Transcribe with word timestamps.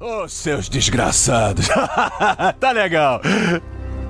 Ô, 0.00 0.22
oh, 0.22 0.28
seus 0.28 0.68
desgraçados! 0.68 1.66
tá 2.60 2.70
legal! 2.70 3.20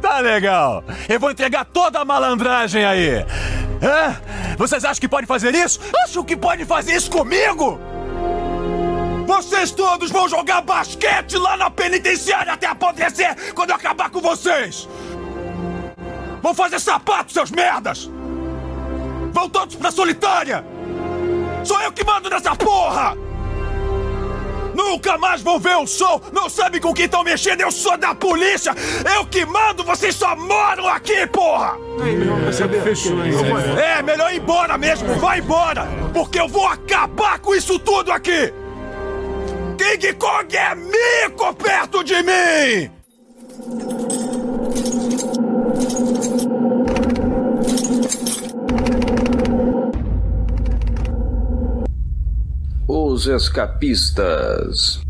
Tá 0.03 0.19
legal! 0.19 0.85
Eu 1.09 1.19
vou 1.19 1.31
entregar 1.31 1.65
toda 1.65 2.01
a 2.01 2.05
malandragem 2.05 2.85
aí! 2.85 3.09
É? 3.09 4.55
Vocês 4.59 4.85
acham 4.85 5.01
que 5.01 5.09
pode 5.09 5.27
fazer 5.27 5.55
isso? 5.55 5.81
Acham 6.05 6.23
que 6.23 6.37
pode 6.37 6.67
fazer 6.67 6.95
isso 6.95 7.11
comigo? 7.11 7.81
Vocês 9.27 9.71
todos 9.71 10.11
vão 10.11 10.29
jogar 10.29 10.61
basquete 10.61 11.39
lá 11.39 11.57
na 11.57 11.71
penitenciária 11.71 12.53
até 12.53 12.67
apodrecer 12.67 13.55
quando 13.55 13.71
eu 13.71 13.77
acabar 13.77 14.11
com 14.11 14.21
vocês! 14.21 14.87
Vão 16.43 16.55
fazer 16.55 16.81
sapato, 16.81 17.33
seus 17.33 17.51
merdas! 17.51 18.11
Vão 19.33 19.49
todos 19.49 19.75
pra 19.75 19.91
solitária! 19.91 20.63
Sou 21.65 21.81
eu 21.81 21.91
que 21.93 22.05
mando 22.05 22.29
nessa 22.29 22.55
porra! 22.55 23.28
Nunca 24.79 25.19
mais 25.19 25.43
vão 25.43 25.59
ver 25.59 25.77
o 25.77 25.89
show! 25.89 26.23
Não 26.33 26.49
sabem 26.49 26.81
com 26.81 26.95
quem 26.95 27.07
estão 27.07 27.25
mexendo! 27.25 27.63
Eu 27.63 27.73
sou 27.73 27.99
da 27.99 28.15
polícia! 28.15 28.73
Eu 29.13 29.27
que 29.27 29.45
mando! 29.45 29.83
Vocês 29.83 30.15
só 30.15 30.37
moram 30.37 30.87
aqui, 30.87 31.27
porra! 31.27 31.77
É, 33.77 34.01
melhor 34.05 34.33
ir 34.33 34.37
embora 34.37 34.79
mesmo! 34.79 35.17
Vai 35.17 35.41
embora! 35.41 35.89
Porque 36.15 36.39
eu 36.39 36.47
vou 36.47 36.65
acabar 36.65 37.41
com 37.41 37.57
isso 37.57 37.77
tudo 37.81 38.13
aqui! 38.13 38.55
King 39.77 40.13
Kong 40.15 40.57
é 40.57 40.77
mico 40.77 41.53
perto 41.55 42.05
de 42.05 42.23
mim! 42.23 42.99
Os 53.19 53.27
Escapistas. 53.27 55.08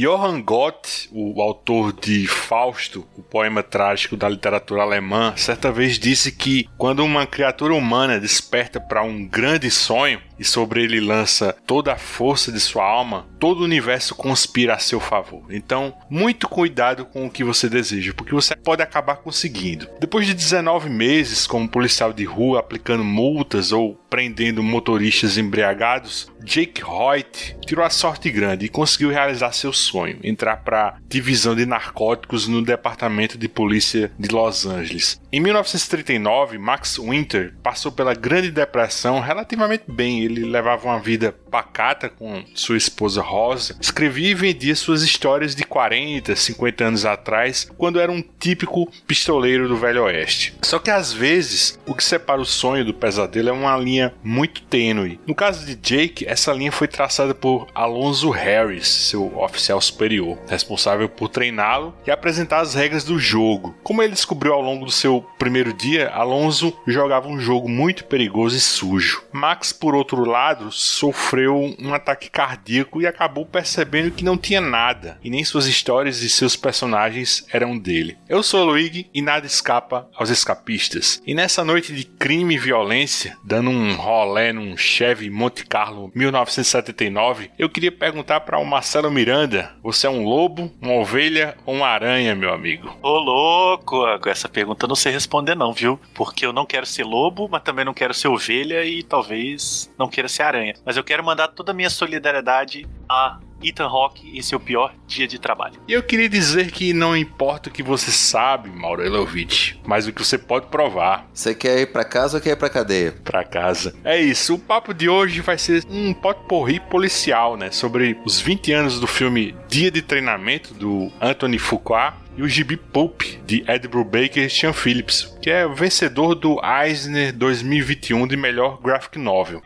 Johann 0.00 0.40
Gott, 0.40 1.10
o 1.12 1.42
autor 1.42 1.92
de 1.92 2.26
Fausto, 2.26 3.06
o 3.18 3.22
poema 3.22 3.62
trágico 3.62 4.16
da 4.16 4.30
literatura 4.30 4.80
alemã, 4.80 5.34
certa 5.36 5.70
vez 5.70 5.98
disse 5.98 6.32
que 6.32 6.66
quando 6.78 7.04
uma 7.04 7.26
criatura 7.26 7.74
humana 7.74 8.18
desperta 8.18 8.80
para 8.80 9.02
um 9.02 9.28
grande 9.28 9.70
sonho 9.70 10.22
e 10.40 10.44
sobre 10.44 10.82
ele 10.82 10.98
lança 11.00 11.54
toda 11.66 11.92
a 11.92 11.98
força 11.98 12.50
de 12.50 12.58
sua 12.58 12.82
alma, 12.82 13.28
todo 13.38 13.60
o 13.60 13.64
universo 13.64 14.14
conspira 14.14 14.74
a 14.74 14.78
seu 14.78 14.98
favor. 14.98 15.44
Então, 15.50 15.94
muito 16.08 16.48
cuidado 16.48 17.04
com 17.04 17.26
o 17.26 17.30
que 17.30 17.44
você 17.44 17.68
deseja, 17.68 18.14
porque 18.14 18.34
você 18.34 18.56
pode 18.56 18.82
acabar 18.82 19.16
conseguindo. 19.16 19.86
Depois 20.00 20.26
de 20.26 20.32
19 20.32 20.88
meses 20.88 21.46
como 21.46 21.68
policial 21.68 22.10
de 22.10 22.24
rua 22.24 22.60
aplicando 22.60 23.04
multas 23.04 23.70
ou 23.70 24.00
prendendo 24.08 24.62
motoristas 24.62 25.36
embriagados, 25.36 26.30
Jake 26.42 26.82
Hoyt 26.82 27.56
tirou 27.66 27.84
a 27.84 27.90
sorte 27.90 28.30
grande 28.30 28.64
e 28.64 28.68
conseguiu 28.68 29.10
realizar 29.10 29.52
seu 29.52 29.72
sonho, 29.72 30.18
entrar 30.24 30.58
para 30.58 30.88
a 30.88 30.94
divisão 31.06 31.54
de 31.54 31.66
narcóticos 31.66 32.48
no 32.48 32.62
departamento 32.62 33.36
de 33.36 33.48
polícia 33.48 34.10
de 34.18 34.28
Los 34.28 34.64
Angeles. 34.64 35.20
Em 35.32 35.38
1939, 35.38 36.58
Max 36.58 36.98
Winter 36.98 37.54
passou 37.62 37.92
pela 37.92 38.14
Grande 38.14 38.50
Depressão 38.50 39.20
relativamente 39.20 39.84
bem. 39.86 40.24
Ele 40.24 40.44
levava 40.44 40.88
uma 40.88 40.98
vida 40.98 41.32
pacata 41.48 42.08
com 42.08 42.42
sua 42.52 42.76
esposa 42.76 43.22
Rosa, 43.22 43.76
escrevia 43.80 44.30
e 44.30 44.34
vendia 44.34 44.74
suas 44.74 45.02
histórias 45.02 45.54
de 45.54 45.62
40, 45.62 46.34
50 46.34 46.84
anos 46.84 47.06
atrás, 47.06 47.70
quando 47.78 48.00
era 48.00 48.10
um 48.10 48.24
típico 48.40 48.90
pistoleiro 49.06 49.68
do 49.68 49.76
Velho 49.76 50.02
Oeste. 50.02 50.56
Só 50.62 50.80
que 50.80 50.90
às 50.90 51.12
vezes, 51.12 51.78
o 51.86 51.94
que 51.94 52.02
separa 52.02 52.40
o 52.40 52.44
sonho 52.44 52.84
do 52.84 52.92
pesadelo 52.92 53.50
é 53.50 53.52
uma 53.52 53.76
linha 53.76 54.12
muito 54.24 54.62
tênue. 54.62 55.20
No 55.24 55.34
caso 55.34 55.64
de 55.64 55.76
Jake, 55.76 56.26
essa 56.26 56.52
linha 56.52 56.72
foi 56.72 56.88
traçada 56.88 57.36
por 57.36 57.68
Alonso 57.72 58.30
Harris, 58.30 58.88
seu 58.88 59.38
oficial 59.38 59.80
superior, 59.80 60.36
responsável 60.48 61.08
por 61.08 61.28
treiná-lo 61.28 61.94
e 62.04 62.10
apresentar 62.10 62.62
as 62.62 62.74
regras 62.74 63.04
do 63.04 63.16
jogo. 63.16 63.76
Como 63.84 64.02
ele 64.02 64.12
descobriu 64.12 64.54
ao 64.54 64.60
longo 64.60 64.84
do 64.84 64.90
seu 64.90 65.19
primeiro 65.38 65.72
dia, 65.72 66.10
Alonso 66.10 66.76
jogava 66.86 67.28
um 67.28 67.38
jogo 67.38 67.68
muito 67.68 68.04
perigoso 68.04 68.56
e 68.56 68.60
sujo. 68.60 69.22
Max, 69.32 69.72
por 69.72 69.94
outro 69.94 70.24
lado, 70.24 70.70
sofreu 70.70 71.74
um 71.78 71.94
ataque 71.94 72.30
cardíaco 72.30 73.00
e 73.00 73.06
acabou 73.06 73.46
percebendo 73.46 74.10
que 74.10 74.24
não 74.24 74.36
tinha 74.36 74.60
nada, 74.60 75.18
e 75.22 75.30
nem 75.30 75.44
suas 75.44 75.66
histórias 75.66 76.22
e 76.22 76.28
seus 76.28 76.56
personagens 76.56 77.44
eram 77.52 77.78
dele. 77.78 78.16
Eu 78.28 78.42
sou 78.42 78.64
Luigi 78.64 79.08
e 79.12 79.22
nada 79.22 79.46
escapa 79.46 80.08
aos 80.14 80.30
escapistas. 80.30 81.22
E 81.26 81.34
nessa 81.34 81.64
noite 81.64 81.92
de 81.92 82.04
crime 82.04 82.54
e 82.54 82.58
violência, 82.58 83.36
dando 83.44 83.70
um 83.70 83.94
rolé 83.94 84.52
num 84.52 84.76
Chevy 84.76 85.30
Monte 85.30 85.64
Carlo 85.66 86.10
1979, 86.14 87.50
eu 87.58 87.68
queria 87.68 87.92
perguntar 87.92 88.40
para 88.40 88.58
o 88.58 88.64
Marcelo 88.64 89.10
Miranda: 89.10 89.72
você 89.82 90.06
é 90.06 90.10
um 90.10 90.24
lobo, 90.24 90.72
uma 90.80 90.94
ovelha 90.94 91.56
ou 91.64 91.74
uma 91.74 91.88
aranha, 91.88 92.34
meu 92.34 92.52
amigo? 92.52 92.96
Ô 93.02 93.18
louco, 93.18 94.06
essa 94.26 94.48
pergunta 94.48 94.86
não 94.86 94.94
sei 94.94 95.09
responder 95.10 95.54
não, 95.54 95.72
viu? 95.72 95.98
Porque 96.14 96.44
eu 96.44 96.52
não 96.52 96.66
quero 96.66 96.86
ser 96.86 97.04
lobo, 97.04 97.48
mas 97.50 97.62
também 97.62 97.84
não 97.84 97.94
quero 97.94 98.14
ser 98.14 98.28
ovelha 98.28 98.84
e 98.84 99.02
talvez 99.02 99.92
não 99.98 100.08
queira 100.08 100.28
ser 100.28 100.42
aranha. 100.42 100.74
Mas 100.84 100.96
eu 100.96 101.04
quero 101.04 101.24
mandar 101.24 101.48
toda 101.48 101.72
a 101.72 101.74
minha 101.74 101.90
solidariedade 101.90 102.86
a 103.08 103.38
Ethan 103.62 103.86
Hawke 103.86 104.36
em 104.36 104.42
seu 104.42 104.58
pior 104.58 104.94
dia 105.06 105.26
de 105.26 105.38
trabalho. 105.38 105.80
E 105.86 105.92
eu 105.92 106.02
queria 106.02 106.28
dizer 106.28 106.70
que 106.70 106.92
não 106.92 107.16
importa 107.16 107.68
o 107.68 107.72
que 107.72 107.82
você 107.82 108.10
sabe, 108.10 108.70
Mauro 108.70 109.04
Elovitch, 109.04 109.74
mas 109.84 110.06
o 110.06 110.12
que 110.12 110.24
você 110.24 110.38
pode 110.38 110.66
provar. 110.66 111.28
Você 111.32 111.54
quer 111.54 111.80
ir 111.80 111.86
para 111.86 112.04
casa 112.04 112.38
ou 112.38 112.42
quer 112.42 112.50
ir 112.50 112.56
pra 112.56 112.70
cadeia? 112.70 113.12
Pra 113.24 113.44
casa. 113.44 113.94
É 114.04 114.20
isso, 114.20 114.54
o 114.54 114.58
papo 114.58 114.94
de 114.94 115.08
hoje 115.08 115.40
vai 115.40 115.58
ser 115.58 115.84
um 115.90 116.14
potpourri 116.14 116.80
policial, 116.80 117.56
né? 117.56 117.70
Sobre 117.70 118.18
os 118.24 118.40
20 118.40 118.72
anos 118.72 119.00
do 119.00 119.06
filme 119.06 119.54
Dia 119.68 119.90
de 119.90 120.02
Treinamento, 120.02 120.72
do 120.72 121.12
Anthony 121.20 121.58
Fuqua, 121.58 122.14
e 122.40 122.42
o 122.42 122.48
Gibi 122.48 122.74
Pulp, 122.74 123.20
de 123.44 123.62
Ed 123.68 123.86
Brubaker 123.86 124.46
e 124.46 124.48
Sean 124.48 124.72
Phillips, 124.72 125.36
que 125.42 125.50
é 125.50 125.68
vencedor 125.68 126.34
do 126.34 126.58
Eisner 126.64 127.34
2021 127.34 128.26
de 128.26 128.34
melhor 128.34 128.80
graphic 128.80 129.18
novel. 129.18 129.62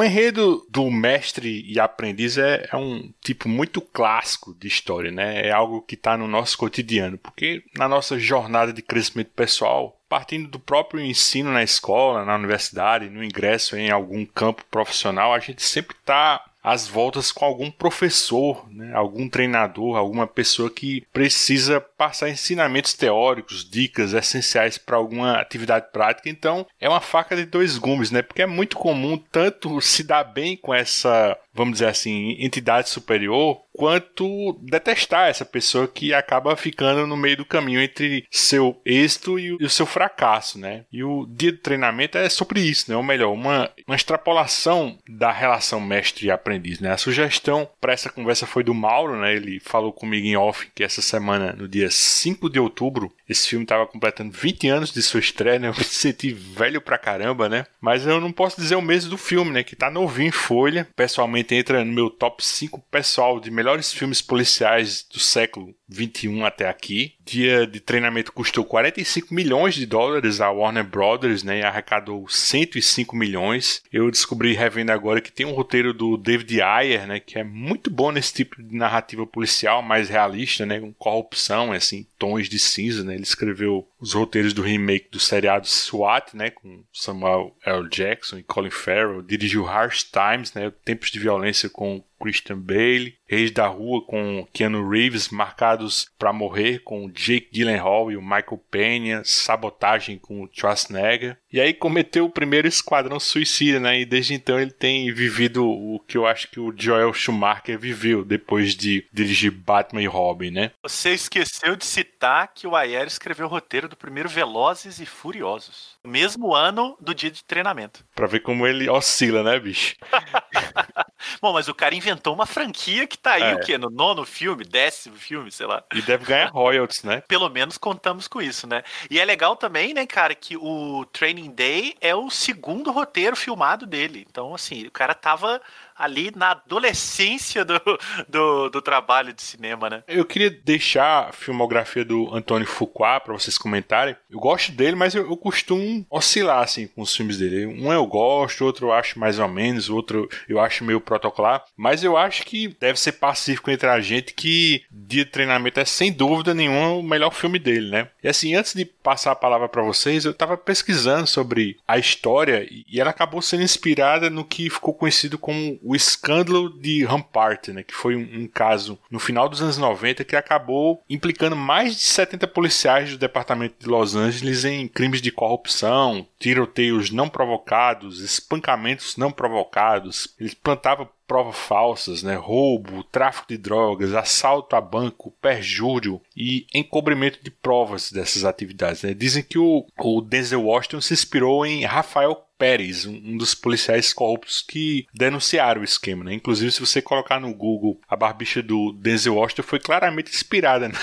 O 0.00 0.02
enredo 0.02 0.66
do 0.70 0.90
mestre 0.90 1.62
e 1.68 1.78
aprendiz 1.78 2.38
é, 2.38 2.66
é, 2.72 2.74
um 2.74 3.12
tipo 3.20 3.50
muito 3.50 3.82
clássico 3.82 4.56
de 4.58 4.66
história, 4.66 5.10
né? 5.10 5.46
É 5.46 5.50
algo 5.50 5.82
que 5.82 5.94
está 5.94 6.16
no 6.16 6.26
nosso 6.26 6.56
cotidiano, 6.56 7.18
porque 7.18 7.62
na 7.76 7.86
nossa 7.86 8.18
jornada 8.18 8.72
de 8.72 8.80
crescimento 8.80 9.30
pessoal, 9.36 10.00
partindo 10.08 10.48
do 10.48 10.58
próprio 10.58 11.04
ensino 11.04 11.52
na 11.52 11.62
escola, 11.62 12.24
na 12.24 12.34
universidade, 12.34 13.10
no 13.10 13.22
ingresso 13.22 13.76
em 13.76 13.90
algum 13.90 14.24
campo 14.24 14.64
profissional, 14.70 15.34
a 15.34 15.38
gente 15.38 15.62
sempre 15.62 15.94
está 15.94 16.49
às 16.62 16.86
voltas 16.86 17.32
com 17.32 17.44
algum 17.44 17.70
professor, 17.70 18.66
né, 18.70 18.92
algum 18.94 19.28
treinador, 19.28 19.96
alguma 19.96 20.26
pessoa 20.26 20.70
que 20.70 21.06
precisa 21.12 21.80
passar 21.80 22.28
ensinamentos 22.28 22.94
teóricos, 22.94 23.68
dicas 23.68 24.12
essenciais 24.12 24.78
para 24.78 24.96
alguma 24.96 25.38
atividade 25.38 25.86
prática. 25.92 26.28
Então, 26.28 26.66
é 26.80 26.88
uma 26.88 27.00
faca 27.00 27.34
de 27.34 27.44
dois 27.44 27.78
gumes, 27.78 28.10
né? 28.10 28.22
Porque 28.22 28.42
é 28.42 28.46
muito 28.46 28.76
comum 28.76 29.16
tanto 29.30 29.80
se 29.80 30.02
dar 30.02 30.24
bem 30.24 30.56
com 30.56 30.74
essa, 30.74 31.36
vamos 31.54 31.74
dizer 31.74 31.88
assim, 31.88 32.36
entidade 32.38 32.88
superior, 32.88 33.60
quanto 33.80 34.58
detestar 34.60 35.30
essa 35.30 35.42
pessoa 35.42 35.88
que 35.88 36.12
acaba 36.12 36.54
ficando 36.54 37.06
no 37.06 37.16
meio 37.16 37.38
do 37.38 37.46
caminho 37.46 37.80
entre 37.80 38.26
seu 38.30 38.78
êxito 38.84 39.38
e 39.38 39.54
o 39.54 39.70
seu 39.70 39.86
fracasso, 39.86 40.58
né? 40.58 40.84
E 40.92 41.02
o 41.02 41.24
dia 41.24 41.50
do 41.50 41.56
treinamento 41.56 42.18
é 42.18 42.28
sobre 42.28 42.60
isso, 42.60 42.90
né? 42.90 42.96
Ou 42.98 43.02
melhor, 43.02 43.32
uma, 43.32 43.70
uma 43.86 43.96
extrapolação 43.96 44.98
da 45.08 45.32
relação 45.32 45.80
mestre 45.80 46.26
e 46.26 46.30
aprendiz, 46.30 46.78
né? 46.78 46.92
A 46.92 46.98
sugestão 46.98 47.66
para 47.80 47.94
essa 47.94 48.10
conversa 48.10 48.46
foi 48.46 48.62
do 48.62 48.74
Mauro, 48.74 49.18
né? 49.18 49.34
Ele 49.34 49.58
falou 49.60 49.94
comigo 49.94 50.26
em 50.26 50.36
off 50.36 50.70
que 50.74 50.84
essa 50.84 51.00
semana, 51.00 51.54
no 51.54 51.66
dia 51.66 51.90
5 51.90 52.50
de 52.50 52.60
outubro, 52.60 53.10
esse 53.30 53.48
filme 53.48 53.64
estava 53.64 53.86
completando 53.86 54.32
20 54.32 54.68
anos 54.68 54.92
de 54.92 55.00
sua 55.00 55.20
estreia, 55.20 55.58
né? 55.58 55.68
Eu 55.68 55.74
me 55.74 55.84
senti 55.84 56.32
velho 56.32 56.80
pra 56.80 56.98
caramba, 56.98 57.48
né? 57.48 57.64
Mas 57.80 58.04
eu 58.04 58.20
não 58.20 58.32
posso 58.32 58.60
dizer 58.60 58.74
o 58.74 58.82
mesmo 58.82 59.10
do 59.10 59.16
filme, 59.16 59.52
né? 59.52 59.62
Que 59.62 59.76
tá 59.76 59.88
novinho 59.88 60.28
em 60.28 60.32
folha. 60.32 60.88
Pessoalmente 60.96 61.54
entra 61.54 61.84
no 61.84 61.92
meu 61.92 62.10
top 62.10 62.44
5 62.44 62.80
pessoal 62.90 63.38
de 63.38 63.50
melhores 63.50 63.92
filmes 63.92 64.20
policiais 64.20 65.06
do 65.10 65.20
século 65.20 65.72
21 65.88 66.44
até 66.44 66.68
aqui. 66.68 67.14
Dia 67.24 67.66
de 67.66 67.78
treinamento 67.78 68.32
custou 68.32 68.64
45 68.64 69.32
milhões 69.32 69.74
de 69.74 69.86
dólares 69.86 70.40
a 70.40 70.50
Warner 70.50 70.84
Brothers, 70.84 71.44
né? 71.44 71.60
E 71.60 71.62
arrecadou 71.62 72.28
105 72.28 73.14
milhões. 73.14 73.82
Eu 73.92 74.10
descobri 74.10 74.54
revendo 74.54 74.90
agora 74.90 75.20
que 75.20 75.30
tem 75.30 75.46
um 75.46 75.52
roteiro 75.52 75.94
do 75.94 76.16
David 76.16 76.60
Ayer, 76.60 77.06
né? 77.06 77.20
Que 77.20 77.38
é 77.38 77.44
muito 77.44 77.90
bom 77.90 78.10
nesse 78.10 78.34
tipo 78.34 78.60
de 78.60 78.74
narrativa 78.74 79.24
policial, 79.24 79.82
mais 79.82 80.08
realista, 80.08 80.66
né? 80.66 80.80
Com 80.80 80.92
corrupção, 80.92 81.72
assim, 81.72 82.04
tons 82.18 82.48
de 82.48 82.58
cinza, 82.58 83.04
né? 83.04 83.19
Ele 83.20 83.26
escreveu 83.26 83.86
os 84.00 84.14
roteiros 84.14 84.52
do 84.52 84.62
remake 84.62 85.10
do 85.10 85.20
seriado 85.20 85.66
SWAT, 85.66 86.34
né? 86.34 86.50
Com 86.50 86.84
Samuel 86.92 87.54
L. 87.64 87.88
Jackson 87.88 88.38
e 88.38 88.42
Colin 88.42 88.70
Farrell. 88.70 89.22
Dirigiu 89.22 89.66
Harsh 89.66 90.04
Times, 90.04 90.54
né? 90.54 90.72
Tempos 90.84 91.10
de 91.10 91.18
Violência 91.18 91.68
com 91.68 92.02
Christian 92.20 92.58
Bale, 92.58 93.16
Reis 93.26 93.50
da 93.50 93.66
Rua 93.66 94.04
com 94.04 94.46
Keanu 94.52 94.86
Reeves, 94.88 95.30
Marcados 95.30 96.10
para 96.18 96.32
Morrer 96.32 96.80
com 96.80 97.10
Jake 97.10 97.48
Gyllenhaal 97.50 98.12
e 98.12 98.16
o 98.16 98.22
Michael 98.22 98.62
Pena, 98.70 99.22
Sabotagem 99.24 100.18
com 100.18 100.48
Schwarzenegger. 100.52 101.38
E 101.50 101.60
aí 101.60 101.72
cometeu 101.72 102.26
o 102.26 102.30
primeiro 102.30 102.68
esquadrão 102.68 103.18
suicida, 103.18 103.80
né? 103.80 104.00
E 104.00 104.04
desde 104.04 104.34
então 104.34 104.60
ele 104.60 104.70
tem 104.70 105.12
vivido 105.12 105.66
o 105.66 105.98
que 106.06 106.18
eu 106.18 106.26
acho 106.26 106.50
que 106.50 106.60
o 106.60 106.74
Joel 106.76 107.14
Schumacher 107.14 107.78
viveu 107.78 108.24
depois 108.24 108.74
de 108.74 109.06
dirigir 109.12 109.50
Batman 109.50 110.02
e 110.02 110.06
Robin, 110.06 110.50
né? 110.50 110.72
Você 110.82 111.10
esqueceu 111.10 111.74
de 111.74 111.86
citar 111.86 112.52
que 112.54 112.66
o 112.66 112.76
Ayer 112.76 113.06
escreveu 113.06 113.46
o 113.46 113.48
roteiro 113.48 113.88
do 113.90 113.96
primeiro 113.96 114.28
Velozes 114.28 115.00
e 115.00 115.06
Furiosos, 115.06 115.98
mesmo 116.02 116.54
ano 116.54 116.96
do 117.00 117.14
dia 117.14 117.30
de 117.30 117.44
treinamento. 117.44 118.04
Pra 118.14 118.26
ver 118.26 118.40
como 118.40 118.66
ele 118.66 118.88
oscila, 118.88 119.42
né, 119.42 119.58
bicho? 119.58 119.96
Bom, 121.40 121.52
mas 121.52 121.68
o 121.68 121.74
cara 121.74 121.94
inventou 121.94 122.32
uma 122.34 122.46
franquia 122.46 123.06
que 123.06 123.18
tá 123.18 123.32
aí, 123.32 123.42
é. 123.42 123.54
o 123.54 123.60
quê? 123.60 123.76
No 123.76 123.90
nono 123.90 124.24
filme, 124.24 124.64
décimo 124.64 125.16
filme, 125.16 125.50
sei 125.50 125.66
lá. 125.66 125.82
E 125.94 126.00
deve 126.00 126.24
ganhar 126.24 126.48
royalties, 126.52 127.02
né? 127.02 127.22
Pelo 127.28 127.48
menos 127.48 127.76
contamos 127.76 128.26
com 128.26 128.40
isso, 128.40 128.66
né? 128.66 128.82
E 129.10 129.18
é 129.18 129.24
legal 129.24 129.56
também, 129.56 129.92
né, 129.92 130.06
cara, 130.06 130.34
que 130.34 130.56
o 130.56 131.04
Training 131.12 131.50
Day 131.50 131.94
é 132.00 132.14
o 132.14 132.30
segundo 132.30 132.90
roteiro 132.90 133.36
filmado 133.36 133.86
dele. 133.86 134.26
Então, 134.28 134.54
assim, 134.54 134.86
o 134.86 134.90
cara 134.90 135.14
tava 135.14 135.60
ali 136.00 136.32
na 136.34 136.52
adolescência 136.52 137.64
do, 137.64 137.80
do, 138.28 138.70
do, 138.70 138.82
trabalho 138.82 139.32
de 139.32 139.42
cinema, 139.42 139.90
né? 139.90 140.02
Eu 140.08 140.24
queria 140.24 140.50
deixar 140.50 141.28
a 141.28 141.32
filmografia 141.32 142.04
do 142.04 142.34
Antônio 142.34 142.66
Fuqua 142.66 143.20
para 143.20 143.34
vocês 143.34 143.58
comentarem. 143.58 144.16
Eu 144.30 144.40
gosto 144.40 144.72
dele, 144.72 144.96
mas 144.96 145.14
eu, 145.14 145.28
eu, 145.28 145.36
costumo 145.36 146.06
oscilar 146.10 146.62
assim 146.62 146.86
com 146.86 147.02
os 147.02 147.14
filmes 147.14 147.38
dele. 147.38 147.66
Um 147.66 147.92
eu 147.92 148.06
gosto, 148.06 148.64
outro 148.64 148.88
eu 148.88 148.92
acho 148.92 149.18
mais 149.18 149.38
ou 149.38 149.48
menos, 149.48 149.90
outro 149.90 150.28
eu 150.48 150.58
acho 150.58 150.84
meio 150.84 151.00
protocolar. 151.00 151.64
Mas 151.76 152.02
eu 152.02 152.16
acho 152.16 152.44
que 152.44 152.68
deve 152.80 152.98
ser 152.98 153.12
pacífico 153.12 153.70
entre 153.70 153.88
a 153.88 154.00
gente 154.00 154.32
que 154.32 154.82
de 154.90 155.24
Treinamento 155.24 155.80
é 155.80 155.84
sem 155.84 156.12
dúvida 156.12 156.54
nenhuma 156.54 156.94
o 156.94 157.02
melhor 157.02 157.32
filme 157.32 157.58
dele, 157.58 157.90
né? 157.90 158.08
E 158.22 158.28
assim, 158.28 158.54
antes 158.54 158.74
de 158.74 158.84
passar 158.84 159.32
a 159.32 159.36
palavra 159.36 159.68
para 159.68 159.82
vocês, 159.82 160.24
eu 160.24 160.30
estava 160.30 160.56
pesquisando 160.56 161.26
sobre 161.26 161.76
a 161.86 161.98
história 161.98 162.66
e 162.70 163.00
ela 163.00 163.10
acabou 163.10 163.42
sendo 163.42 163.62
inspirada 163.62 164.30
no 164.30 164.44
que 164.44 164.70
ficou 164.70 164.94
conhecido 164.94 165.38
como 165.38 165.78
o 165.90 165.96
escândalo 165.96 166.70
de 166.70 167.04
Rampart, 167.04 167.68
né, 167.68 167.82
que 167.82 167.92
foi 167.92 168.14
um, 168.14 168.42
um, 168.42 168.46
caso 168.46 168.96
no 169.10 169.18
final 169.18 169.48
dos 169.48 169.60
anos 169.60 169.76
90 169.76 170.22
que 170.22 170.36
acabou 170.36 171.02
implicando 171.10 171.56
mais 171.56 171.96
de 171.96 172.02
70 172.02 172.46
policiais 172.46 173.10
do 173.10 173.18
departamento 173.18 173.74
de 173.76 173.88
Los 173.88 174.14
Angeles 174.14 174.64
em 174.64 174.86
crimes 174.86 175.20
de 175.20 175.32
corrupção, 175.32 176.24
tiroteios 176.38 177.10
não 177.10 177.28
provocados, 177.28 178.20
espancamentos 178.20 179.16
não 179.16 179.32
provocados. 179.32 180.32
Eles 180.38 180.54
plantavam 180.54 181.08
provas 181.26 181.56
falsas, 181.56 182.22
né, 182.22 182.36
roubo, 182.36 183.02
tráfico 183.04 183.48
de 183.48 183.56
drogas, 183.56 184.14
assalto 184.14 184.76
a 184.76 184.80
banco, 184.80 185.32
perjúrio 185.42 186.20
e 186.36 186.66
encobrimento 186.72 187.42
de 187.42 187.50
provas 187.50 188.12
dessas 188.12 188.44
atividades. 188.44 189.02
Né. 189.02 189.12
Dizem 189.12 189.42
que 189.42 189.58
o, 189.58 189.86
o 189.98 190.20
Denzel 190.20 190.62
Washington 190.62 191.00
se 191.00 191.14
inspirou 191.14 191.66
em 191.66 191.84
Rafael 191.84 192.46
Pérez, 192.60 193.06
um 193.06 193.38
dos 193.38 193.54
policiais 193.54 194.12
corruptos 194.12 194.60
que 194.60 195.06
denunciaram 195.14 195.80
o 195.80 195.84
esquema. 195.84 196.24
Né? 196.24 196.34
Inclusive, 196.34 196.70
se 196.70 196.78
você 196.78 197.00
colocar 197.00 197.40
no 197.40 197.54
Google 197.54 197.98
a 198.06 198.14
barbicha 198.14 198.62
do 198.62 198.92
Denzel 198.92 199.36
Washington, 199.36 199.62
foi 199.62 199.80
claramente 199.80 200.30
inspirada 200.30 200.86
na, 200.92 200.98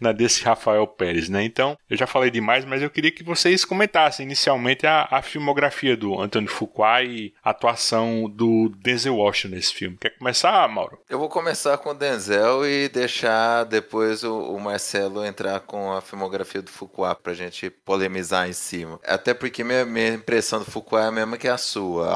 na 0.00 0.12
desse 0.12 0.42
Rafael 0.42 0.84
Pérez. 0.88 1.28
Né? 1.28 1.44
Então, 1.44 1.78
eu 1.88 1.96
já 1.96 2.04
falei 2.04 2.32
demais, 2.32 2.64
mas 2.64 2.82
eu 2.82 2.90
queria 2.90 3.12
que 3.12 3.22
vocês 3.22 3.64
comentassem 3.64 4.26
inicialmente 4.26 4.88
a, 4.88 5.06
a 5.08 5.22
filmografia 5.22 5.96
do 5.96 6.20
Antônio 6.20 6.50
Fuqua 6.50 7.00
e 7.04 7.32
a 7.44 7.50
atuação 7.50 8.28
do 8.28 8.68
Denzel 8.82 9.14
Washington 9.14 9.54
nesse 9.54 9.72
filme. 9.72 9.98
Quer 10.00 10.18
começar, 10.18 10.68
Mauro? 10.68 10.98
Eu 11.08 11.20
vou 11.20 11.28
começar 11.28 11.78
com 11.78 11.90
o 11.90 11.94
Denzel 11.94 12.66
e 12.66 12.88
deixar 12.88 13.62
depois 13.64 14.24
o, 14.24 14.36
o 14.36 14.60
Marcelo 14.60 15.24
entrar 15.24 15.60
com 15.60 15.92
a 15.92 16.00
filmografia 16.00 16.60
do 16.60 16.70
Fuqua 16.72 17.14
pra 17.14 17.34
gente 17.34 17.70
polemizar 17.70 18.48
em 18.48 18.52
cima. 18.52 18.98
Até 19.06 19.32
porque 19.32 19.62
minha, 19.62 19.84
minha 19.84 20.14
impressão 20.14 20.58
do 20.58 20.64
Fuqua 20.64 20.87
qual 20.88 21.02
é 21.02 21.06
a 21.06 21.12
mesma 21.12 21.36
que 21.36 21.46
a 21.46 21.58
sua, 21.58 22.08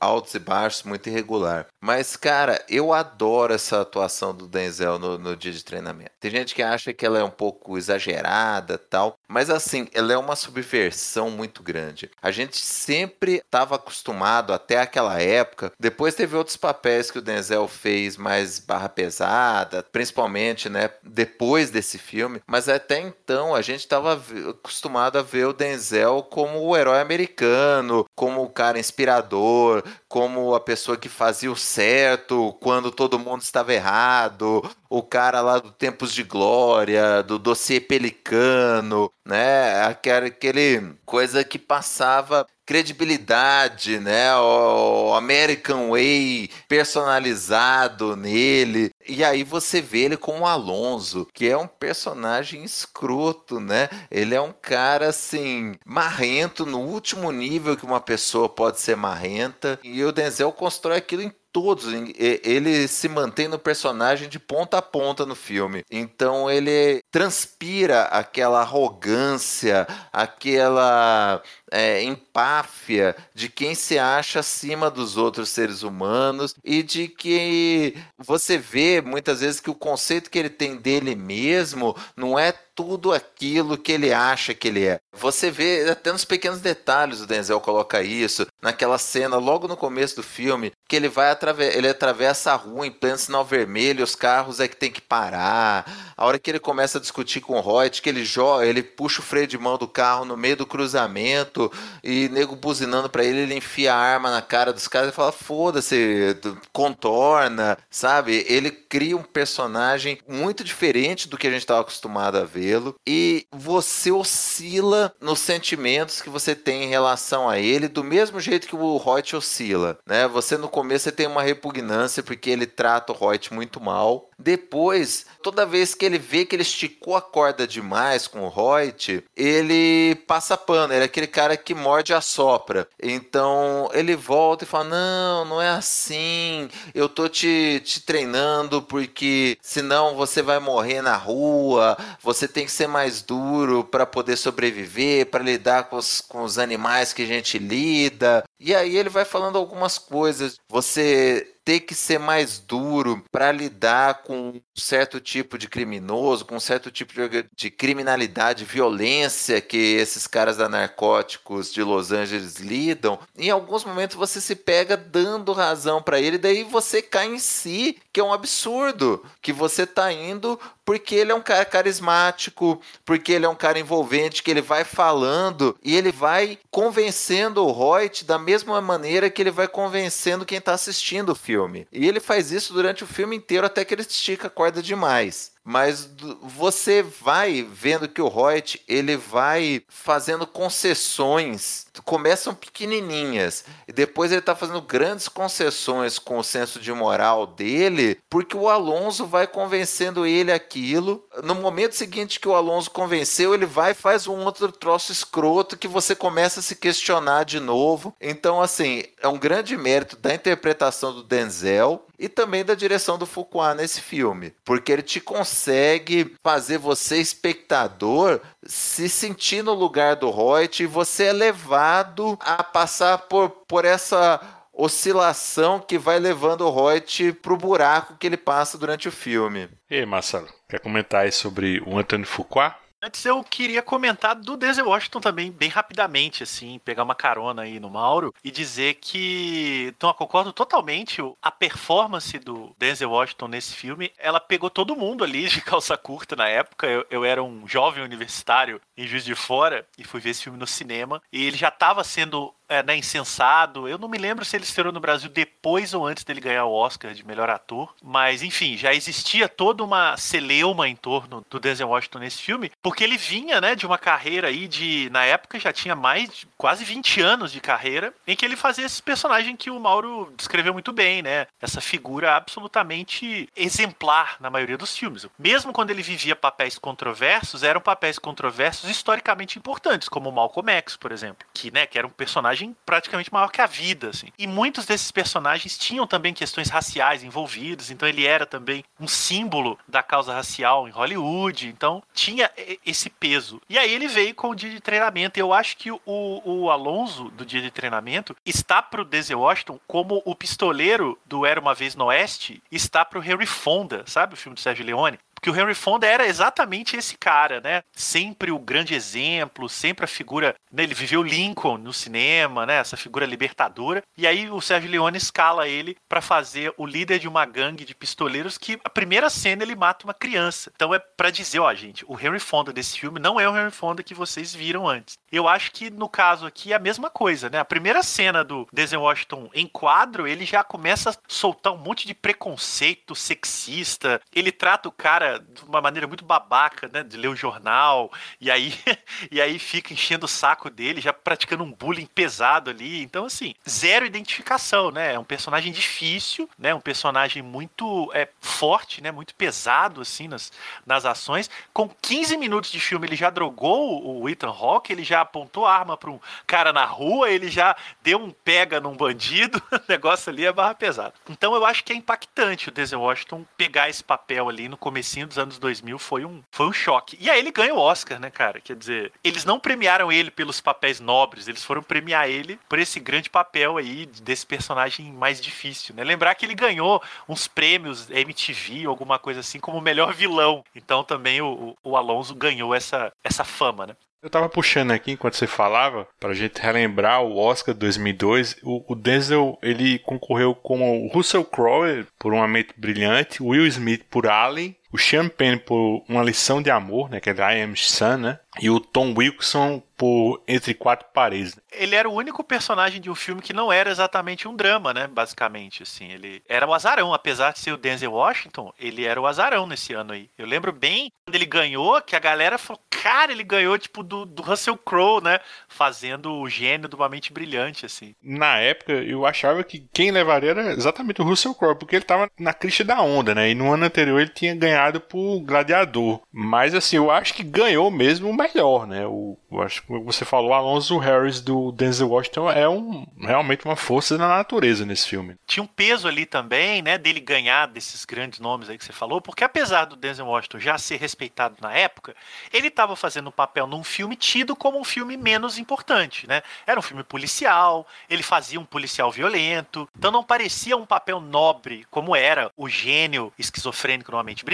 altos 0.00 0.34
e 0.34 0.38
baixos, 0.38 0.82
muito 0.82 1.08
irregular. 1.08 1.66
Mas, 1.80 2.16
cara, 2.16 2.60
eu 2.68 2.92
adoro 2.92 3.54
essa 3.54 3.80
atuação 3.80 4.34
do 4.34 4.48
Denzel 4.48 4.98
no, 4.98 5.16
no 5.16 5.36
dia 5.36 5.52
de 5.52 5.64
treinamento. 5.64 6.10
Tem 6.18 6.30
gente 6.30 6.54
que 6.54 6.62
acha 6.62 6.92
que 6.92 7.06
ela 7.06 7.18
é 7.18 7.22
um 7.22 7.30
pouco 7.30 7.78
exagerada 7.78 8.76
tal, 8.76 9.16
mas 9.28 9.48
assim, 9.50 9.86
ela 9.94 10.12
é 10.12 10.18
uma 10.18 10.34
subversão 10.34 11.30
muito 11.30 11.62
grande. 11.62 12.10
A 12.20 12.32
gente 12.32 12.56
sempre 12.56 13.36
estava 13.36 13.76
acostumado 13.76 14.52
até 14.52 14.80
aquela 14.80 15.20
época, 15.22 15.70
depois 15.78 16.16
teve 16.16 16.36
outros 16.36 16.56
papéis 16.56 17.10
que 17.10 17.18
o 17.18 17.22
Denzel 17.22 17.68
fez 17.68 18.16
mais 18.16 18.58
barra 18.58 18.88
pesada, 18.88 19.84
principalmente, 19.92 20.68
né, 20.68 20.90
depois 21.04 21.70
desse 21.70 21.98
filme, 21.98 22.40
mas 22.46 22.68
até 22.68 22.98
então 22.98 23.54
a 23.54 23.62
gente 23.62 23.80
estava 23.80 24.20
acostumado 24.50 25.18
a 25.18 25.22
ver 25.22 25.46
o 25.46 25.52
Denzel 25.52 26.22
como 26.22 26.60
o 26.60 26.76
herói 26.76 27.00
americano, 27.00 28.04
como 28.16 28.42
o 28.42 28.50
cara 28.50 28.78
inspirador, 28.80 29.84
como 30.08 30.54
a 30.54 30.60
pessoa 30.60 30.96
que 30.96 31.08
fazia 31.08 31.52
o 31.52 31.56
certo 31.56 32.54
quando 32.62 32.90
todo 32.90 33.18
mundo 33.18 33.42
estava 33.42 33.74
errado, 33.74 34.62
o 34.88 35.02
cara 35.02 35.40
lá 35.42 35.58
do 35.58 35.70
Tempos 35.70 36.12
de 36.12 36.22
Glória, 36.22 37.22
do 37.22 37.38
dossiê 37.38 37.78
Pelicano, 37.80 39.12
né? 39.24 39.82
Aquele, 39.84 40.26
aquele 40.28 40.94
coisa 41.04 41.44
que 41.44 41.58
passava 41.58 42.46
credibilidade, 42.66 44.00
né? 44.00 44.36
O 44.36 45.14
American 45.14 45.90
Way 45.90 46.50
personalizado 46.68 48.16
nele. 48.16 48.90
E 49.08 49.24
aí 49.24 49.44
você 49.44 49.80
vê 49.80 50.00
ele 50.00 50.16
com 50.16 50.40
o 50.40 50.46
Alonso, 50.46 51.28
que 51.32 51.48
é 51.48 51.56
um 51.56 51.68
personagem 51.68 52.64
escroto, 52.64 53.60
né? 53.60 53.88
Ele 54.10 54.34
é 54.34 54.40
um 54.40 54.52
cara 54.52 55.08
assim, 55.08 55.74
marrento 55.86 56.66
no 56.66 56.80
último 56.80 57.30
nível 57.30 57.76
que 57.76 57.86
uma 57.86 58.00
pessoa 58.00 58.48
pode 58.48 58.80
ser 58.80 58.96
marrenta. 58.96 59.78
E 59.84 60.02
o 60.02 60.10
Denzel 60.10 60.50
constrói 60.50 60.96
aquilo 60.96 61.22
em 61.22 61.32
todos. 61.52 61.86
Ele 62.18 62.86
se 62.86 63.08
mantém 63.08 63.48
no 63.48 63.58
personagem 63.58 64.28
de 64.28 64.38
ponta 64.38 64.76
a 64.76 64.82
ponta 64.82 65.24
no 65.24 65.34
filme. 65.34 65.82
Então 65.90 66.50
ele 66.50 67.00
transpira 67.10 68.02
aquela 68.02 68.60
arrogância, 68.60 69.86
aquela 70.12 71.40
é, 71.70 72.02
empáfia 72.02 73.16
de 73.34 73.48
quem 73.48 73.74
se 73.74 73.98
acha 73.98 74.40
acima 74.40 74.90
dos 74.90 75.16
outros 75.16 75.48
seres 75.48 75.82
humanos 75.82 76.54
e 76.64 76.82
de 76.82 77.08
que 77.08 77.96
você 78.18 78.56
vê 78.58 79.00
muitas 79.00 79.40
vezes 79.40 79.60
que 79.60 79.70
o 79.70 79.74
conceito 79.74 80.30
que 80.30 80.38
ele 80.38 80.50
tem 80.50 80.76
dele 80.76 81.14
mesmo 81.14 81.96
não 82.16 82.38
é 82.38 82.52
tudo 82.74 83.14
aquilo 83.14 83.78
que 83.78 83.90
ele 83.90 84.12
acha 84.12 84.52
que 84.52 84.68
ele 84.68 84.84
é. 84.84 84.98
Você 85.14 85.50
vê 85.50 85.88
até 85.90 86.12
nos 86.12 86.26
pequenos 86.26 86.60
detalhes 86.60 87.22
o 87.22 87.26
Denzel 87.26 87.58
coloca 87.58 88.02
isso, 88.02 88.46
naquela 88.60 88.98
cena 88.98 89.38
logo 89.38 89.66
no 89.66 89.78
começo 89.78 90.16
do 90.16 90.22
filme, 90.22 90.72
que 90.86 90.94
ele 90.94 91.08
vai 91.08 91.34
ele 91.74 91.88
atravessa 91.88 92.52
a 92.52 92.56
rua 92.56 92.86
em 92.86 92.90
pleno 92.90 93.16
sinal 93.16 93.44
vermelho, 93.44 94.04
os 94.04 94.14
carros 94.14 94.60
é 94.60 94.68
que 94.68 94.76
tem 94.76 94.92
que 94.92 95.00
parar. 95.00 96.14
A 96.14 96.26
hora 96.26 96.38
que 96.38 96.50
ele 96.50 96.60
começa 96.60 96.98
a 96.98 97.00
discutir 97.00 97.40
com 97.40 97.58
o 97.58 97.62
Reut, 97.62 98.02
que 98.02 98.10
ele 98.10 98.24
joga, 98.24 98.66
ele 98.66 98.82
puxa 98.82 99.20
o 99.20 99.24
freio 99.24 99.46
de 99.46 99.56
mão 99.56 99.78
do 99.78 99.88
carro 99.88 100.26
no 100.26 100.36
meio 100.36 100.56
do 100.56 100.66
cruzamento 100.66 101.55
e 102.02 102.28
nego 102.28 102.54
buzinando 102.56 103.08
pra 103.08 103.24
ele, 103.24 103.40
ele 103.40 103.54
enfia 103.54 103.94
a 103.94 103.96
arma 103.96 104.30
na 104.30 104.42
cara 104.42 104.72
dos 104.72 104.88
caras 104.88 105.10
e 105.10 105.12
fala: 105.12 105.32
foda-se, 105.32 106.36
contorna, 106.72 107.78
sabe? 107.90 108.44
Ele 108.48 108.70
cria 108.70 109.16
um 109.16 109.22
personagem 109.22 110.18
muito 110.28 110.62
diferente 110.62 111.28
do 111.28 111.36
que 111.36 111.46
a 111.46 111.50
gente 111.50 111.60
estava 111.60 111.80
acostumado 111.80 112.36
a 112.36 112.44
vê-lo 112.44 112.94
e 113.06 113.46
você 113.52 114.10
oscila 114.10 115.12
nos 115.20 115.38
sentimentos 115.40 116.20
que 116.20 116.30
você 116.30 116.54
tem 116.54 116.84
em 116.84 116.88
relação 116.88 117.48
a 117.48 117.58
ele, 117.58 117.88
do 117.88 118.04
mesmo 118.04 118.40
jeito 118.40 118.68
que 118.68 118.76
o 118.76 119.02
Hoyt 119.04 119.34
oscila, 119.36 119.98
né? 120.06 120.28
Você 120.28 120.56
no 120.56 120.68
começo 120.68 121.04
você 121.04 121.12
tem 121.12 121.26
uma 121.26 121.42
repugnância 121.42 122.22
porque 122.22 122.50
ele 122.50 122.66
trata 122.66 123.12
o 123.12 123.24
Hoyt 123.24 123.52
muito 123.54 123.80
mal. 123.80 124.25
Depois, 124.38 125.26
toda 125.42 125.64
vez 125.64 125.94
que 125.94 126.04
ele 126.04 126.18
vê 126.18 126.44
que 126.44 126.54
ele 126.54 126.62
esticou 126.62 127.16
a 127.16 127.22
corda 127.22 127.66
demais 127.66 128.26
com 128.26 128.40
o 128.40 128.52
Hoyt, 128.54 129.24
ele 129.34 130.14
passa 130.26 130.56
pano. 130.56 130.92
Ele 130.92 131.02
é 131.02 131.06
aquele 131.06 131.26
cara 131.26 131.56
que 131.56 131.74
morde 131.74 132.12
a 132.12 132.20
sopra. 132.20 132.86
Então 133.02 133.88
ele 133.92 134.14
volta 134.14 134.64
e 134.64 134.66
fala: 134.66 134.84
Não, 134.84 135.44
não 135.46 135.62
é 135.62 135.68
assim. 135.68 136.68
Eu 136.94 137.08
tô 137.08 137.28
te, 137.28 137.80
te 137.84 138.00
treinando 138.00 138.82
porque 138.82 139.58
senão 139.62 140.14
você 140.14 140.42
vai 140.42 140.58
morrer 140.58 141.00
na 141.00 141.16
rua. 141.16 141.96
Você 142.22 142.46
tem 142.46 142.66
que 142.66 142.72
ser 142.72 142.86
mais 142.86 143.22
duro 143.22 143.84
para 143.84 144.04
poder 144.04 144.36
sobreviver, 144.36 145.26
para 145.26 145.42
lidar 145.42 145.84
com 145.84 145.96
os, 145.96 146.20
com 146.20 146.42
os 146.42 146.58
animais 146.58 147.12
que 147.12 147.22
a 147.22 147.26
gente 147.26 147.58
lida. 147.58 148.44
E 148.60 148.74
aí 148.74 148.96
ele 148.96 149.08
vai 149.08 149.24
falando 149.24 149.56
algumas 149.56 149.98
coisas. 149.98 150.58
Você 150.68 151.55
ter 151.66 151.80
que 151.80 151.96
ser 151.96 152.20
mais 152.20 152.60
duro 152.60 153.24
para 153.32 153.50
lidar 153.50 154.22
com 154.22 154.50
um 154.50 154.60
certo 154.72 155.18
tipo 155.18 155.58
de 155.58 155.66
criminoso, 155.68 156.44
com 156.44 156.54
um 156.54 156.60
certo 156.60 156.92
tipo 156.92 157.12
de, 157.12 157.44
de, 157.56 157.70
criminalidade, 157.72 158.64
violência 158.64 159.60
que 159.60 159.76
esses 159.76 160.28
caras 160.28 160.58
da 160.58 160.68
narcóticos 160.68 161.72
de 161.72 161.82
Los 161.82 162.12
Angeles 162.12 162.58
lidam. 162.58 163.18
Em 163.36 163.50
alguns 163.50 163.84
momentos 163.84 164.14
você 164.14 164.40
se 164.40 164.54
pega 164.54 164.96
dando 164.96 165.52
razão 165.52 166.00
para 166.00 166.20
ele, 166.20 166.38
daí 166.38 166.62
você 166.62 167.02
cai 167.02 167.26
em 167.26 167.40
si, 167.40 167.98
que 168.12 168.20
é 168.20 168.22
um 168.22 168.32
absurdo, 168.32 169.24
que 169.42 169.52
você 169.52 169.84
tá 169.84 170.12
indo 170.12 170.56
porque 170.84 171.16
ele 171.16 171.32
é 171.32 171.34
um 171.34 171.42
cara 171.42 171.64
carismático, 171.64 172.80
porque 173.04 173.32
ele 173.32 173.44
é 173.44 173.48
um 173.48 173.56
cara 173.56 173.76
envolvente, 173.76 174.40
que 174.40 174.52
ele 174.52 174.62
vai 174.62 174.84
falando 174.84 175.76
e 175.82 175.96
ele 175.96 176.12
vai 176.12 176.60
convencendo 176.70 177.64
o 177.66 177.76
Hoyt 177.76 178.24
da 178.24 178.38
mesma 178.38 178.80
maneira 178.80 179.28
que 179.28 179.42
ele 179.42 179.50
vai 179.50 179.66
convencendo 179.66 180.46
quem 180.46 180.58
está 180.58 180.74
assistindo 180.74 181.30
o 181.30 181.34
filme. 181.34 181.55
E 181.92 182.06
ele 182.06 182.20
faz 182.20 182.52
isso 182.52 182.72
durante 182.72 183.04
o 183.04 183.06
filme 183.06 183.36
inteiro 183.36 183.66
até 183.66 183.84
que 183.84 183.94
ele 183.94 184.02
estica 184.02 184.46
a 184.46 184.50
corda 184.50 184.82
demais 184.82 185.55
mas 185.66 186.08
você 186.42 187.02
vai 187.02 187.68
vendo 187.68 188.08
que 188.08 188.22
o 188.22 188.28
Reut 188.28 188.80
ele 188.86 189.16
vai 189.16 189.82
fazendo 189.88 190.46
concessões, 190.46 191.86
começam 192.04 192.54
pequenininhas 192.54 193.64
e 193.88 193.92
depois 193.92 194.30
ele 194.30 194.38
está 194.38 194.54
fazendo 194.54 194.80
grandes 194.80 195.26
concessões 195.26 196.20
com 196.20 196.38
o 196.38 196.44
senso 196.44 196.78
de 196.78 196.92
moral 196.92 197.48
dele, 197.48 198.16
porque 198.30 198.56
o 198.56 198.68
Alonso 198.68 199.26
vai 199.26 199.48
convencendo 199.48 200.24
ele 200.24 200.52
aquilo. 200.52 201.24
No 201.42 201.56
momento 201.56 201.96
seguinte 201.96 202.38
que 202.38 202.48
o 202.48 202.54
Alonso 202.54 202.92
convenceu, 202.92 203.52
ele 203.52 203.66
vai 203.66 203.90
e 203.90 203.94
faz 203.94 204.28
um 204.28 204.44
outro 204.44 204.70
troço 204.70 205.10
escroto 205.10 205.76
que 205.76 205.88
você 205.88 206.14
começa 206.14 206.60
a 206.60 206.62
se 206.62 206.76
questionar 206.76 207.44
de 207.44 207.58
novo. 207.58 208.14
Então, 208.20 208.62
assim, 208.62 209.02
é 209.20 209.26
um 209.26 209.38
grande 209.38 209.76
mérito 209.76 210.16
da 210.16 210.32
interpretação 210.32 211.12
do 211.12 211.24
Denzel 211.24 212.06
e 212.18 212.28
também 212.28 212.64
da 212.64 212.74
direção 212.74 213.18
do 213.18 213.26
Fuqua 213.26 213.74
nesse 213.74 214.00
filme, 214.00 214.54
porque 214.64 214.92
ele 214.92 215.02
te 215.02 215.20
consegue 215.20 216.34
fazer 216.42 216.78
você 216.78 217.18
espectador 217.18 218.40
se 218.64 219.08
sentir 219.08 219.62
no 219.62 219.74
lugar 219.74 220.16
do 220.16 220.30
Reut 220.30 220.82
e 220.82 220.86
você 220.86 221.24
é 221.24 221.32
levado 221.32 222.38
a 222.40 222.62
passar 222.62 223.18
por, 223.18 223.50
por 223.68 223.84
essa 223.84 224.40
oscilação 224.72 225.80
que 225.80 225.98
vai 225.98 226.18
levando 226.18 226.62
o 226.62 226.70
Reut 226.70 227.32
pro 227.34 227.56
buraco 227.56 228.16
que 228.18 228.26
ele 228.26 228.36
passa 228.36 228.76
durante 228.76 229.08
o 229.08 229.12
filme. 229.12 229.68
E 229.90 229.96
aí, 229.96 230.06
Marcelo, 230.06 230.48
quer 230.68 230.80
comentar 230.80 231.22
aí 231.22 231.32
sobre 231.32 231.82
o 231.86 231.98
Anthony 231.98 232.24
Fuqua? 232.24 232.74
Antes 233.06 233.24
eu 233.24 233.44
queria 233.44 233.82
comentar 233.82 234.34
do 234.34 234.56
Denzel 234.56 234.88
Washington 234.88 235.20
também, 235.20 235.52
bem 235.52 235.68
rapidamente, 235.68 236.42
assim, 236.42 236.80
pegar 236.80 237.04
uma 237.04 237.14
carona 237.14 237.62
aí 237.62 237.78
no 237.78 237.88
Mauro 237.88 238.34
e 238.42 238.50
dizer 238.50 238.94
que, 238.94 239.92
então, 239.96 240.10
eu 240.10 240.14
concordo 240.14 240.52
totalmente, 240.52 241.22
a 241.40 241.52
performance 241.52 242.36
do 242.40 242.74
Denzel 242.76 243.12
Washington 243.12 243.46
nesse 243.46 243.76
filme, 243.76 244.10
ela 244.18 244.40
pegou 244.40 244.68
todo 244.68 244.96
mundo 244.96 245.22
ali 245.22 245.46
de 245.46 245.60
calça 245.62 245.96
curta 245.96 246.34
na 246.34 246.48
época. 246.48 246.88
Eu, 246.88 247.06
eu 247.08 247.24
era 247.24 247.40
um 247.40 247.68
jovem 247.68 248.02
universitário 248.02 248.80
em 248.96 249.06
Juiz 249.06 249.24
de 249.24 249.36
Fora 249.36 249.86
e 249.96 250.02
fui 250.02 250.20
ver 250.20 250.30
esse 250.30 250.42
filme 250.42 250.58
no 250.58 250.66
cinema 250.66 251.22
e 251.32 251.46
ele 251.46 251.56
já 251.56 251.68
estava 251.68 252.02
sendo 252.02 252.52
é, 252.68 252.82
né, 252.82 252.96
Insensado. 252.96 253.88
Eu 253.88 253.98
não 253.98 254.08
me 254.08 254.18
lembro 254.18 254.44
se 254.44 254.56
ele 254.56 254.64
estreou 254.64 254.92
no 254.92 255.00
Brasil 255.00 255.28
depois 255.28 255.94
ou 255.94 256.06
antes 256.06 256.24
dele 256.24 256.40
ganhar 256.40 256.64
o 256.64 256.72
Oscar 256.72 257.12
de 257.12 257.26
melhor 257.26 257.48
ator. 257.50 257.94
Mas, 258.02 258.42
enfim, 258.42 258.76
já 258.76 258.94
existia 258.94 259.48
toda 259.48 259.84
uma 259.84 260.16
celeuma 260.16 260.88
em 260.88 260.96
torno 260.96 261.44
do 261.48 261.60
Denzel 261.60 261.88
Washington 261.88 262.18
nesse 262.18 262.42
filme, 262.42 262.70
porque 262.82 263.04
ele 263.04 263.16
vinha, 263.16 263.60
né, 263.60 263.74
de 263.74 263.86
uma 263.86 263.98
carreira 263.98 264.48
aí 264.48 264.66
de. 264.68 265.08
Na 265.10 265.24
época 265.24 265.58
já 265.58 265.72
tinha 265.72 265.94
mais 265.94 266.30
de 266.30 266.48
quase 266.56 266.84
20 266.84 267.20
anos 267.20 267.52
de 267.52 267.60
carreira, 267.60 268.12
em 268.26 268.36
que 268.36 268.44
ele 268.44 268.56
fazia 268.56 268.86
esse 268.86 269.02
personagem 269.02 269.56
que 269.56 269.70
o 269.70 269.78
Mauro 269.78 270.32
descreveu 270.36 270.72
muito 270.72 270.92
bem, 270.92 271.22
né? 271.22 271.46
Essa 271.60 271.80
figura 271.80 272.36
absolutamente 272.36 273.48
exemplar 273.56 274.36
na 274.40 274.50
maioria 274.50 274.76
dos 274.76 274.96
filmes. 274.96 275.26
Mesmo 275.38 275.72
quando 275.72 275.90
ele 275.90 276.02
vivia 276.02 276.34
papéis 276.34 276.78
controversos, 276.78 277.62
eram 277.62 277.80
papéis 277.80 278.18
controversos 278.18 278.88
historicamente 278.90 279.58
importantes, 279.58 280.08
como 280.08 280.28
o 280.28 280.32
Malcolm 280.32 280.70
X, 280.72 280.96
por 280.96 281.12
exemplo, 281.12 281.46
que, 281.52 281.70
né, 281.70 281.86
que 281.86 281.98
era 281.98 282.06
um 282.06 282.10
personagem 282.10 282.55
personagem 282.56 282.76
praticamente 282.86 283.32
maior 283.32 283.48
que 283.48 283.60
a 283.60 283.66
vida, 283.66 284.08
assim. 284.08 284.28
E 284.38 284.46
muitos 284.46 284.86
desses 284.86 285.10
personagens 285.10 285.76
tinham 285.76 286.06
também 286.06 286.32
questões 286.32 286.70
raciais 286.70 287.22
envolvidas, 287.22 287.90
então 287.90 288.08
ele 288.08 288.26
era 288.26 288.46
também 288.46 288.82
um 288.98 289.06
símbolo 289.06 289.78
da 289.86 290.02
causa 290.02 290.32
racial 290.32 290.88
em 290.88 290.90
Hollywood, 290.90 291.68
então 291.68 292.02
tinha 292.14 292.50
esse 292.84 293.10
peso. 293.10 293.60
E 293.68 293.78
aí 293.78 293.92
ele 293.92 294.08
veio 294.08 294.34
com 294.34 294.50
o 294.50 294.54
dia 294.54 294.70
de 294.70 294.80
treinamento. 294.80 295.38
Eu 295.38 295.52
acho 295.52 295.76
que 295.76 295.90
o, 295.90 296.00
o 296.06 296.70
Alonso 296.70 297.24
do 297.30 297.44
dia 297.44 297.60
de 297.60 297.70
treinamento 297.70 298.34
está 298.44 298.80
pro 298.80 299.04
Denzel 299.04 299.40
Washington 299.40 299.78
como 299.86 300.22
o 300.24 300.34
pistoleiro 300.34 301.18
do 301.26 301.44
Era 301.44 301.60
Uma 301.60 301.74
Vez 301.74 301.94
no 301.94 302.06
Oeste 302.06 302.62
está 302.70 303.04
pro 303.04 303.22
Henry 303.22 303.46
Fonda, 303.46 304.04
sabe? 304.06 304.34
O 304.34 304.36
filme 304.36 304.54
do 304.54 304.60
Sérgio 304.60 304.84
Leone 304.84 305.18
que 305.40 305.50
o 305.50 305.56
Henry 305.56 305.74
Fonda 305.74 306.06
era 306.06 306.26
exatamente 306.26 306.96
esse 306.96 307.16
cara, 307.16 307.60
né? 307.60 307.82
Sempre 307.92 308.50
o 308.50 308.58
grande 308.58 308.94
exemplo, 308.94 309.68
sempre 309.68 310.04
a 310.04 310.08
figura. 310.08 310.54
Né? 310.72 310.82
Ele 310.82 310.94
viveu 310.94 311.22
Lincoln 311.22 311.78
no 311.78 311.92
cinema, 311.92 312.66
né? 312.66 312.76
Essa 312.76 312.96
figura 312.96 313.26
libertadora. 313.26 314.02
E 314.16 314.26
aí 314.26 314.50
o 314.50 314.60
Sérgio 314.60 314.90
Leone 314.90 315.18
escala 315.18 315.68
ele 315.68 315.96
para 316.08 316.20
fazer 316.20 316.72
o 316.76 316.86
líder 316.86 317.18
de 317.18 317.28
uma 317.28 317.44
gangue 317.44 317.84
de 317.84 317.94
pistoleiros 317.94 318.58
que 318.58 318.78
a 318.84 318.90
primeira 318.90 319.30
cena 319.30 319.62
ele 319.62 319.74
mata 319.74 320.04
uma 320.04 320.14
criança. 320.14 320.70
Então 320.74 320.94
é 320.94 320.98
para 320.98 321.30
dizer, 321.30 321.60
ó, 321.60 321.72
gente, 321.74 322.04
o 322.08 322.18
Henry 322.18 322.40
Fonda 322.40 322.72
desse 322.72 322.98
filme 322.98 323.20
não 323.20 323.38
é 323.38 323.48
o 323.48 323.56
Henry 323.56 323.70
Fonda 323.70 324.02
que 324.02 324.14
vocês 324.14 324.54
viram 324.54 324.88
antes. 324.88 325.18
Eu 325.30 325.48
acho 325.48 325.72
que 325.72 325.90
no 325.90 326.08
caso 326.08 326.46
aqui 326.46 326.72
é 326.72 326.76
a 326.76 326.80
mesma 326.80 327.10
coisa, 327.10 327.48
né? 327.50 327.58
A 327.58 327.64
primeira 327.64 328.02
cena 328.02 328.42
do 328.42 328.66
Denzel 328.72 329.02
Washington 329.02 329.48
em 329.54 329.66
quadro, 329.66 330.26
ele 330.26 330.44
já 330.44 330.62
começa 330.64 331.10
a 331.10 331.14
soltar 331.28 331.72
um 331.72 331.78
monte 331.78 332.06
de 332.06 332.14
preconceito 332.14 333.14
sexista. 333.14 334.20
Ele 334.34 334.52
trata 334.52 334.88
o 334.88 334.92
cara 334.92 335.25
de 335.38 335.64
uma 335.64 335.80
maneira 335.80 336.06
muito 336.06 336.24
babaca, 336.24 336.88
né? 336.92 337.02
De 337.02 337.16
ler 337.16 337.28
o 337.28 337.36
jornal, 337.36 338.10
e 338.40 338.50
aí, 338.50 338.74
e 339.30 339.40
aí 339.40 339.58
fica 339.58 339.92
enchendo 339.92 340.26
o 340.26 340.28
saco 340.28 340.70
dele, 340.70 341.00
já 341.00 341.12
praticando 341.12 341.64
um 341.64 341.72
bullying 341.72 342.06
pesado 342.06 342.70
ali. 342.70 343.02
Então, 343.02 343.26
assim, 343.26 343.54
zero 343.68 344.06
identificação, 344.06 344.90
né? 344.90 345.14
É 345.14 345.18
um 345.18 345.24
personagem 345.24 345.72
difícil, 345.72 346.48
né? 346.58 346.74
Um 346.74 346.80
personagem 346.80 347.42
muito 347.42 348.10
é, 348.14 348.28
forte, 348.40 349.02
né? 349.02 349.10
Muito 349.10 349.34
pesado, 349.34 350.00
assim, 350.00 350.28
nas, 350.28 350.52
nas 350.84 351.04
ações. 351.04 351.50
Com 351.72 351.88
15 351.88 352.36
minutos 352.36 352.70
de 352.70 352.80
filme, 352.80 353.06
ele 353.06 353.16
já 353.16 353.30
drogou 353.30 354.20
o 354.20 354.28
Ethan 354.28 354.48
Hawke, 354.48 354.92
ele 354.92 355.04
já 355.04 355.20
apontou 355.20 355.66
arma 355.66 355.96
para 355.96 356.10
um 356.10 356.20
cara 356.46 356.72
na 356.72 356.84
rua, 356.84 357.30
ele 357.30 357.48
já 357.48 357.76
deu 358.02 358.18
um 358.18 358.30
pega 358.30 358.80
num 358.80 358.96
bandido. 358.96 359.62
o 359.72 359.80
negócio 359.88 360.30
ali 360.30 360.46
é 360.46 360.52
barra 360.52 360.74
pesada. 360.74 361.14
Então, 361.28 361.54
eu 361.54 361.64
acho 361.64 361.84
que 361.84 361.92
é 361.92 361.96
impactante 361.96 362.68
o 362.68 362.72
Denzel 362.72 363.00
Washington 363.00 363.44
pegar 363.56 363.88
esse 363.88 364.02
papel 364.02 364.48
ali 364.48 364.68
no 364.68 364.76
comecinho 365.16 365.26
dos 365.26 365.38
anos 365.38 365.58
2000 365.58 365.98
foi 365.98 366.24
um, 366.24 366.42
foi 366.50 366.66
um 366.66 366.72
choque. 366.72 367.16
E 367.20 367.30
aí 367.30 367.38
ele 367.38 367.50
ganha 367.50 367.74
o 367.74 367.78
Oscar, 367.78 368.20
né, 368.20 368.30
cara? 368.30 368.60
Quer 368.60 368.76
dizer, 368.76 369.12
eles 369.24 369.44
não 369.44 369.58
premiaram 369.58 370.12
ele 370.12 370.30
pelos 370.30 370.60
papéis 370.60 371.00
nobres, 371.00 371.48
eles 371.48 371.64
foram 371.64 371.82
premiar 371.82 372.28
ele 372.28 372.58
por 372.68 372.78
esse 372.78 373.00
grande 373.00 373.30
papel 373.30 373.78
aí 373.78 374.06
desse 374.22 374.44
personagem 374.44 375.12
mais 375.12 375.40
difícil, 375.40 375.94
né? 375.94 376.04
Lembrar 376.04 376.34
que 376.34 376.44
ele 376.44 376.54
ganhou 376.54 377.02
uns 377.28 377.48
prêmios 377.48 378.10
MTV, 378.10 378.86
alguma 378.86 379.18
coisa 379.18 379.40
assim, 379.40 379.58
como 379.58 379.80
melhor 379.80 380.12
vilão. 380.12 380.62
Então 380.74 381.02
também 381.02 381.40
o, 381.40 381.76
o 381.82 381.96
Alonso 381.96 382.34
ganhou 382.34 382.74
essa, 382.74 383.12
essa 383.24 383.44
fama, 383.44 383.86
né? 383.86 383.96
Eu 384.26 384.30
tava 384.30 384.48
puxando 384.48 384.90
aqui 384.90 385.12
enquanto 385.12 385.36
você 385.36 385.46
falava, 385.46 386.08
pra 386.18 386.34
gente 386.34 386.60
relembrar 386.60 387.22
o 387.22 387.36
Oscar 387.36 387.72
2002. 387.72 388.56
O, 388.64 388.92
o 388.92 388.96
Denzel, 388.96 389.56
ele 389.62 390.00
concorreu 390.00 390.52
com 390.52 391.04
o 391.04 391.06
Russell 391.06 391.44
Crowe 391.44 392.04
por 392.18 392.34
Uma 392.34 392.48
Mente 392.48 392.74
Brilhante, 392.76 393.40
Will 393.40 393.64
Smith 393.68 394.04
por 394.10 394.26
Alien, 394.26 394.74
o 394.92 394.98
Sean 394.98 395.28
Penn 395.28 395.58
por 395.58 396.04
Uma 396.08 396.22
Lição 396.22 396.62
de 396.62 396.70
Amor, 396.70 397.10
né, 397.10 397.20
que 397.20 397.30
é 397.30 397.32
I 397.32 397.62
Am 397.62 397.76
Son, 397.76 398.16
né? 398.16 398.38
E 398.58 398.70
o 398.70 398.80
Tom 398.80 399.14
Wilson 399.16 399.82
por 399.96 400.42
Entre 400.46 400.74
Quatro 400.74 401.08
Paredes. 401.12 401.54
Né? 401.54 401.62
Ele 401.72 401.94
era 401.94 402.08
o 402.08 402.14
único 402.14 402.42
personagem 402.44 403.00
de 403.00 403.10
um 403.10 403.14
filme 403.14 403.42
que 403.42 403.52
não 403.52 403.72
era 403.72 403.90
exatamente 403.90 404.48
um 404.48 404.54
drama, 404.54 404.94
né? 404.94 405.06
Basicamente, 405.06 405.82
assim. 405.82 406.10
Ele 406.10 406.42
era 406.48 406.66
o 406.66 406.72
azarão, 406.72 407.12
apesar 407.12 407.52
de 407.52 407.58
ser 407.58 407.72
o 407.72 407.76
Denzel 407.76 408.12
Washington, 408.12 408.72
ele 408.78 409.04
era 409.04 409.20
o 409.20 409.26
azarão 409.26 409.66
nesse 409.66 409.92
ano 409.92 410.12
aí. 410.12 410.30
Eu 410.38 410.46
lembro 410.46 410.72
bem 410.72 411.10
quando 411.24 411.34
ele 411.34 411.46
ganhou, 411.46 412.00
que 412.00 412.16
a 412.16 412.20
galera 412.20 412.58
falou, 412.58 412.80
cara, 412.90 413.32
ele 413.32 413.44
ganhou, 413.44 413.78
tipo, 413.78 414.02
do, 414.02 414.24
do 414.24 414.42
Russell 414.42 414.76
Crowe, 414.76 415.22
né? 415.22 415.38
Fazendo 415.68 416.32
o 416.32 416.48
gênio 416.48 416.88
de 416.88 416.96
uma 416.96 417.08
mente 417.08 417.32
brilhante, 417.32 417.84
assim. 417.84 418.14
Na 418.22 418.58
época, 418.58 418.92
eu 418.92 419.26
achava 419.26 419.62
que 419.64 419.86
quem 419.92 420.10
levaria 420.10 420.50
era 420.50 420.72
exatamente 420.72 421.20
o 421.20 421.24
Russell 421.24 421.54
Crowe, 421.54 421.76
porque 421.76 421.96
ele 421.96 422.04
tava 422.04 422.30
na 422.38 422.54
crista 422.54 422.84
da 422.84 423.00
onda, 423.00 423.34
né? 423.34 423.50
E 423.50 423.54
no 423.54 423.72
ano 423.72 423.84
anterior 423.84 424.20
ele 424.20 424.30
tinha 424.30 424.54
ganhado 424.54 424.75
por 425.00 425.40
Gladiador. 425.40 426.20
Mas, 426.32 426.74
assim, 426.74 426.96
eu 426.96 427.10
acho 427.10 427.34
que 427.34 427.42
ganhou 427.42 427.90
mesmo 427.90 428.30
o 428.30 428.36
melhor, 428.36 428.86
né? 428.86 429.06
O, 429.06 429.36
eu 429.50 429.62
acho 429.62 429.82
que, 429.82 429.98
você 430.00 430.24
falou, 430.24 430.52
Alonso 430.52 430.98
Harris 430.98 431.40
do 431.40 431.72
Denzel 431.72 432.08
Washington 432.08 432.50
é 432.50 432.68
um, 432.68 433.06
realmente 433.20 433.64
uma 433.64 433.76
força 433.76 434.18
da 434.18 434.28
natureza 434.28 434.84
nesse 434.84 435.08
filme. 435.08 435.36
Tinha 435.46 435.62
um 435.62 435.66
peso 435.66 436.08
ali 436.08 436.26
também, 436.26 436.82
né? 436.82 436.98
Dele 436.98 437.20
ganhar 437.20 437.66
desses 437.66 438.04
grandes 438.04 438.38
nomes 438.38 438.68
aí 438.68 438.78
que 438.78 438.84
você 438.84 438.92
falou, 438.92 439.20
porque 439.20 439.44
apesar 439.44 439.84
do 439.84 439.96
Denzel 439.96 440.26
Washington 440.26 440.58
já 440.58 440.78
ser 440.78 440.96
respeitado 440.96 441.56
na 441.60 441.72
época, 441.72 442.14
ele 442.52 442.68
estava 442.68 442.96
fazendo 442.96 443.28
um 443.28 443.32
papel 443.32 443.66
num 443.66 443.84
filme 443.84 444.16
tido 444.16 444.54
como 444.54 444.78
um 444.78 444.84
filme 444.84 445.16
menos 445.16 445.58
importante, 445.58 446.26
né? 446.26 446.42
Era 446.66 446.78
um 446.78 446.82
filme 446.82 447.02
policial, 447.02 447.86
ele 448.08 448.22
fazia 448.22 448.60
um 448.60 448.64
policial 448.64 449.10
violento, 449.10 449.88
então 449.96 450.10
não 450.10 450.22
parecia 450.22 450.76
um 450.76 450.86
papel 450.86 451.20
nobre 451.20 451.86
como 451.90 452.14
era 452.14 452.50
o 452.56 452.68
gênio 452.68 453.32
esquizofrênico 453.38 454.10
numa 454.10 454.22
mente 454.22 454.44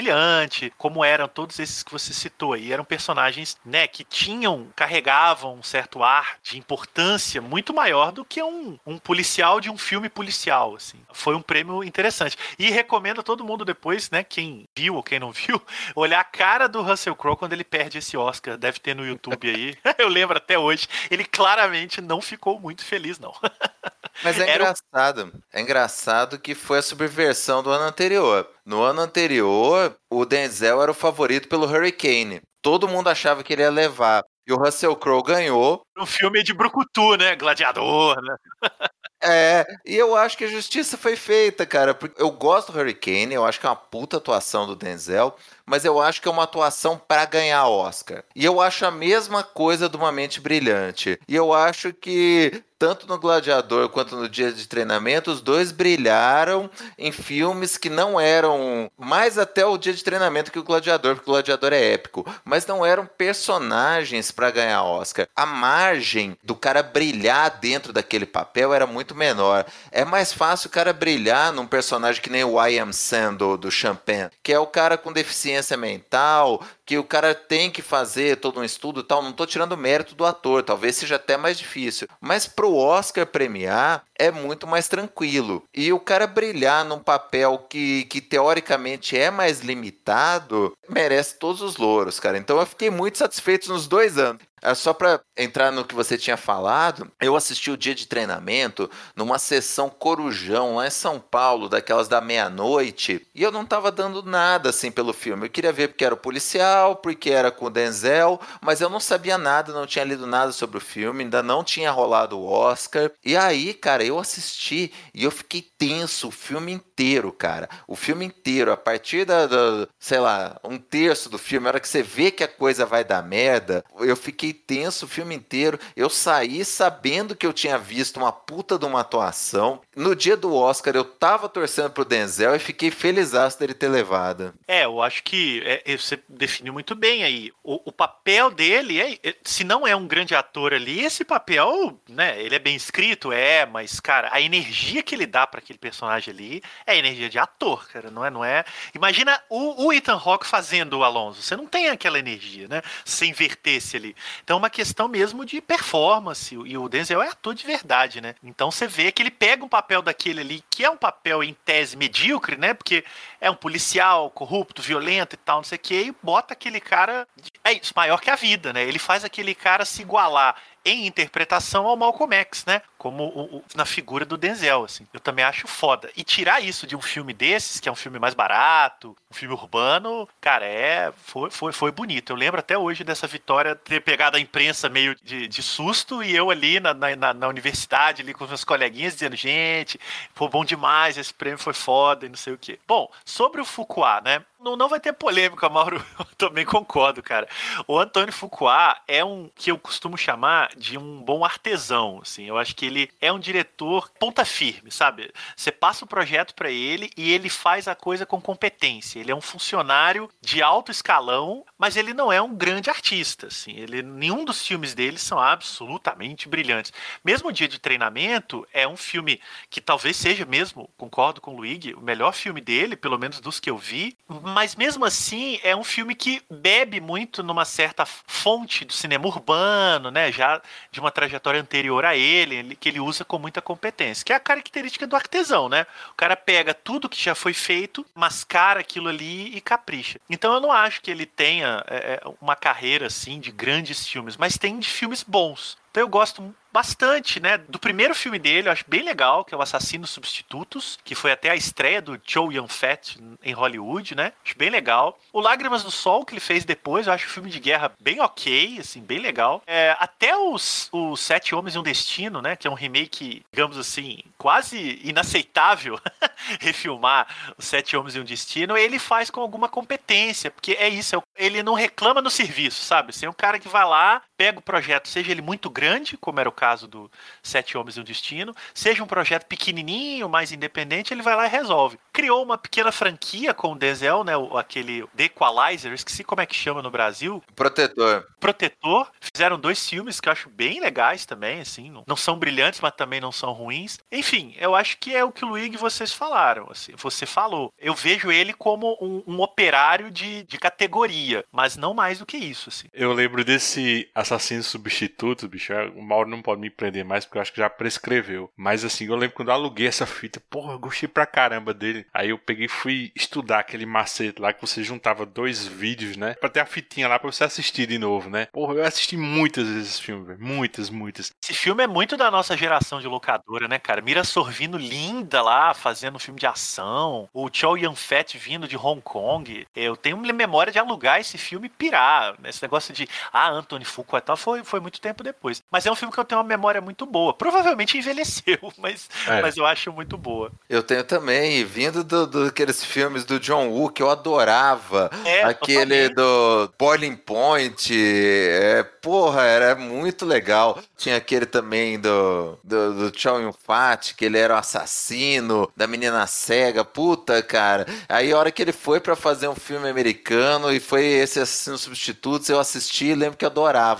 como 0.78 1.04
eram 1.04 1.28
todos 1.28 1.58
esses 1.58 1.82
que 1.82 1.92
você 1.92 2.12
citou 2.12 2.52
aí, 2.52 2.72
eram 2.72 2.84
personagens, 2.84 3.56
né, 3.64 3.86
que 3.86 4.04
tinham, 4.04 4.68
carregavam 4.74 5.54
um 5.54 5.62
certo 5.62 6.02
ar 6.02 6.38
de 6.42 6.58
importância 6.58 7.40
muito 7.40 7.72
maior 7.72 8.12
do 8.12 8.24
que 8.24 8.42
um, 8.42 8.78
um 8.86 8.98
policial 8.98 9.60
de 9.60 9.70
um 9.70 9.78
filme 9.78 10.08
policial, 10.08 10.74
assim. 10.76 10.98
Foi 11.12 11.34
um 11.34 11.42
prêmio 11.42 11.82
interessante. 11.82 12.36
E 12.58 12.70
recomendo 12.70 13.20
a 13.20 13.24
todo 13.24 13.44
mundo 13.44 13.64
depois, 13.64 14.10
né, 14.10 14.22
quem 14.22 14.68
viu 14.74 14.94
ou 14.94 15.02
quem 15.02 15.18
não 15.18 15.32
viu, 15.32 15.60
olhar 15.94 16.20
a 16.20 16.24
cara 16.24 16.68
do 16.68 16.82
Russell 16.82 17.16
Crowe 17.16 17.36
quando 17.36 17.52
ele 17.52 17.64
perde 17.64 17.98
esse 17.98 18.16
Oscar. 18.16 18.56
Deve 18.56 18.78
ter 18.78 18.94
no 18.94 19.06
YouTube 19.06 19.48
aí. 19.48 19.76
Eu 19.98 20.08
lembro 20.08 20.36
até 20.36 20.58
hoje. 20.58 20.88
Ele 21.10 21.24
claramente 21.24 22.00
não 22.00 22.20
ficou 22.20 22.60
muito 22.60 22.84
feliz, 22.84 23.18
não. 23.18 23.34
Mas 24.22 24.38
é 24.38 24.48
Era 24.48 24.64
engraçado. 24.64 25.32
É 25.52 25.60
engraçado 25.60 26.38
que 26.38 26.54
foi 26.54 26.78
a 26.78 26.82
subversão 26.82 27.62
do 27.62 27.70
ano 27.70 27.84
anterior. 27.84 28.48
No 28.64 28.82
ano 28.82 29.00
anterior, 29.00 29.96
o 30.10 30.24
Denzel 30.24 30.82
era 30.82 30.90
o 30.90 30.94
favorito 30.94 31.48
pelo 31.48 31.66
Hurricane. 31.66 32.40
Todo 32.62 32.88
mundo 32.88 33.08
achava 33.08 33.42
que 33.42 33.52
ele 33.52 33.62
ia 33.62 33.70
levar. 33.70 34.22
E 34.46 34.52
o 34.52 34.56
Russell 34.56 34.96
Crowe 34.96 35.22
ganhou. 35.22 35.82
Um 35.98 36.06
filme 36.06 36.42
de 36.42 36.52
brucutu, 36.52 37.16
né? 37.16 37.36
Gladiador, 37.36 38.20
né? 38.22 38.36
É, 39.24 39.64
e 39.86 39.94
eu 39.94 40.16
acho 40.16 40.36
que 40.36 40.42
a 40.42 40.48
justiça 40.48 40.98
foi 40.98 41.14
feita, 41.14 41.64
cara. 41.64 41.94
Porque 41.94 42.20
eu 42.20 42.28
gosto 42.28 42.72
do 42.72 42.78
Hurricane, 42.80 43.32
eu 43.32 43.44
acho 43.44 43.60
que 43.60 43.66
é 43.66 43.68
uma 43.68 43.76
puta 43.76 44.16
atuação 44.16 44.66
do 44.66 44.74
Denzel, 44.74 45.36
mas 45.72 45.86
eu 45.86 45.98
acho 45.98 46.20
que 46.20 46.28
é 46.28 46.30
uma 46.30 46.42
atuação 46.42 46.98
para 46.98 47.24
ganhar 47.24 47.66
Oscar. 47.66 48.24
E 48.36 48.44
eu 48.44 48.60
acho 48.60 48.84
a 48.84 48.90
mesma 48.90 49.42
coisa 49.42 49.88
do 49.88 49.96
Uma 49.96 50.12
Mente 50.12 50.38
Brilhante. 50.38 51.18
E 51.26 51.34
eu 51.34 51.50
acho 51.54 51.94
que 51.94 52.62
tanto 52.82 53.06
no 53.06 53.16
Gladiador 53.16 53.88
quanto 53.90 54.16
no 54.16 54.28
Dia 54.28 54.50
de 54.50 54.66
Treinamento, 54.66 55.30
os 55.30 55.40
dois 55.40 55.70
brilharam 55.70 56.68
em 56.98 57.12
filmes 57.12 57.76
que 57.76 57.88
não 57.88 58.18
eram 58.18 58.90
mais 58.98 59.38
até 59.38 59.64
o 59.64 59.78
Dia 59.78 59.92
de 59.92 60.02
Treinamento 60.02 60.50
que 60.50 60.58
o 60.58 60.64
Gladiador, 60.64 61.14
porque 61.14 61.30
o 61.30 61.32
Gladiador 61.32 61.72
é 61.72 61.92
épico, 61.92 62.26
mas 62.44 62.66
não 62.66 62.84
eram 62.84 63.06
personagens 63.06 64.32
para 64.32 64.50
ganhar 64.50 64.82
Oscar. 64.82 65.28
A 65.36 65.46
margem 65.46 66.36
do 66.42 66.56
cara 66.56 66.82
brilhar 66.82 67.60
dentro 67.60 67.92
daquele 67.92 68.26
papel 68.26 68.74
era 68.74 68.84
muito 68.84 69.14
menor. 69.14 69.64
É 69.92 70.04
mais 70.04 70.32
fácil 70.32 70.66
o 70.66 70.72
cara 70.72 70.92
brilhar 70.92 71.52
num 71.52 71.68
personagem 71.68 72.20
que 72.20 72.30
nem 72.30 72.42
o 72.42 72.60
I 72.60 72.80
Am 72.80 72.92
Sam 72.92 73.34
do, 73.34 73.56
do 73.56 73.70
Champagne, 73.70 74.30
que 74.42 74.52
é 74.52 74.58
o 74.58 74.66
cara 74.66 74.98
com 74.98 75.12
deficiência 75.12 75.61
mental, 75.76 76.62
que 76.84 76.98
o 76.98 77.04
cara 77.04 77.34
tem 77.34 77.70
que 77.70 77.82
fazer 77.82 78.36
todo 78.36 78.60
um 78.60 78.64
estudo 78.64 79.00
e 79.00 79.04
tal. 79.04 79.22
Não 79.22 79.30
estou 79.30 79.46
tirando 79.46 79.76
mérito 79.76 80.14
do 80.14 80.24
ator, 80.24 80.62
talvez 80.62 80.96
seja 80.96 81.16
até 81.16 81.36
mais 81.36 81.58
difícil. 81.58 82.08
Mas 82.20 82.46
pro 82.46 82.74
Oscar 82.74 83.26
premiar 83.26 84.04
é 84.18 84.30
muito 84.30 84.66
mais 84.66 84.88
tranquilo. 84.88 85.64
E 85.74 85.92
o 85.92 86.00
cara 86.00 86.26
brilhar 86.26 86.84
num 86.84 86.98
papel 86.98 87.58
que, 87.68 88.04
que 88.04 88.20
teoricamente 88.20 89.16
é 89.16 89.30
mais 89.30 89.60
limitado, 89.60 90.72
merece 90.88 91.38
todos 91.38 91.62
os 91.62 91.76
louros, 91.76 92.20
cara. 92.20 92.38
Então 92.38 92.58
eu 92.58 92.66
fiquei 92.66 92.90
muito 92.90 93.18
satisfeito 93.18 93.68
nos 93.68 93.86
dois 93.86 94.18
anos. 94.18 94.42
É 94.62 94.74
só 94.74 94.94
para 94.94 95.20
entrar 95.36 95.70
no 95.70 95.84
que 95.84 95.94
você 95.94 96.18
tinha 96.18 96.36
falado, 96.36 97.10
eu 97.20 97.36
assisti 97.36 97.70
o 97.70 97.76
dia 97.76 97.94
de 97.94 98.06
treinamento 98.06 98.90
numa 99.16 99.38
sessão 99.38 99.88
Corujão 99.88 100.76
lá 100.76 100.86
em 100.86 100.90
São 100.90 101.18
Paulo, 101.18 101.68
daquelas 101.68 102.08
da 102.08 102.20
meia-noite, 102.20 103.26
e 103.34 103.42
eu 103.42 103.50
não 103.50 103.64
tava 103.64 103.90
dando 103.90 104.22
nada 104.22 104.70
assim 104.70 104.90
pelo 104.90 105.12
filme. 105.12 105.46
Eu 105.46 105.50
queria 105.50 105.72
ver 105.72 105.88
porque 105.88 106.04
era 106.04 106.14
o 106.14 106.18
policial, 106.18 106.96
porque 106.96 107.30
era 107.30 107.50
com 107.50 107.66
o 107.66 107.70
Denzel, 107.70 108.40
mas 108.60 108.80
eu 108.80 108.90
não 108.90 109.00
sabia 109.00 109.38
nada, 109.38 109.72
não 109.72 109.86
tinha 109.86 110.04
lido 110.04 110.26
nada 110.26 110.52
sobre 110.52 110.78
o 110.78 110.80
filme, 110.80 111.24
ainda 111.24 111.42
não 111.42 111.64
tinha 111.64 111.90
rolado 111.90 112.38
o 112.38 112.46
Oscar. 112.46 113.10
E 113.24 113.36
aí, 113.36 113.72
cara, 113.74 114.04
eu 114.04 114.18
assisti 114.18 114.92
e 115.14 115.24
eu 115.24 115.30
fiquei 115.30 115.62
tenso 115.62 116.28
o 116.28 116.32
filme 116.32 116.72
inteiro, 116.72 117.32
cara. 117.32 117.68
O 117.86 117.96
filme 117.96 118.24
inteiro, 118.24 118.72
a 118.72 118.76
partir 118.76 119.24
da, 119.24 119.46
da 119.46 119.88
sei 119.98 120.20
lá, 120.20 120.58
um 120.64 120.78
terço 120.78 121.28
do 121.28 121.38
filme, 121.38 121.66
a 121.66 121.70
hora 121.70 121.80
que 121.80 121.88
você 121.88 122.02
vê 122.02 122.30
que 122.30 122.44
a 122.44 122.48
coisa 122.48 122.84
vai 122.84 123.04
dar 123.04 123.22
merda, 123.22 123.84
eu 124.00 124.16
fiquei 124.16 124.52
tenso 124.52 125.06
o 125.06 125.08
filme 125.08 125.31
inteiro. 125.32 125.78
Eu 125.96 126.08
saí 126.08 126.64
sabendo 126.64 127.34
que 127.34 127.46
eu 127.46 127.52
tinha 127.52 127.78
visto 127.78 128.18
uma 128.18 128.32
puta 128.32 128.78
de 128.78 128.84
uma 128.84 129.00
atuação. 129.00 129.80
No 129.96 130.14
dia 130.14 130.36
do 130.36 130.54
Oscar, 130.54 130.94
eu 130.94 131.04
tava 131.04 131.48
torcendo 131.48 131.90
pro 131.90 132.04
Denzel 132.04 132.54
e 132.54 132.58
fiquei 132.58 132.90
feliz 132.90 133.32
dele 133.58 133.72
ter 133.72 133.88
levado. 133.88 134.52
É, 134.68 134.84
eu 134.84 135.00
acho 135.00 135.22
que 135.22 135.62
é, 135.64 135.96
você 135.96 136.18
definiu 136.28 136.72
muito 136.72 136.94
bem 136.94 137.24
aí. 137.24 137.50
O, 137.62 137.80
o 137.86 137.92
papel 137.92 138.50
dele, 138.50 139.00
é, 139.00 139.18
é, 139.22 139.34
se 139.42 139.64
não 139.64 139.86
é 139.86 139.96
um 139.96 140.06
grande 140.06 140.34
ator 140.34 140.74
ali, 140.74 141.00
esse 141.00 141.24
papel, 141.24 141.98
né, 142.08 142.40
ele 142.42 142.54
é 142.54 142.58
bem 142.58 142.76
escrito, 142.76 143.32
é, 143.32 143.64
mas, 143.64 144.00
cara, 144.00 144.28
a 144.32 144.40
energia 144.40 145.02
que 145.02 145.14
ele 145.14 145.26
dá 145.26 145.46
para 145.46 145.60
aquele 145.60 145.78
personagem 145.78 146.32
ali 146.32 146.62
é 146.86 146.96
energia 146.96 147.28
de 147.28 147.38
ator, 147.38 147.88
cara, 147.88 148.10
não 148.10 148.24
é? 148.24 148.30
Não 148.30 148.44
é? 148.44 148.64
Imagina 148.94 149.40
o, 149.48 149.86
o 149.86 149.92
Ethan 149.92 150.20
Hawke 150.22 150.46
fazendo 150.46 150.98
o 150.98 151.04
Alonso. 151.04 151.42
Você 151.42 151.56
não 151.56 151.66
tem 151.66 151.88
aquela 151.88 152.18
energia, 152.18 152.68
né? 152.68 152.82
Se 153.04 153.26
invertesse 153.26 153.96
ali. 153.96 154.14
Então, 154.44 154.56
é 154.56 154.58
uma 154.58 154.70
questão 154.70 155.08
mesmo 155.12 155.44
de 155.44 155.60
performance. 155.60 156.54
E 156.54 156.76
o 156.78 156.88
Denzel 156.88 157.22
é 157.22 157.28
ator 157.28 157.54
de 157.54 157.66
verdade, 157.66 158.20
né? 158.20 158.34
Então, 158.42 158.70
você 158.70 158.86
vê 158.86 159.12
que 159.12 159.22
ele 159.22 159.30
pega 159.30 159.64
um 159.64 159.68
papel 159.68 160.00
daquele 160.00 160.40
ali, 160.40 160.64
que 160.70 160.82
é 160.82 160.90
um 160.90 160.96
papel 160.96 161.44
em 161.44 161.54
tese 161.64 161.96
medíocre, 161.96 162.56
né? 162.56 162.72
Porque 162.72 163.04
é 163.38 163.50
um 163.50 163.54
policial 163.54 164.30
corrupto, 164.30 164.80
violento 164.80 165.34
e 165.34 165.36
tal, 165.36 165.58
não 165.58 165.64
sei 165.64 165.76
o 165.76 165.80
quê, 165.80 166.04
e 166.06 166.16
bota 166.22 166.54
aquele 166.54 166.80
cara. 166.80 167.28
É 167.62 167.72
isso, 167.72 167.92
maior 167.94 168.20
que 168.20 168.30
a 168.30 168.36
vida, 168.36 168.72
né? 168.72 168.82
Ele 168.82 168.98
faz 168.98 169.24
aquele 169.24 169.54
cara 169.54 169.84
se 169.84 170.00
igualar 170.00 170.56
em 170.84 171.06
interpretação 171.06 171.86
ao 171.86 171.96
Malcolm 171.96 172.34
X, 172.34 172.64
né? 172.64 172.82
Como 172.98 173.24
o, 173.24 173.56
o, 173.56 173.64
na 173.74 173.84
figura 173.84 174.24
do 174.24 174.36
Denzel, 174.36 174.84
assim. 174.84 175.06
Eu 175.12 175.20
também 175.20 175.44
acho 175.44 175.66
foda. 175.66 176.10
E 176.16 176.24
tirar 176.24 176.60
isso 176.60 176.86
de 176.86 176.96
um 176.96 177.00
filme 177.00 177.32
desses, 177.32 177.80
que 177.80 177.88
é 177.88 177.92
um 177.92 177.96
filme 177.96 178.18
mais 178.18 178.34
barato, 178.34 179.16
um 179.30 179.34
filme 179.34 179.54
urbano, 179.54 180.28
cara, 180.40 180.66
é 180.66 181.12
foi, 181.24 181.50
foi, 181.50 181.72
foi 181.72 181.90
bonito. 181.90 182.32
Eu 182.32 182.36
lembro 182.36 182.60
até 182.60 182.76
hoje 182.76 183.04
dessa 183.04 183.26
vitória 183.26 183.74
ter 183.74 184.00
pegado 184.00 184.36
a 184.36 184.40
imprensa 184.40 184.88
meio 184.88 185.16
de, 185.22 185.48
de 185.48 185.62
susto 185.62 186.22
e 186.22 186.34
eu 186.34 186.50
ali 186.50 186.80
na, 186.80 186.94
na, 186.94 187.34
na, 187.34 187.48
universidade, 187.48 188.22
ali 188.22 188.34
com 188.34 188.44
os 188.44 188.50
meus 188.50 188.64
coleguinhas, 188.64 189.14
dizendo, 189.14 189.36
gente, 189.36 189.98
foi 190.34 190.48
bom 190.48 190.64
demais, 190.64 191.16
esse 191.16 191.32
prêmio 191.32 191.58
foi 191.58 191.72
foda 191.72 192.26
e 192.26 192.28
não 192.28 192.36
sei 192.36 192.52
o 192.52 192.58
quê. 192.58 192.78
Bom, 192.86 193.10
sobre 193.24 193.60
o 193.60 193.64
Fuqua, 193.64 194.20
né? 194.20 194.44
Não, 194.62 194.76
não 194.76 194.88
vai 194.88 195.00
ter 195.00 195.12
polêmica, 195.12 195.68
Mauro. 195.68 196.04
Eu 196.18 196.24
também 196.36 196.64
concordo, 196.64 197.22
cara. 197.22 197.48
O 197.86 197.98
Antônio 197.98 198.32
Fuqua 198.32 198.96
é 199.06 199.24
um 199.24 199.50
que 199.54 199.70
eu 199.70 199.78
costumo 199.78 200.16
chamar 200.16 200.74
de 200.76 200.96
um 200.96 201.22
bom 201.22 201.44
artesão, 201.44 202.20
assim. 202.22 202.44
Eu 202.44 202.58
acho 202.58 202.74
que 202.74 202.86
ele 202.86 203.10
é 203.20 203.32
um 203.32 203.38
diretor 203.38 204.10
ponta 204.18 204.44
firme, 204.44 204.90
sabe? 204.90 205.32
Você 205.56 205.70
passa 205.70 206.04
o 206.04 206.08
projeto 206.08 206.54
para 206.54 206.70
ele 206.70 207.10
e 207.16 207.32
ele 207.32 207.48
faz 207.48 207.88
a 207.88 207.94
coisa 207.94 208.24
com 208.24 208.40
competência. 208.40 209.18
Ele 209.18 209.30
é 209.30 209.34
um 209.34 209.40
funcionário 209.40 210.28
de 210.40 210.62
alto 210.62 210.90
escalão, 210.90 211.64
mas 211.78 211.96
ele 211.96 212.14
não 212.14 212.32
é 212.32 212.40
um 212.40 212.54
grande 212.54 212.90
artista, 212.90 213.48
assim. 213.48 213.72
Ele 213.76 214.02
nenhum 214.02 214.44
dos 214.44 214.66
filmes 214.66 214.94
dele 214.94 215.18
são 215.18 215.38
absolutamente 215.38 216.48
brilhantes. 216.48 216.92
Mesmo 217.24 217.48
o 217.48 217.52
Dia 217.52 217.68
de 217.68 217.78
Treinamento 217.78 218.66
é 218.72 218.86
um 218.86 218.96
filme 218.96 219.40
que 219.70 219.80
talvez 219.80 220.16
seja 220.16 220.44
mesmo, 220.44 220.90
concordo 220.96 221.40
com 221.40 221.54
o 221.54 221.56
Luigi, 221.56 221.94
o 221.94 222.00
melhor 222.00 222.32
filme 222.32 222.60
dele, 222.60 222.96
pelo 222.96 223.18
menos 223.18 223.40
dos 223.40 223.60
que 223.60 223.70
eu 223.70 223.78
vi, 223.78 224.16
Mas 224.52 224.76
mesmo 224.76 225.04
assim, 225.04 225.58
é 225.62 225.74
um 225.74 225.82
filme 225.82 226.14
que 226.14 226.42
bebe 226.50 227.00
muito 227.00 227.42
numa 227.42 227.64
certa 227.64 228.04
fonte 228.04 228.84
do 228.84 228.92
cinema 228.92 229.26
urbano, 229.26 230.10
né? 230.10 230.30
Já 230.30 230.60
de 230.90 231.00
uma 231.00 231.10
trajetória 231.10 231.60
anterior 231.60 232.04
a 232.04 232.16
ele, 232.16 232.76
que 232.76 232.88
ele 232.88 233.00
usa 233.00 233.24
com 233.24 233.38
muita 233.38 233.62
competência, 233.62 234.24
que 234.24 234.32
é 234.32 234.36
a 234.36 234.40
característica 234.40 235.06
do 235.06 235.16
artesão, 235.16 235.68
né? 235.68 235.86
O 236.10 236.14
cara 236.14 236.36
pega 236.36 236.74
tudo 236.74 237.08
que 237.08 237.20
já 237.20 237.34
foi 237.34 237.54
feito, 237.54 238.04
mascara 238.14 238.80
aquilo 238.80 239.08
ali 239.08 239.56
e 239.56 239.60
capricha. 239.60 240.20
Então 240.28 240.52
eu 240.52 240.60
não 240.60 240.70
acho 240.70 241.00
que 241.00 241.10
ele 241.10 241.26
tenha 241.26 241.82
é, 241.88 242.20
é 242.22 242.28
uma 242.40 242.54
carreira 242.54 243.06
assim 243.06 243.40
de 243.40 243.50
grandes 243.50 244.06
filmes, 244.06 244.36
mas 244.36 244.58
tem 244.58 244.78
de 244.78 244.88
filmes 244.88 245.22
bons. 245.22 245.76
Então 245.90 246.02
eu 246.02 246.08
gosto 246.08 246.54
bastante, 246.72 247.40
né? 247.40 247.58
Do 247.58 247.78
primeiro 247.78 248.14
filme 248.14 248.38
dele, 248.38 248.68
eu 248.68 248.72
acho 248.72 248.84
bem 248.86 249.02
legal, 249.02 249.44
que 249.44 249.54
é 249.54 249.58
o 249.58 249.62
Assassinos 249.62 250.10
Substitutos, 250.10 250.98
que 251.04 251.14
foi 251.14 251.32
até 251.32 251.50
a 251.50 251.56
estreia 251.56 252.00
do 252.00 252.20
Chow 252.24 252.52
Yun-fat 252.52 253.18
em 253.42 253.52
Hollywood, 253.52 254.14
né? 254.14 254.32
Acho 254.44 254.56
bem 254.56 254.70
legal. 254.70 255.18
O 255.32 255.40
Lágrimas 255.40 255.82
do 255.82 255.90
Sol, 255.90 256.24
que 256.24 256.34
ele 256.34 256.40
fez 256.40 256.64
depois, 256.64 257.06
eu 257.06 257.12
acho 257.12 257.26
o 257.26 257.30
filme 257.30 257.50
de 257.50 257.60
guerra 257.60 257.92
bem 258.00 258.20
ok, 258.20 258.78
assim, 258.80 259.00
bem 259.00 259.18
legal. 259.18 259.62
É, 259.66 259.96
até 259.98 260.36
os, 260.36 260.88
os 260.92 261.20
Sete 261.20 261.54
Homens 261.54 261.74
e 261.74 261.78
um 261.78 261.82
Destino, 261.82 262.40
né? 262.40 262.56
Que 262.56 262.66
é 262.66 262.70
um 262.70 262.74
remake, 262.74 263.44
digamos 263.52 263.76
assim, 263.76 264.20
quase 264.38 265.00
inaceitável 265.04 266.00
refilmar 266.60 267.26
os 267.56 267.66
Sete 267.66 267.96
Homens 267.96 268.16
e 268.16 268.20
um 268.20 268.24
Destino, 268.24 268.76
ele 268.76 268.98
faz 268.98 269.30
com 269.30 269.40
alguma 269.40 269.68
competência, 269.68 270.50
porque 270.50 270.72
é 270.72 270.88
isso, 270.88 271.16
é 271.16 271.22
ele 271.36 271.62
não 271.62 271.74
reclama 271.74 272.22
no 272.22 272.30
serviço, 272.30 272.84
sabe? 272.84 273.10
Assim, 273.10 273.26
é 273.26 273.30
um 273.30 273.34
cara 273.34 273.58
que 273.58 273.68
vai 273.68 273.84
lá, 273.84 274.22
pega 274.42 274.58
o 274.58 274.62
projeto, 274.62 275.06
seja 275.06 275.30
ele 275.30 275.40
muito 275.40 275.70
grande, 275.70 276.16
como 276.16 276.40
era 276.40 276.48
o 276.48 276.52
caso 276.52 276.88
do 276.88 277.08
Sete 277.40 277.78
Homens 277.78 277.96
e 277.96 278.00
um 278.00 278.02
Destino, 278.02 278.52
seja 278.74 279.00
um 279.00 279.06
projeto 279.06 279.46
pequenininho, 279.46 280.28
mais 280.28 280.50
independente, 280.50 281.14
ele 281.14 281.22
vai 281.22 281.36
lá 281.36 281.46
e 281.46 281.48
resolve. 281.48 281.96
Criou 282.12 282.42
uma 282.42 282.58
pequena 282.58 282.90
franquia 282.90 283.54
com 283.54 283.70
o 283.70 283.78
Denzel, 283.78 284.24
né, 284.24 284.32
aquele 284.58 285.06
The 285.16 285.26
Equalizer, 285.26 285.92
esqueci 285.92 286.24
como 286.24 286.40
é 286.40 286.46
que 286.46 286.56
chama 286.56 286.82
no 286.82 286.90
Brasil. 286.90 287.40
Protetor. 287.54 288.26
Protetor. 288.40 289.12
Fizeram 289.20 289.60
dois 289.60 289.88
filmes 289.88 290.18
que 290.18 290.28
eu 290.28 290.32
acho 290.32 290.50
bem 290.50 290.80
legais 290.80 291.24
também, 291.24 291.60
assim, 291.60 291.94
não, 292.04 292.16
são 292.16 292.36
brilhantes, 292.36 292.80
mas 292.80 292.94
também 292.96 293.20
não 293.20 293.30
são 293.30 293.52
ruins. 293.52 294.00
Enfim, 294.10 294.56
eu 294.58 294.74
acho 294.74 294.98
que 294.98 295.14
é 295.14 295.22
o 295.22 295.30
que 295.30 295.44
o 295.44 295.48
Luigi 295.48 295.76
vocês 295.76 296.12
falaram, 296.12 296.66
assim, 296.68 296.94
você 296.96 297.26
falou. 297.26 297.72
Eu 297.78 297.94
vejo 297.94 298.32
ele 298.32 298.52
como 298.52 298.98
um, 299.00 299.22
um 299.24 299.40
operário 299.40 300.10
de, 300.10 300.42
de 300.42 300.58
categoria, 300.58 301.44
mas 301.52 301.76
não 301.76 301.94
mais 301.94 302.18
do 302.18 302.26
que 302.26 302.36
isso, 302.36 302.70
assim. 302.70 302.88
Eu 302.92 303.12
lembro 303.12 303.44
desse 303.44 304.10
assassino 304.34 304.62
substituto, 304.62 305.48
bicho, 305.48 305.72
é, 305.72 305.86
o 305.88 306.02
Mauro 306.02 306.28
não 306.28 306.42
pode 306.42 306.60
me 306.60 306.70
prender 306.70 307.04
mais 307.04 307.24
porque 307.24 307.38
eu 307.38 307.42
acho 307.42 307.52
que 307.52 307.60
já 307.60 307.68
prescreveu. 307.68 308.50
Mas 308.56 308.84
assim, 308.84 309.06
eu 309.06 309.16
lembro 309.16 309.36
quando 309.36 309.48
eu 309.48 309.54
aluguei 309.54 309.86
essa 309.86 310.06
fita, 310.06 310.40
porra, 310.50 310.72
eu 310.72 310.78
gostei 310.78 311.08
pra 311.08 311.26
caramba 311.26 311.74
dele. 311.74 312.06
Aí 312.12 312.30
eu 312.30 312.38
peguei 312.38 312.66
e 312.66 312.68
fui 312.68 313.12
estudar 313.14 313.60
aquele 313.60 313.86
macete 313.86 314.40
lá 314.40 314.52
que 314.52 314.60
você 314.60 314.82
juntava 314.82 315.26
dois 315.26 315.66
vídeos, 315.66 316.16
né? 316.16 316.34
Pra 316.34 316.48
ter 316.48 316.60
a 316.60 316.66
fitinha 316.66 317.08
lá 317.08 317.18
pra 317.18 317.30
você 317.30 317.44
assistir 317.44 317.86
de 317.86 317.98
novo, 317.98 318.30
né? 318.30 318.46
Porra, 318.52 318.74
eu 318.74 318.84
assisti 318.84 319.16
muitas 319.16 319.66
vezes 319.66 319.94
esse 319.94 320.02
filme, 320.02 320.26
velho. 320.26 320.40
Muitas, 320.40 320.90
muitas. 320.90 321.32
Esse 321.42 321.54
filme 321.54 321.82
é 321.82 321.86
muito 321.86 322.16
da 322.16 322.30
nossa 322.30 322.56
geração 322.56 323.00
de 323.00 323.06
locadora, 323.06 323.68
né, 323.68 323.78
cara? 323.78 324.00
Mira 324.00 324.24
Sorvino 324.24 324.78
linda 324.78 325.42
lá, 325.42 325.74
fazendo 325.74 326.16
um 326.16 326.20
filme 326.20 326.40
de 326.40 326.46
ação. 326.46 327.28
O 327.32 327.48
Chow 327.52 327.76
Yun-fat 327.76 328.36
vindo 328.38 328.68
de 328.68 328.76
Hong 328.76 329.00
Kong. 329.00 329.66
Eu 329.74 329.96
tenho 329.96 330.16
memória 330.16 330.72
de 330.72 330.78
alugar 330.78 331.20
esse 331.20 331.36
filme 331.36 331.66
e 331.66 331.70
pirar. 331.70 332.36
Esse 332.44 332.62
negócio 332.62 332.94
de, 332.94 333.08
ah, 333.32 333.50
Anthony 333.50 333.84
Fuqua 333.84 334.11
e 334.18 334.22
tal, 334.22 334.36
foi, 334.36 334.64
foi 334.64 334.80
muito 334.80 335.00
tempo 335.00 335.22
depois. 335.22 335.62
Mas 335.70 335.86
é 335.86 335.92
um 335.92 335.94
filme 335.94 336.12
que 336.12 336.20
eu 336.20 336.24
tenho 336.24 336.40
uma 336.40 336.46
memória 336.46 336.80
muito 336.80 337.06
boa. 337.06 337.34
Provavelmente 337.34 337.98
envelheceu, 337.98 338.58
mas, 338.78 339.08
é. 339.26 339.40
mas 339.40 339.56
eu 339.56 339.66
acho 339.66 339.92
muito 339.92 340.16
boa. 340.16 340.50
Eu 340.68 340.82
tenho 340.82 341.04
também, 341.04 341.64
vindo 341.64 342.02
do, 342.02 342.26
do 342.26 342.44
aqueles 342.46 342.84
filmes 342.84 343.24
do 343.24 343.38
John 343.38 343.68
Woo 343.68 343.88
que 343.88 344.02
eu 344.02 344.10
adorava. 344.10 345.10
É, 345.24 345.42
aquele 345.42 346.08
do 346.10 346.72
Boiling 346.78 347.16
Point. 347.16 347.92
É, 347.92 348.82
porra, 348.82 349.42
era 349.42 349.74
muito 349.74 350.24
legal. 350.24 350.78
Tinha 350.96 351.16
aquele 351.16 351.46
também 351.46 351.98
do, 351.98 352.58
do, 352.62 353.10
do 353.10 353.18
Chow 353.18 353.40
Yun-fat, 353.40 354.14
que 354.14 354.24
ele 354.24 354.38
era 354.38 354.54
o 354.54 354.56
um 354.56 354.60
assassino 354.60 355.70
da 355.76 355.86
menina 355.86 356.26
cega. 356.26 356.84
Puta, 356.84 357.42
cara. 357.42 357.86
Aí 358.08 358.32
a 358.32 358.38
hora 358.38 358.50
que 358.50 358.62
ele 358.62 358.72
foi 358.72 359.00
para 359.00 359.16
fazer 359.16 359.48
um 359.48 359.54
filme 359.54 359.88
americano 359.88 360.72
e 360.72 360.80
foi 360.80 361.04
esse 361.04 361.40
Assassino 361.40 361.78
Substitutos, 361.78 362.48
eu 362.48 362.58
assisti 362.58 363.06
e 363.06 363.14
lembro 363.14 363.36
que 363.36 363.44
eu 363.44 363.50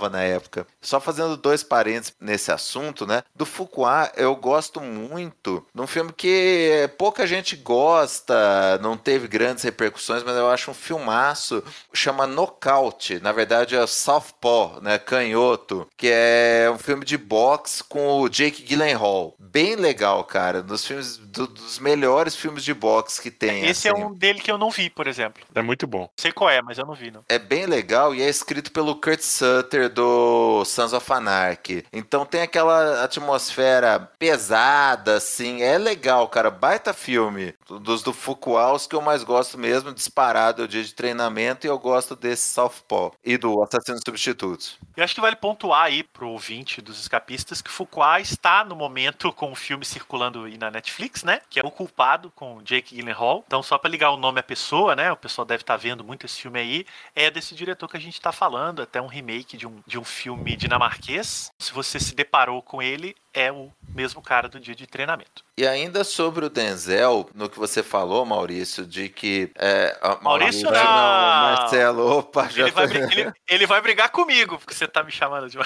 adorava 0.03 0.09
na 0.09 0.23
época. 0.23 0.67
Só 0.81 0.99
fazendo 0.99 1.37
dois 1.37 1.63
parênteses 1.63 2.15
nesse 2.19 2.51
assunto, 2.51 3.05
né? 3.05 3.23
Do 3.35 3.45
Fuqua, 3.45 4.11
eu 4.15 4.35
gosto 4.35 4.81
muito 4.81 5.65
de 5.73 5.81
um 5.81 5.87
filme 5.87 6.11
que 6.11 6.89
pouca 6.97 7.25
gente 7.25 7.55
gosta, 7.55 8.77
não 8.81 8.97
teve 8.97 9.27
grandes 9.27 9.63
repercussões, 9.63 10.23
mas 10.23 10.35
eu 10.35 10.49
acho 10.49 10.71
um 10.71 10.73
filmaço. 10.73 11.63
Chama 11.93 12.27
Knockout. 12.27 13.19
Na 13.19 13.31
verdade 13.31 13.75
é 13.75 13.87
Southpaw, 13.87 14.79
né? 14.81 14.97
Canhoto. 14.97 15.87
Que 15.97 16.09
é 16.11 16.71
um 16.73 16.77
filme 16.77 17.05
de 17.05 17.17
boxe 17.17 17.83
com 17.83 18.21
o 18.21 18.29
Jake 18.29 18.63
Gyllenhaal. 18.63 19.35
Bem 19.39 19.75
legal, 19.75 20.23
cara. 20.23 20.61
Dos 20.61 20.85
filmes, 20.85 21.17
do, 21.17 21.47
dos 21.47 21.79
melhores 21.79 22.35
filmes 22.35 22.63
de 22.63 22.73
boxe 22.73 23.21
que 23.21 23.31
tem. 23.31 23.65
Esse 23.65 23.87
é 23.87 23.91
assim. 23.91 24.01
é 24.01 24.05
um 24.05 24.13
dele 24.13 24.39
que 24.39 24.51
eu 24.51 24.57
não 24.57 24.69
vi, 24.69 24.89
por 24.89 25.07
exemplo. 25.07 25.43
É 25.53 25.61
muito 25.61 25.85
bom. 25.85 26.09
Sei 26.17 26.31
qual 26.31 26.49
é, 26.49 26.61
mas 26.61 26.77
eu 26.77 26.85
não 26.85 26.93
vi, 26.93 27.11
não. 27.11 27.23
É 27.29 27.37
bem 27.37 27.65
legal 27.65 28.13
e 28.15 28.21
é 28.21 28.29
escrito 28.29 28.71
pelo 28.71 28.95
Kurt 28.95 29.21
Sutter 29.21 29.92
do 29.93 30.65
Sons 30.65 30.93
of 30.93 31.11
Anarchy. 31.11 31.85
Então 31.93 32.25
tem 32.25 32.41
aquela 32.41 33.03
atmosfera 33.03 34.11
pesada, 34.17 35.15
assim. 35.15 35.61
É 35.61 35.77
legal, 35.77 36.27
cara. 36.27 36.49
Baita 36.49 36.93
filme. 36.93 37.53
Dos 37.67 38.03
do 38.03 38.13
Fuqua, 38.13 38.73
os 38.73 38.87
que 38.87 38.95
eu 38.95 39.01
mais 39.01 39.23
gosto 39.23 39.57
mesmo, 39.57 39.93
disparado, 39.93 40.61
é 40.61 40.65
o 40.65 40.67
dia 40.67 40.83
de 40.83 40.93
treinamento, 40.93 41.65
e 41.65 41.69
eu 41.69 41.79
gosto 41.79 42.15
desse 42.15 42.53
Southpaw 42.53 43.13
e 43.23 43.37
do 43.37 43.61
Assassinos 43.63 44.01
Substitutos. 44.05 44.77
Eu 44.95 45.03
acho 45.03 45.15
que 45.15 45.21
vale 45.21 45.35
pontuar 45.35 45.85
aí 45.85 46.03
pro 46.03 46.29
ouvinte 46.29 46.81
dos 46.81 46.99
escapistas 46.99 47.61
que 47.61 47.71
Fuqua 47.71 48.19
está 48.19 48.63
no 48.63 48.75
momento 48.75 49.31
com 49.33 49.51
o 49.51 49.55
filme 49.55 49.85
circulando 49.85 50.43
aí 50.43 50.57
na 50.57 50.69
Netflix, 50.69 51.23
né? 51.23 51.41
Que 51.49 51.59
é 51.59 51.63
O 51.63 51.71
Culpado, 51.71 52.31
com 52.35 52.61
Jake 52.63 52.95
Gyllenhaal. 52.95 53.43
Então, 53.45 53.63
só 53.63 53.77
para 53.77 53.89
ligar 53.89 54.11
o 54.11 54.17
nome 54.17 54.39
à 54.39 54.43
pessoa, 54.43 54.95
né? 54.95 55.11
O 55.11 55.17
pessoal 55.17 55.45
deve 55.45 55.63
estar 55.63 55.73
tá 55.73 55.77
vendo 55.77 56.03
muito 56.03 56.25
esse 56.25 56.41
filme 56.41 56.59
aí. 56.59 56.85
É 57.15 57.29
desse 57.29 57.55
diretor 57.55 57.87
que 57.87 57.97
a 57.97 57.99
gente 57.99 58.15
está 58.15 58.31
falando, 58.31 58.81
até 58.81 59.01
um 59.01 59.07
remake 59.07 59.57
de 59.57 59.67
um, 59.67 59.81
de 59.85 59.99
um 59.99 60.03
filme 60.03 60.55
dinamarquês. 60.55 61.51
Se 61.59 61.73
você 61.73 61.99
se 61.99 62.15
deparou 62.15 62.61
com 62.61 62.81
ele, 62.81 63.15
é 63.33 63.51
o 63.51 63.71
mesmo 63.89 64.21
cara 64.21 64.47
do 64.47 64.59
dia 64.59 64.75
de 64.75 64.87
treinamento. 64.87 65.43
E 65.57 65.67
ainda 65.67 66.03
sobre 66.03 66.45
o 66.45 66.49
Denzel, 66.49 67.29
no 67.33 67.49
que 67.49 67.59
você 67.59 67.83
falou, 67.83 68.25
Maurício, 68.25 68.85
de 68.85 69.09
que. 69.09 69.51
É, 69.55 69.97
Maurício, 70.21 70.63
não. 70.63 70.71
não. 70.71 70.83
Marcelo, 70.83 72.17
opa, 72.19 72.49
já 72.49 72.63
ele 72.63 72.71
vai, 72.71 72.85
ele, 72.85 73.33
ele, 73.47 73.65
vai 73.65 73.81
brigar 73.81 74.09
comigo, 74.09 74.57
porque 74.57 74.73
você 74.73 74.87
tá 74.87 75.03
me 75.03 75.11
chamando 75.11 75.49
de. 75.49 75.57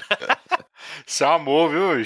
Isso 1.05 1.23
é 1.23 1.27
amor, 1.27 1.69
viu, 1.69 2.05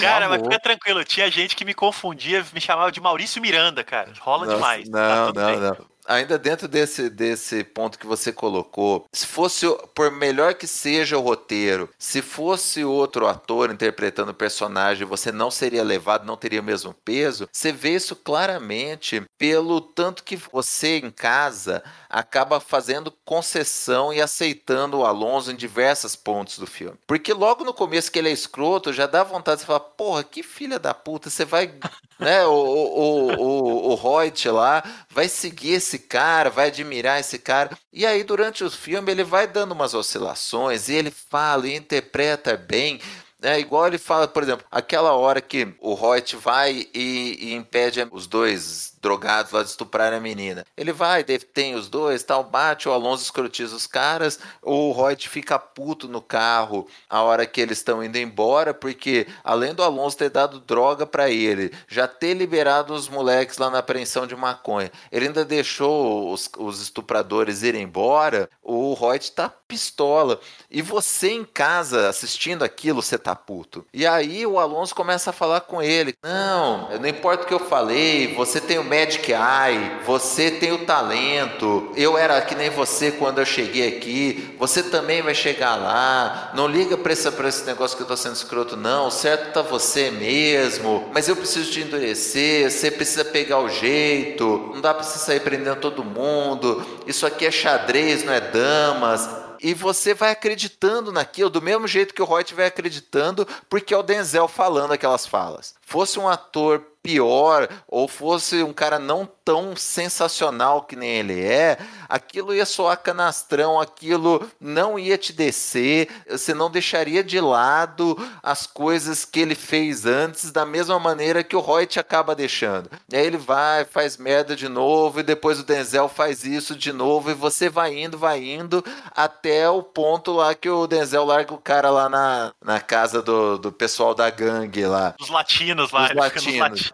Cara, 0.00 0.28
mas 0.28 0.42
fica 0.42 0.60
tranquilo, 0.60 1.04
tinha 1.04 1.30
gente 1.30 1.56
que 1.56 1.64
me 1.64 1.72
confundia, 1.72 2.44
me 2.52 2.60
chamava 2.60 2.92
de 2.92 3.00
Maurício 3.00 3.40
Miranda, 3.40 3.82
cara. 3.82 4.12
Rola 4.20 4.44
Nossa, 4.44 4.56
demais. 4.56 4.88
Não, 4.88 5.32
tá 5.32 5.40
não, 5.40 5.50
bem. 5.50 5.60
não 5.60 5.91
ainda 6.06 6.38
dentro 6.38 6.66
desse, 6.68 7.08
desse 7.08 7.64
ponto 7.64 7.98
que 7.98 8.06
você 8.06 8.32
colocou, 8.32 9.06
se 9.12 9.26
fosse, 9.26 9.66
por 9.94 10.10
melhor 10.10 10.54
que 10.54 10.66
seja 10.66 11.18
o 11.18 11.20
roteiro, 11.20 11.88
se 11.98 12.20
fosse 12.20 12.84
outro 12.84 13.26
ator 13.26 13.70
interpretando 13.70 14.30
o 14.30 14.34
personagem, 14.34 15.06
você 15.06 15.30
não 15.30 15.50
seria 15.50 15.82
levado, 15.82 16.26
não 16.26 16.36
teria 16.36 16.60
o 16.60 16.64
mesmo 16.64 16.94
peso, 17.04 17.48
você 17.52 17.72
vê 17.72 17.94
isso 17.94 18.16
claramente 18.16 19.22
pelo 19.38 19.80
tanto 19.80 20.24
que 20.24 20.36
você 20.36 20.98
em 20.98 21.10
casa 21.10 21.82
acaba 22.08 22.60
fazendo 22.60 23.12
concessão 23.24 24.12
e 24.12 24.20
aceitando 24.20 24.98
o 24.98 25.06
Alonso 25.06 25.50
em 25.50 25.56
diversos 25.56 26.14
pontos 26.14 26.58
do 26.58 26.66
filme. 26.66 26.98
Porque 27.06 27.32
logo 27.32 27.64
no 27.64 27.72
começo 27.72 28.10
que 28.10 28.18
ele 28.18 28.28
é 28.28 28.32
escroto, 28.32 28.92
já 28.92 29.06
dá 29.06 29.22
vontade 29.22 29.60
de 29.60 29.66
falar, 29.66 29.80
porra, 29.80 30.22
que 30.22 30.42
filha 30.42 30.78
da 30.78 30.92
puta, 30.92 31.30
você 31.30 31.44
vai, 31.44 31.72
né, 32.20 32.44
o, 32.44 32.52
o, 32.52 33.32
o, 33.34 33.92
o 33.92 33.94
Reut 33.94 34.48
lá, 34.48 34.82
vai 35.08 35.28
seguir 35.28 35.72
esse 35.72 35.91
cara, 35.98 36.50
vai 36.50 36.68
admirar 36.68 37.20
esse 37.20 37.38
cara. 37.38 37.76
E 37.92 38.06
aí, 38.06 38.24
durante 38.24 38.64
o 38.64 38.70
filme, 38.70 39.10
ele 39.10 39.24
vai 39.24 39.46
dando 39.46 39.72
umas 39.72 39.94
oscilações 39.94 40.88
e 40.88 40.94
ele 40.94 41.10
fala 41.10 41.66
e 41.68 41.76
interpreta 41.76 42.56
bem. 42.56 43.00
É 43.42 43.58
igual 43.58 43.88
ele 43.88 43.98
fala, 43.98 44.28
por 44.28 44.42
exemplo, 44.42 44.64
aquela 44.70 45.12
hora 45.12 45.40
que 45.40 45.74
o 45.80 45.94
Reut 45.94 46.36
vai 46.36 46.86
e, 46.94 47.38
e 47.40 47.54
impede 47.54 48.06
os 48.12 48.26
dois 48.26 48.91
drogados 49.02 49.50
lá 49.52 49.62
de 49.62 49.68
estuprar 49.68 50.12
a 50.12 50.20
menina. 50.20 50.64
Ele 50.76 50.92
vai, 50.92 51.24
tem 51.24 51.74
os 51.74 51.88
dois, 51.88 52.22
tal, 52.22 52.44
bate, 52.44 52.88
o 52.88 52.92
Alonso 52.92 53.24
escrotiza 53.24 53.74
os 53.74 53.86
caras, 53.86 54.38
o 54.62 54.92
Reut 54.92 55.28
fica 55.28 55.58
puto 55.58 56.06
no 56.06 56.22
carro 56.22 56.86
a 57.10 57.20
hora 57.22 57.44
que 57.44 57.60
eles 57.60 57.78
estão 57.78 58.02
indo 58.02 58.16
embora, 58.16 58.72
porque 58.72 59.26
além 59.42 59.74
do 59.74 59.82
Alonso 59.82 60.16
ter 60.16 60.30
dado 60.30 60.60
droga 60.60 61.04
para 61.04 61.28
ele, 61.28 61.72
já 61.88 62.06
ter 62.06 62.34
liberado 62.34 62.94
os 62.94 63.08
moleques 63.08 63.58
lá 63.58 63.68
na 63.68 63.78
apreensão 63.78 64.26
de 64.26 64.36
maconha, 64.36 64.92
ele 65.10 65.26
ainda 65.26 65.44
deixou 65.44 66.32
os, 66.32 66.48
os 66.56 66.80
estupradores 66.80 67.62
irem 67.62 67.82
embora, 67.82 68.48
o 68.62 68.94
Reut 68.94 69.32
tá 69.32 69.52
pistola. 69.72 70.38
E 70.70 70.82
você 70.82 71.30
em 71.30 71.44
casa 71.44 72.08
assistindo 72.08 72.62
aquilo, 72.62 73.02
você 73.02 73.18
tá 73.18 73.34
puto. 73.34 73.86
E 73.92 74.06
aí 74.06 74.46
o 74.46 74.58
Alonso 74.58 74.94
começa 74.94 75.30
a 75.30 75.32
falar 75.32 75.62
com 75.62 75.82
ele: 75.82 76.14
Não, 76.22 76.90
não 76.98 77.08
importa 77.08 77.44
o 77.44 77.46
que 77.46 77.54
eu 77.54 77.58
falei, 77.58 78.34
você 78.34 78.60
tem 78.60 78.78
o 78.78 78.84
Magic 78.92 79.32
Eye, 79.32 80.04
você 80.04 80.50
tem 80.50 80.70
o 80.70 80.84
talento. 80.84 81.90
Eu 81.96 82.18
era 82.18 82.38
que 82.42 82.54
nem 82.54 82.68
você 82.68 83.10
quando 83.10 83.38
eu 83.38 83.46
cheguei 83.46 83.88
aqui. 83.88 84.54
Você 84.58 84.82
também 84.82 85.22
vai 85.22 85.34
chegar 85.34 85.76
lá. 85.76 86.52
Não 86.52 86.66
liga 86.68 86.98
para 86.98 87.14
esse, 87.14 87.30
pra 87.30 87.48
esse 87.48 87.64
negócio 87.64 87.96
que 87.96 88.02
eu 88.02 88.06
tô 88.06 88.14
sendo 88.18 88.34
escroto, 88.34 88.76
não. 88.76 89.06
O 89.06 89.10
certo 89.10 89.54
tá 89.54 89.62
você 89.62 90.10
mesmo. 90.10 91.08
Mas 91.14 91.26
eu 91.26 91.34
preciso 91.34 91.72
te 91.72 91.80
endurecer. 91.80 92.70
Você 92.70 92.90
precisa 92.90 93.24
pegar 93.24 93.60
o 93.60 93.68
jeito. 93.70 94.72
Não 94.74 94.82
dá 94.82 94.92
para 94.92 95.04
você 95.04 95.18
sair 95.18 95.40
prendendo 95.40 95.76
todo 95.76 96.04
mundo. 96.04 96.84
Isso 97.06 97.24
aqui 97.24 97.46
é 97.46 97.50
xadrez, 97.50 98.22
não 98.24 98.34
é 98.34 98.42
damas 98.42 99.26
e 99.62 99.74
você 99.74 100.12
vai 100.12 100.32
acreditando 100.32 101.12
naquilo, 101.12 101.48
do 101.48 101.62
mesmo 101.62 101.86
jeito 101.86 102.12
que 102.12 102.20
o 102.20 102.24
Roy 102.24 102.44
vai 102.52 102.66
acreditando, 102.66 103.46
porque 103.70 103.94
é 103.94 103.96
o 103.96 104.02
Denzel 104.02 104.48
falando 104.48 104.90
aquelas 104.90 105.24
falas. 105.24 105.74
Fosse 105.80 106.18
um 106.18 106.28
ator 106.28 106.82
pior 107.02 107.68
ou 107.88 108.06
fosse 108.06 108.62
um 108.62 108.72
cara 108.72 108.98
não 108.98 109.28
tão 109.44 109.74
sensacional 109.74 110.82
que 110.82 110.94
nem 110.94 111.10
ele 111.18 111.40
é, 111.44 111.76
aquilo 112.12 112.54
ia 112.54 112.66
soar 112.66 112.98
canastrão, 112.98 113.80
aquilo 113.80 114.46
não 114.60 114.98
ia 114.98 115.16
te 115.16 115.32
descer, 115.32 116.10
você 116.28 116.52
não 116.52 116.70
deixaria 116.70 117.24
de 117.24 117.40
lado 117.40 118.16
as 118.42 118.66
coisas 118.66 119.24
que 119.24 119.40
ele 119.40 119.54
fez 119.54 120.04
antes 120.04 120.52
da 120.52 120.66
mesma 120.66 120.98
maneira 120.98 121.42
que 121.42 121.56
o 121.56 121.60
Roy 121.60 121.86
te 121.86 121.98
acaba 121.98 122.34
deixando. 122.34 122.90
E 123.10 123.16
aí 123.16 123.26
ele 123.26 123.38
vai, 123.38 123.86
faz 123.86 124.18
merda 124.18 124.54
de 124.54 124.68
novo 124.68 125.20
e 125.20 125.22
depois 125.22 125.58
o 125.58 125.64
Denzel 125.64 126.06
faz 126.06 126.44
isso 126.44 126.76
de 126.76 126.92
novo 126.92 127.30
e 127.30 127.34
você 127.34 127.70
vai 127.70 127.98
indo, 127.98 128.18
vai 128.18 128.44
indo 128.44 128.84
até 129.16 129.66
o 129.70 129.82
ponto 129.82 130.32
lá 130.32 130.54
que 130.54 130.68
o 130.68 130.86
Denzel 130.86 131.24
larga 131.24 131.54
o 131.54 131.58
cara 131.58 131.88
lá 131.88 132.10
na, 132.10 132.52
na 132.62 132.78
casa 132.78 133.22
do, 133.22 133.56
do 133.56 133.72
pessoal 133.72 134.14
da 134.14 134.28
gangue 134.28 134.84
lá. 134.84 135.14
Dos 135.18 135.30
latinos 135.30 135.90
lá, 135.90 136.08
Dos 136.08 136.16
latinos. 136.16 136.90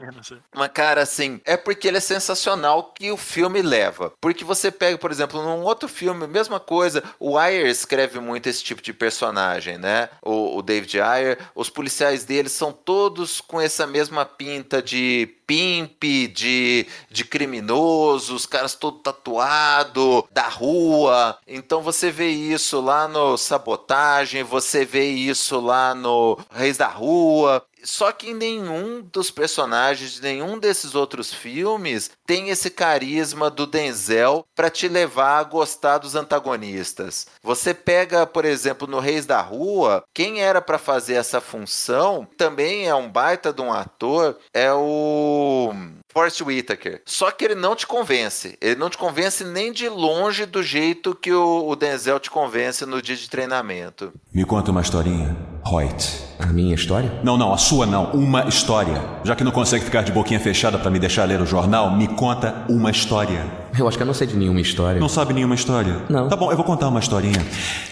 Mas, 0.55 0.71
cara, 0.73 1.03
assim, 1.03 1.41
é 1.45 1.57
porque 1.57 1.89
ele 1.89 1.97
é 1.97 2.01
sensacional 2.01 2.93
que 2.95 3.11
o 3.11 3.17
filme 3.17 3.61
leva. 3.63 4.13
Porque 4.21 4.45
você 4.45 4.71
pega, 4.71 4.97
por 5.08 5.08
exemplo, 5.11 5.43
num 5.43 5.63
outro 5.63 5.89
filme, 5.89 6.27
mesma 6.27 6.61
coisa, 6.61 7.03
o 7.19 7.39
Ayer 7.39 7.67
escreve 7.67 8.21
muito 8.21 8.49
esse 8.49 8.63
tipo 8.63 8.83
de 8.83 8.93
personagem, 8.93 9.79
né? 9.79 10.09
O, 10.23 10.59
o 10.59 10.63
David 10.63 11.01
Ayer, 11.01 11.39
os 11.55 11.71
policiais 11.71 12.25
dele 12.25 12.49
são 12.49 12.73
todos 12.73 13.41
com 13.41 13.61
essa 13.61 13.87
mesma 13.87 14.25
pinta 14.25 14.83
de 14.83 15.35
pimp, 15.49 16.05
de, 16.29 16.87
de 17.11 17.25
criminoso, 17.25 18.35
os 18.35 18.45
caras 18.45 18.75
todo 18.75 18.99
tatuado, 18.99 20.29
da 20.31 20.47
rua. 20.47 21.39
Então 21.47 21.81
você 21.81 22.11
vê 22.11 22.29
isso 22.29 22.81
lá 22.83 23.09
no 23.09 23.39
Sabotagem, 23.39 24.43
você 24.43 24.85
vê 24.85 25.09
isso 25.09 25.59
lá 25.59 25.95
no 25.95 26.39
Reis 26.51 26.77
da 26.77 26.89
Rua. 26.89 27.65
Só 27.83 28.13
que 28.13 28.35
nenhum 28.35 29.03
dos 29.13 29.31
personagens 29.31 30.13
de 30.13 30.23
nenhum 30.23 30.59
desses 30.59 30.95
outros 30.95 31.33
filmes 31.33 32.11
tem 32.27 32.51
esse 32.51 32.71
carisma 32.71 33.51
do 33.51 33.67
Denzel 33.67 34.45
para 34.55 34.71
te 34.71 34.89
levar 34.89 35.39
a 35.39 35.45
gostar 35.45 35.99
dos 35.99 36.15
antagonistas. 36.15 37.27
Você 37.43 37.73
pega, 37.73 38.27
por 38.27 38.45
exemplo, 38.45 38.87
no 38.87 39.01
Reis 39.01 39.27
da 39.27 39.41
Rua, 39.41 40.05
quem 40.13 40.41
era 40.41 40.61
para 40.61 40.79
fazer 40.79 41.15
essa 41.15 41.41
função 41.41 42.27
também 42.37 42.87
é 42.87 42.95
um 42.95 43.11
baita 43.11 43.53
de 43.53 43.63
um 43.63 43.73
ator, 43.73 44.37
é 44.53 44.73
o 44.73 45.73
Forrest 46.13 46.41
Whitaker. 46.41 47.03
Só 47.05 47.31
que 47.31 47.45
ele 47.45 47.55
não 47.55 47.77
te 47.77 47.87
convence. 47.87 48.57
Ele 48.61 48.77
não 48.77 48.91
te 48.91 48.99
convence 48.99 49.45
nem 49.45 49.73
de 49.73 49.89
longe 49.89 50.47
do 50.47 50.63
jeito 50.63 51.15
que 51.15 51.33
o, 51.33 51.77
Denzel 51.77 52.19
te 52.19 52.31
convence 52.31 52.85
no 52.85 53.01
dia 53.01 53.17
de 53.17 53.29
treinamento. 53.29 54.13
Me 54.33 54.45
conta 54.45 54.71
uma 54.71 54.81
historinha, 54.81 55.37
Hoyt. 55.65 56.28
A 56.39 56.47
minha 56.47 56.75
história? 56.75 57.13
Não, 57.25 57.37
não, 57.37 57.53
a 57.53 57.57
sua 57.57 57.85
não. 57.85 58.13
Uma 58.13 58.47
história. 58.49 59.03
Já 59.25 59.35
que 59.35 59.43
não 59.43 59.51
consegue 59.51 59.85
ficar 59.85 60.03
de 60.03 60.13
boquinha 60.13 60.39
fechada 60.39 60.79
para 60.79 60.91
me 60.91 60.99
deixar 60.99 61.25
ler 61.25 61.41
o 61.41 61.47
jornal, 61.47 61.97
me 61.97 62.07
conta 62.07 62.65
uma 62.69 62.91
história. 62.91 63.45
Eu 63.77 63.89
acho 63.89 63.97
que 63.97 64.03
eu 64.03 64.07
não 64.07 64.15
sei 64.15 64.27
de 64.27 64.37
nenhuma 64.37 64.61
história. 64.61 65.01
Não 65.01 65.09
sabe 65.09 65.35
nenhuma 65.35 65.55
história? 65.57 65.97
Não. 66.09 66.29
Tá 66.29 66.37
bom, 66.37 66.51
eu 66.51 66.57
vou 66.57 66.65
contar 66.65 66.89
uma 66.89 67.01
historinha. 67.01 67.45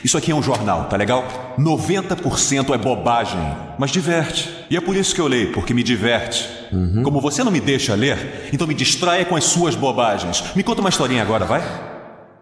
Isso 0.05 0.17
aqui 0.17 0.31
é 0.31 0.35
um 0.35 0.43
jornal, 0.43 0.85
tá 0.85 0.97
legal? 0.97 1.25
90% 1.59 2.73
é 2.73 2.79
bobagem, 2.79 3.41
mas 3.79 3.91
diverte. 3.91 4.49
E 4.71 4.77
é 4.77 4.81
por 4.81 4.97
isso 4.97 5.15
que 5.15 5.21
eu 5.21 5.27
leio, 5.27 5.53
porque 5.53 5.75
me 5.75 5.83
diverte. 5.83 6.49
Uhum. 6.73 7.03
Como 7.03 7.21
você 7.21 7.43
não 7.45 7.53
me 7.53 7.61
deixa 7.61 7.95
ler, 7.95 8.49
então 8.53 8.67
me 8.67 8.75
distraia 8.75 9.25
com 9.25 9.37
as 9.37 9.45
suas 9.45 9.75
bobagens. 9.75 10.45
Me 10.55 10.63
conta 10.63 10.81
uma 10.81 10.91
historinha 10.91 11.23
agora, 11.23 11.45
vai? 11.45 11.63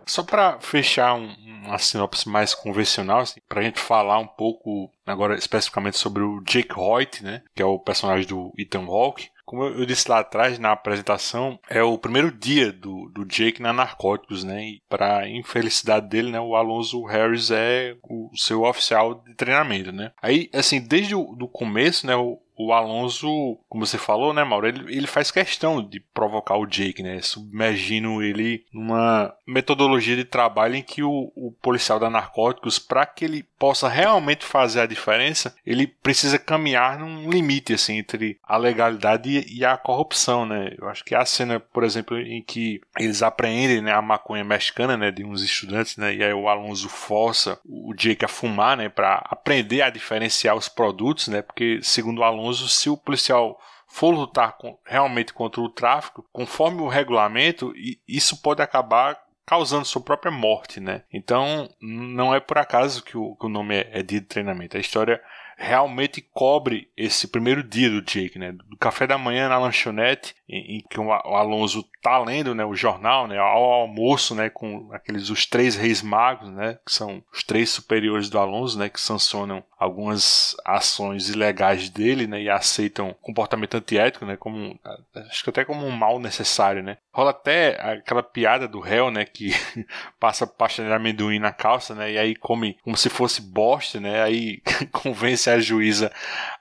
Só 0.06 0.22
para 0.22 0.58
fechar 0.60 1.14
um, 1.14 1.34
uma 1.64 1.78
sinopse 1.78 2.28
mais 2.28 2.54
convencional, 2.54 3.20
assim, 3.20 3.40
para 3.48 3.60
a 3.60 3.64
gente 3.64 3.80
falar 3.80 4.18
um 4.18 4.26
pouco 4.26 4.90
agora 5.06 5.36
especificamente 5.36 5.98
sobre 5.98 6.22
o 6.22 6.40
Jake 6.42 6.78
Hoyt, 6.78 7.22
né, 7.22 7.42
que 7.54 7.62
é 7.62 7.64
o 7.64 7.78
personagem 7.78 8.26
do 8.26 8.52
Ethan 8.58 8.84
Hawke. 8.86 9.28
Como 9.44 9.62
eu 9.62 9.84
disse 9.84 10.10
lá 10.10 10.20
atrás 10.20 10.58
na 10.58 10.72
apresentação, 10.72 11.58
é 11.68 11.82
o 11.82 11.98
primeiro 11.98 12.32
dia 12.32 12.72
do, 12.72 13.10
do 13.10 13.26
Jake 13.26 13.60
na 13.60 13.74
Narcóticos, 13.74 14.42
né? 14.42 14.64
E 14.64 14.82
para 14.88 15.28
infelicidade 15.28 16.08
dele, 16.08 16.30
né, 16.30 16.40
o 16.40 16.56
Alonso 16.56 17.04
Harris 17.04 17.50
é 17.50 17.94
o 18.02 18.30
seu 18.34 18.62
oficial 18.62 19.14
de 19.14 19.34
treinamento, 19.34 19.92
né? 19.92 20.12
Aí, 20.22 20.48
assim, 20.54 20.80
desde 20.80 21.14
o 21.14 21.36
do 21.36 21.46
começo, 21.46 22.06
né, 22.06 22.16
o, 22.16 22.40
o 22.56 22.72
Alonso, 22.72 23.58
como 23.68 23.84
você 23.84 23.98
falou, 23.98 24.32
né, 24.32 24.44
Mauro, 24.44 24.68
ele, 24.68 24.96
ele 24.96 25.06
faz 25.06 25.30
questão 25.30 25.82
de 25.82 26.00
provocar 26.00 26.56
o 26.56 26.66
Jake, 26.66 27.02
né, 27.02 27.20
submergindo 27.20 28.22
ele 28.22 28.64
numa 28.72 29.34
metodologia 29.46 30.16
de 30.16 30.24
trabalho 30.24 30.76
em 30.76 30.82
que 30.82 31.02
o, 31.02 31.32
o 31.34 31.52
policial 31.60 31.98
da 31.98 32.08
narcóticos, 32.08 32.78
para 32.78 33.04
que 33.06 33.24
ele 33.24 33.42
possa 33.64 33.88
realmente 33.88 34.44
fazer 34.44 34.82
a 34.82 34.86
diferença, 34.86 35.56
ele 35.64 35.86
precisa 35.86 36.38
caminhar 36.38 36.98
num 36.98 37.30
limite, 37.30 37.72
assim, 37.72 37.96
entre 37.96 38.38
a 38.44 38.58
legalidade 38.58 39.42
e, 39.48 39.64
a 39.64 39.74
corrupção, 39.74 40.44
né. 40.44 40.74
Eu 40.76 40.86
acho 40.86 41.02
que 41.02 41.14
a 41.14 41.24
cena, 41.24 41.58
por 41.58 41.82
exemplo, 41.82 42.20
em 42.20 42.42
que 42.42 42.82
eles 42.98 43.22
apreendem, 43.22 43.80
né, 43.80 43.90
a 43.90 44.02
maconha 44.02 44.44
mexicana, 44.44 44.98
né, 44.98 45.10
de 45.10 45.24
uns 45.24 45.40
estudantes, 45.40 45.96
né, 45.96 46.14
e 46.14 46.22
aí 46.22 46.34
o 46.34 46.46
Alonso 46.46 46.90
força 46.90 47.58
o 47.64 47.94
Jake 47.94 48.22
a 48.22 48.28
fumar, 48.28 48.76
né, 48.76 48.90
para 48.90 49.24
aprender 49.30 49.80
a 49.80 49.88
diferenciar 49.88 50.54
os 50.54 50.68
produtos, 50.68 51.28
né, 51.28 51.40
porque 51.40 51.80
segundo 51.82 52.18
o 52.18 52.24
Alonso, 52.24 52.68
se 52.68 52.90
o 52.90 52.98
policial 52.98 53.58
for 53.88 54.10
lutar 54.10 54.58
com, 54.58 54.76
realmente 54.84 55.32
contra 55.32 55.62
o 55.62 55.70
tráfico, 55.70 56.22
conforme 56.30 56.82
o 56.82 56.88
regulamento, 56.88 57.72
isso 58.06 58.42
pode 58.42 58.60
acabar 58.60 59.18
causando 59.46 59.84
sua 59.84 60.02
própria 60.02 60.32
morte, 60.32 60.80
né? 60.80 61.02
Então, 61.12 61.68
não 61.80 62.34
é 62.34 62.40
por 62.40 62.58
acaso 62.58 63.02
que 63.02 63.16
o, 63.16 63.36
que 63.36 63.46
o 63.46 63.48
nome 63.48 63.76
é, 63.76 64.00
é 64.00 64.02
de 64.02 64.20
treinamento. 64.20 64.76
A 64.76 64.80
história 64.80 65.22
realmente 65.56 66.20
cobre 66.20 66.90
esse 66.96 67.28
primeiro 67.28 67.62
dia 67.62 67.90
do 67.90 68.02
Jake, 68.02 68.38
né? 68.38 68.52
Do 68.52 68.76
café 68.76 69.06
da 69.06 69.18
manhã 69.18 69.48
na 69.48 69.58
lanchonete, 69.58 70.34
em, 70.48 70.76
em 70.76 70.80
que 70.88 71.00
o 71.00 71.12
Alonso 71.12 71.84
tá 72.04 72.18
lendo, 72.18 72.54
né, 72.54 72.62
o 72.62 72.74
jornal, 72.74 73.26
né, 73.26 73.38
ao 73.38 73.64
almoço, 73.72 74.34
né, 74.34 74.50
com 74.50 74.90
aqueles 74.92 75.30
os 75.30 75.46
três 75.46 75.74
reis 75.74 76.02
magos, 76.02 76.50
né, 76.50 76.78
que 76.84 76.92
são 76.92 77.24
os 77.32 77.42
três 77.42 77.70
superiores 77.70 78.28
do 78.28 78.38
Alonso, 78.38 78.78
né, 78.78 78.90
que 78.90 79.00
sancionam 79.00 79.64
algumas 79.78 80.54
ações 80.66 81.30
ilegais 81.30 81.88
dele, 81.88 82.26
né, 82.26 82.42
e 82.42 82.50
aceitam 82.50 83.16
comportamento 83.22 83.74
antiético, 83.76 84.26
né, 84.26 84.36
como 84.36 84.78
acho 85.14 85.42
que 85.42 85.48
até 85.48 85.64
como 85.64 85.86
um 85.86 85.90
mal 85.90 86.20
necessário, 86.20 86.82
né. 86.82 86.98
Rola 87.10 87.30
até 87.30 87.80
aquela 87.80 88.22
piada 88.22 88.68
do 88.68 88.80
réu, 88.80 89.10
né, 89.10 89.24
que 89.24 89.52
passa 90.20 90.46
pasta 90.46 90.84
de 90.84 90.92
amendoim 90.92 91.38
na 91.38 91.52
calça, 91.52 91.94
né, 91.94 92.12
e 92.12 92.18
aí 92.18 92.34
come 92.34 92.76
como 92.82 92.98
se 92.98 93.08
fosse 93.08 93.40
bosta, 93.40 93.98
né, 93.98 94.22
aí 94.22 94.60
convence 94.92 95.43
a 95.50 95.58
juíza 95.58 96.12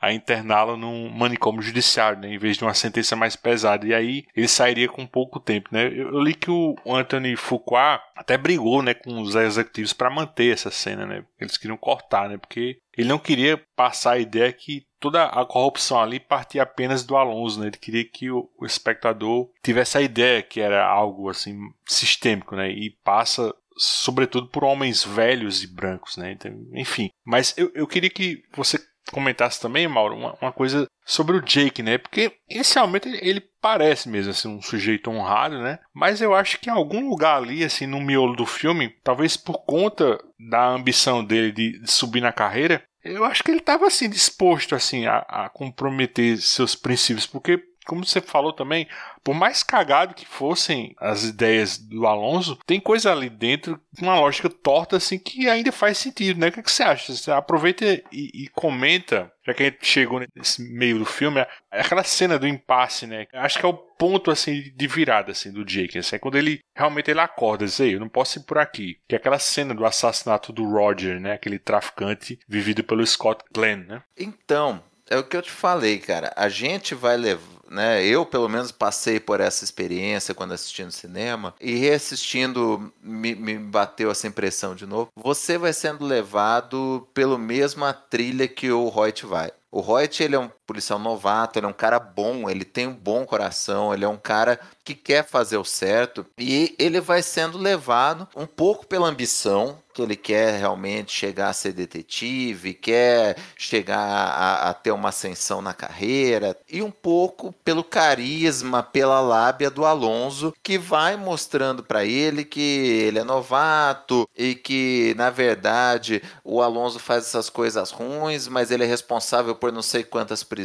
a 0.01 0.11
interná-lo 0.11 0.75
num 0.77 1.09
manicômio 1.09 1.61
judiciário, 1.61 2.19
né, 2.19 2.33
em 2.33 2.37
vez 2.37 2.57
de 2.57 2.63
uma 2.63 2.73
sentença 2.73 3.15
mais 3.15 3.35
pesada. 3.35 3.87
E 3.87 3.93
aí 3.93 4.25
ele 4.35 4.47
sairia 4.47 4.87
com 4.87 5.05
pouco 5.05 5.39
tempo, 5.39 5.69
né. 5.71 5.87
Eu, 5.87 6.19
li 6.19 6.33
que 6.33 6.51
o 6.51 6.75
Anthony 6.87 7.35
Fuqua 7.35 8.01
até 8.15 8.37
brigou, 8.37 8.81
né, 8.81 8.93
com 8.93 9.21
os 9.21 9.35
executivos 9.35 9.93
para 9.93 10.09
manter 10.09 10.53
essa 10.53 10.71
cena, 10.71 11.05
né, 11.05 11.23
eles 11.39 11.57
queriam 11.57 11.77
cortar, 11.77 12.29
né, 12.29 12.37
porque 12.37 12.77
ele 12.97 13.07
não 13.07 13.17
queria 13.17 13.59
passar 13.75 14.13
a 14.13 14.19
ideia 14.19 14.51
que 14.53 14.85
toda 14.99 15.25
a 15.25 15.45
corrupção 15.45 15.99
ali 15.99 16.17
partia 16.17 16.63
apenas 16.63 17.03
do 17.03 17.17
Alonso, 17.17 17.59
né? 17.59 17.67
Ele 17.67 17.77
queria 17.77 18.05
que 18.05 18.31
o, 18.31 18.49
o 18.57 18.65
espectador 18.65 19.49
tivesse 19.61 19.97
a 19.97 20.01
ideia 20.01 20.41
que 20.41 20.61
era 20.61 20.85
algo 20.85 21.29
assim 21.29 21.59
sistêmico, 21.85 22.55
né? 22.55 22.69
E 22.69 22.91
passa 23.03 23.53
sobretudo 23.77 24.47
por 24.47 24.63
homens 24.63 25.03
velhos 25.03 25.63
e 25.63 25.67
brancos, 25.67 26.17
né? 26.17 26.31
Então, 26.31 26.51
enfim, 26.73 27.09
mas 27.25 27.53
eu, 27.57 27.71
eu 27.73 27.87
queria 27.87 28.09
que 28.09 28.43
você 28.55 28.79
comentasse 29.11 29.59
também, 29.59 29.87
Mauro, 29.87 30.15
uma, 30.15 30.37
uma, 30.41 30.51
coisa 30.51 30.87
sobre 31.05 31.35
o 31.35 31.41
Jake, 31.41 31.83
né? 31.83 31.97
Porque 31.97 32.33
inicialmente 32.49 33.07
ele 33.21 33.41
parece 33.61 34.07
mesmo 34.09 34.31
assim 34.31 34.47
um 34.47 34.61
sujeito 34.61 35.09
honrado, 35.09 35.61
né? 35.61 35.79
Mas 35.93 36.21
eu 36.21 36.33
acho 36.33 36.59
que 36.59 36.69
em 36.69 36.73
algum 36.73 37.09
lugar 37.09 37.37
ali, 37.37 37.63
assim, 37.63 37.85
no 37.85 38.01
miolo 38.01 38.35
do 38.35 38.45
filme, 38.45 38.89
talvez 39.03 39.35
por 39.35 39.65
conta 39.65 40.17
da 40.49 40.67
ambição 40.69 41.23
dele 41.23 41.51
de, 41.51 41.79
de 41.79 41.91
subir 41.91 42.21
na 42.21 42.31
carreira, 42.31 42.83
eu 43.03 43.25
acho 43.25 43.43
que 43.43 43.51
ele 43.51 43.59
estava 43.59 43.85
assim 43.85 44.09
disposto 44.09 44.73
assim 44.75 45.05
a, 45.05 45.17
a, 45.27 45.49
comprometer 45.49 46.37
seus 46.37 46.73
princípios, 46.73 47.27
porque 47.27 47.61
como 47.85 48.05
você 48.05 48.21
falou 48.21 48.53
também, 48.53 48.87
por 49.23 49.33
mais 49.33 49.63
cagado 49.63 50.13
que 50.13 50.25
fossem 50.25 50.95
as 50.99 51.23
ideias 51.23 51.77
do 51.77 52.05
Alonso, 52.05 52.57
tem 52.65 52.79
coisa 52.79 53.11
ali 53.11 53.29
dentro, 53.29 53.79
uma 54.01 54.19
lógica 54.19 54.49
torta 54.49 54.97
assim 54.97 55.17
que 55.17 55.49
ainda 55.49 55.71
faz 55.71 55.97
sentido, 55.97 56.39
né? 56.39 56.47
O 56.47 56.51
que, 56.51 56.59
é 56.59 56.63
que 56.63 56.71
você 56.71 56.83
acha? 56.83 57.13
Você 57.13 57.31
aproveita 57.31 57.85
e, 58.11 58.29
e, 58.33 58.47
comenta, 58.49 59.31
já 59.45 59.53
que 59.53 59.63
a 59.63 59.65
gente 59.67 59.85
chegou 59.85 60.21
nesse 60.35 60.61
meio 60.61 60.99
do 60.99 61.05
filme, 61.05 61.39
é 61.39 61.47
aquela 61.71 62.03
cena 62.03 62.37
do 62.37 62.47
impasse, 62.47 63.07
né? 63.07 63.27
Acho 63.33 63.59
que 63.59 63.65
é 63.65 63.69
o 63.69 63.73
ponto 63.73 64.31
assim 64.31 64.73
de 64.75 64.87
virada 64.87 65.31
assim 65.31 65.51
do 65.51 65.63
Jake, 65.63 65.97
assim, 65.97 66.15
é 66.15 66.19
quando 66.19 66.37
ele 66.37 66.59
realmente 66.75 67.09
ele 67.09 67.19
acorda, 67.19 67.65
diz, 67.65 67.79
eu 67.79 67.99
não 67.99 68.09
posso 68.09 68.39
ir 68.39 68.43
por 68.43 68.57
aqui. 68.57 68.97
Que 69.07 69.15
é 69.15 69.17
aquela 69.17 69.39
cena 69.39 69.73
do 69.73 69.85
assassinato 69.85 70.51
do 70.51 70.65
Roger, 70.65 71.19
né? 71.19 71.33
Aquele 71.33 71.59
traficante 71.59 72.39
vivido 72.47 72.83
pelo 72.83 73.05
Scott 73.05 73.43
Glenn, 73.53 73.85
né? 73.85 74.03
Então, 74.17 74.83
é 75.09 75.17
o 75.17 75.23
que 75.23 75.35
eu 75.35 75.41
te 75.41 75.51
falei, 75.51 75.99
cara. 75.99 76.31
A 76.35 76.49
gente 76.49 76.95
vai 76.95 77.17
levar 77.17 77.53
né? 77.73 78.05
Eu, 78.05 78.23
pelo 78.23 78.47
menos, 78.47 78.71
passei 78.71 79.19
por 79.19 79.41
essa 79.41 79.63
experiência 79.63 80.35
quando 80.35 80.53
assistindo 80.53 80.91
cinema 80.91 81.55
e 81.59 81.73
reassistindo 81.73 82.93
me, 83.01 83.33
me 83.33 83.57
bateu 83.57 84.11
essa 84.11 84.27
impressão 84.27 84.75
de 84.75 84.85
novo. 84.85 85.09
Você 85.15 85.57
vai 85.57 85.73
sendo 85.73 86.05
levado 86.05 87.07
pelo 87.15 87.37
mesma 87.37 87.91
trilha 87.91 88.47
que 88.47 88.71
o 88.71 88.95
Hoyt 88.95 89.25
vai. 89.25 89.51
O 89.71 89.81
Hoyt, 89.81 90.21
ele 90.21 90.35
é 90.35 90.39
um 90.39 90.51
policial 90.73 90.97
novato, 90.97 91.59
ele 91.59 91.67
é 91.67 91.69
um 91.69 91.73
cara 91.73 91.99
bom, 91.99 92.49
ele 92.49 92.65
tem 92.65 92.87
um 92.87 92.93
bom 92.93 93.25
coração, 93.25 93.93
ele 93.93 94.03
é 94.03 94.07
um 94.07 94.17
cara 94.17 94.59
que 94.83 94.95
quer 94.95 95.25
fazer 95.25 95.57
o 95.57 95.63
certo 95.63 96.25
e 96.37 96.75
ele 96.77 96.99
vai 96.99 97.21
sendo 97.21 97.57
levado 97.57 98.27
um 98.35 98.45
pouco 98.45 98.85
pela 98.85 99.07
ambição, 99.07 99.77
que 99.93 100.01
ele 100.01 100.15
quer 100.15 100.57
realmente 100.57 101.11
chegar 101.11 101.49
a 101.49 101.53
ser 101.53 101.71
detetive, 101.71 102.73
quer 102.73 103.37
chegar 103.55 103.99
a, 103.99 104.69
a, 104.69 104.73
ter 104.73 104.91
uma 104.91 105.09
ascensão 105.09 105.61
na 105.61 105.73
carreira, 105.73 106.57
e 106.67 106.81
um 106.81 106.89
pouco 106.89 107.53
pelo 107.63 107.83
carisma, 107.83 108.81
pela 108.81 109.21
lábia 109.21 109.69
do 109.69 109.85
Alonso, 109.85 110.51
que 110.63 110.79
vai 110.79 111.15
mostrando 111.15 111.83
para 111.83 112.03
ele 112.03 112.43
que 112.43 112.59
ele 113.07 113.19
é 113.19 113.23
novato 113.23 114.27
e 114.35 114.55
que, 114.55 115.13
na 115.15 115.29
verdade, 115.29 116.23
o 116.43 116.61
Alonso 116.61 116.97
faz 116.97 117.25
essas 117.25 117.49
coisas 117.49 117.91
ruins, 117.91 118.47
mas 118.47 118.71
ele 118.71 118.83
é 118.83 118.87
responsável 118.87 119.55
por 119.55 119.71
não 119.71 119.83
sei 119.83 120.03
quantas 120.03 120.43
prisões, 120.43 120.62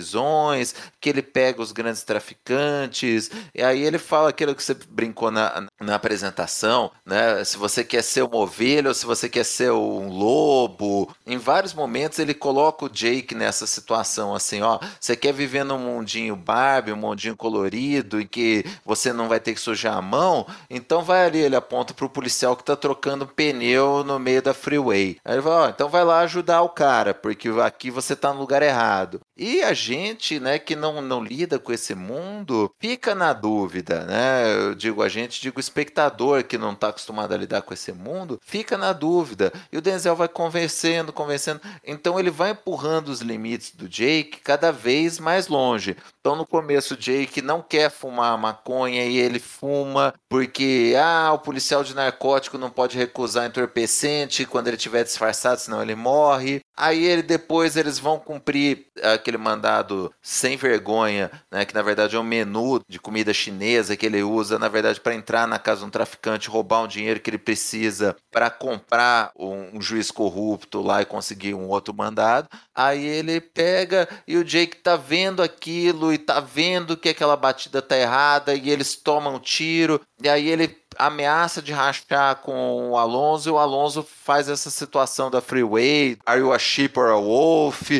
que 1.01 1.09
ele 1.09 1.23
pega 1.23 1.63
os 1.63 1.73
grandes 1.73 2.03
traficantes, 2.03 3.31
e 3.55 3.63
aí 3.63 3.83
ele 3.83 3.99
fala 3.99 4.31
aquilo 4.31 4.55
que 4.55 4.63
você 4.63 4.75
brincou 4.75 5.31
na, 5.31 5.67
na 5.81 5.95
apresentação, 5.95 6.91
né? 7.05 7.45
Se 7.45 7.57
você 7.57 7.85
quer 7.85 8.03
ser 8.03 8.23
uma 8.23 8.37
ovelha 8.37 8.89
ou 8.89 8.95
se 8.95 9.07
você 9.07 9.29
quer 9.29 9.45
ser 9.45 9.73
um 9.73 10.09
lobo. 10.09 11.13
Em 11.27 11.39
vários 11.39 11.75
momentos 11.75 12.19
ele 12.19 12.35
coloca 12.35 12.85
o 12.85 12.89
Jake 12.89 13.35
nessa 13.35 13.67
situação 13.67 14.35
assim, 14.35 14.63
ó, 14.63 14.79
você 15.01 15.17
quer 15.17 15.33
viver 15.33 15.65
num 15.65 15.79
mundinho 15.79 16.37
Barbie, 16.37 16.93
um 16.93 16.97
mundinho 16.97 17.37
colorido, 17.37 18.21
em 18.21 18.27
que 18.27 18.65
você 18.85 19.13
não 19.13 19.29
vai 19.29 19.41
ter 19.41 19.55
que 19.55 19.61
sujar 19.61 19.97
a 19.97 20.03
mão, 20.03 20.47
então 20.71 21.03
vai 21.03 21.27
ali, 21.27 21.39
ele 21.39 21.57
aponta 21.57 21.95
pro 21.95 22.09
policial 22.09 22.57
que 22.57 22.65
tá 22.65 22.77
trocando 22.77 23.27
pneu 23.27 24.03
no 24.05 24.19
meio 24.19 24.43
da 24.43 24.55
freeway. 24.55 25.17
Aí 25.25 25.35
ele 25.35 25.43
fala, 25.43 25.67
ó, 25.67 25.69
então 25.69 25.89
vai 25.89 26.05
lá 26.05 26.21
ajudar 26.21 26.63
o 26.63 26.69
cara, 26.69 27.15
porque 27.15 27.49
aqui 27.65 27.91
você 27.91 28.15
tá 28.17 28.33
no 28.33 28.41
lugar 28.41 28.63
errado. 28.63 29.21
E 29.39 29.63
a 29.63 29.73
gente, 29.73 30.41
né, 30.41 30.59
que 30.59 30.75
não, 30.75 31.01
não 31.01 31.23
lida 31.23 31.61
com 31.61 31.73
esse 31.73 31.95
mundo, 31.95 32.75
fica 32.81 33.15
na 33.15 33.33
dúvida, 33.33 34.05
né? 34.05 34.53
Eu 34.53 34.75
digo 34.75 35.01
a 35.01 35.09
gente, 35.09 35.41
digo 35.41 35.61
espectador 35.61 36.43
que 36.43 36.59
não 36.59 36.73
está 36.73 36.89
acostumado 36.89 37.33
a 37.33 37.37
lidar 37.37 37.63
com 37.63 37.73
esse 37.73 37.93
mundo, 37.93 38.41
fica 38.43 38.77
na 38.77 38.93
dúvida. 38.93 39.53
E 39.71 39.79
o 39.79 39.81
Denzel 39.81 40.17
vai 40.17 40.27
convencendo, 40.27 41.13
convencendo. 41.13 41.61
Então 41.85 42.19
ele 42.19 42.31
vai 42.31 42.51
empurrando 42.51 43.11
os 43.11 43.21
limites 43.21 43.71
do 43.77 43.89
Jake 43.89 44.41
cada 44.41 44.73
vez 44.73 45.21
mais 45.21 45.47
longe. 45.47 45.97
Então 46.21 46.35
no 46.35 46.45
começo 46.45 46.95
o 46.95 46.97
Jake 46.97 47.41
não 47.41 47.63
quer 47.63 47.93
fumar 47.93 48.37
maconha 48.37 49.05
e 49.05 49.19
ele 49.19 49.39
fuma 49.39 50.13
porque 50.29 50.95
ah, 51.01 51.33
o 51.33 51.39
policial 51.39 51.85
de 51.85 51.95
narcótico 51.95 52.59
não 52.59 52.71
pode 52.71 52.99
recusar 52.99 53.47
entorpecente 53.47 54.45
quando 54.45 54.67
ele 54.67 54.77
estiver 54.77 55.05
disfarçado, 55.05 55.61
senão 55.61 55.81
ele 55.81 55.95
morre. 55.95 56.61
Aí 56.79 57.05
ele 57.05 57.23
depois 57.23 57.77
eles 57.77 57.99
vão 57.99 58.21
cumprir 58.21 58.87
aquele 59.03 59.37
mandado 59.37 60.15
sem 60.23 60.57
vergonha, 60.57 61.29
né, 61.51 61.65
que 61.65 61.75
na 61.75 61.83
verdade 61.83 62.15
é 62.15 62.21
um 62.21 62.23
menu 62.23 62.81
de 62.89 63.01
comida 63.01 63.35
chinesa 63.35 63.97
que 63.97 64.07
ele 64.07 64.23
usa 64.23 64.61
na 64.61 64.69
verdade 64.69 65.01
para 65.01 65.15
entrar 65.15 65.49
na 65.49 65.59
casa 65.59 65.81
de 65.81 65.87
um 65.87 65.91
traficante, 65.91 66.49
roubar 66.49 66.85
um 66.85 66.87
dinheiro 66.87 67.19
que 67.19 67.29
ele 67.29 67.39
precisa 67.39 68.17
para 68.31 68.49
comprar 68.49 69.33
um, 69.37 69.77
um, 69.77 69.83
juiz 69.83 70.13
corrupto 70.13 70.81
lá 70.81 71.03
e 71.03 71.07
conseguir 71.07 71.53
um 71.53 71.69
outro 71.69 71.93
mandado. 71.93 72.49
Aí 72.73 73.05
ele 73.05 73.41
pega 73.41 74.09
e 74.27 74.37
o 74.37 74.45
Jake 74.45 74.77
tá 74.77 74.95
vendo 74.95 75.43
aquilo 75.43 76.13
e 76.13 76.19
tá 76.19 76.39
vendo 76.39 76.97
que 76.97 77.09
aquela 77.09 77.37
batida 77.37 77.83
tá 77.83 77.99
errada 77.99 78.55
e 78.55 78.71
eles 78.71 78.95
tomam 78.95 79.35
um 79.35 79.41
tiro 79.41 80.01
e 80.23 80.29
aí 80.29 80.49
ele 80.49 80.69
ameaça 80.99 81.63
de 81.63 81.73
rachar 81.73 82.37
com 82.37 82.91
o 82.91 82.99
Alonso 82.99 83.49
e 83.49 83.53
o 83.53 83.59
Alonso 83.59 84.03
faz 84.03 84.49
essa 84.49 84.71
situação 84.71 85.31
da 85.31 85.41
freeway, 85.41 86.19
are 86.27 86.41
you 86.41 86.53
a 86.53 86.59
sheep 86.59 86.99
or 86.99 87.11
a 87.11 87.17
wolf? 87.17 87.91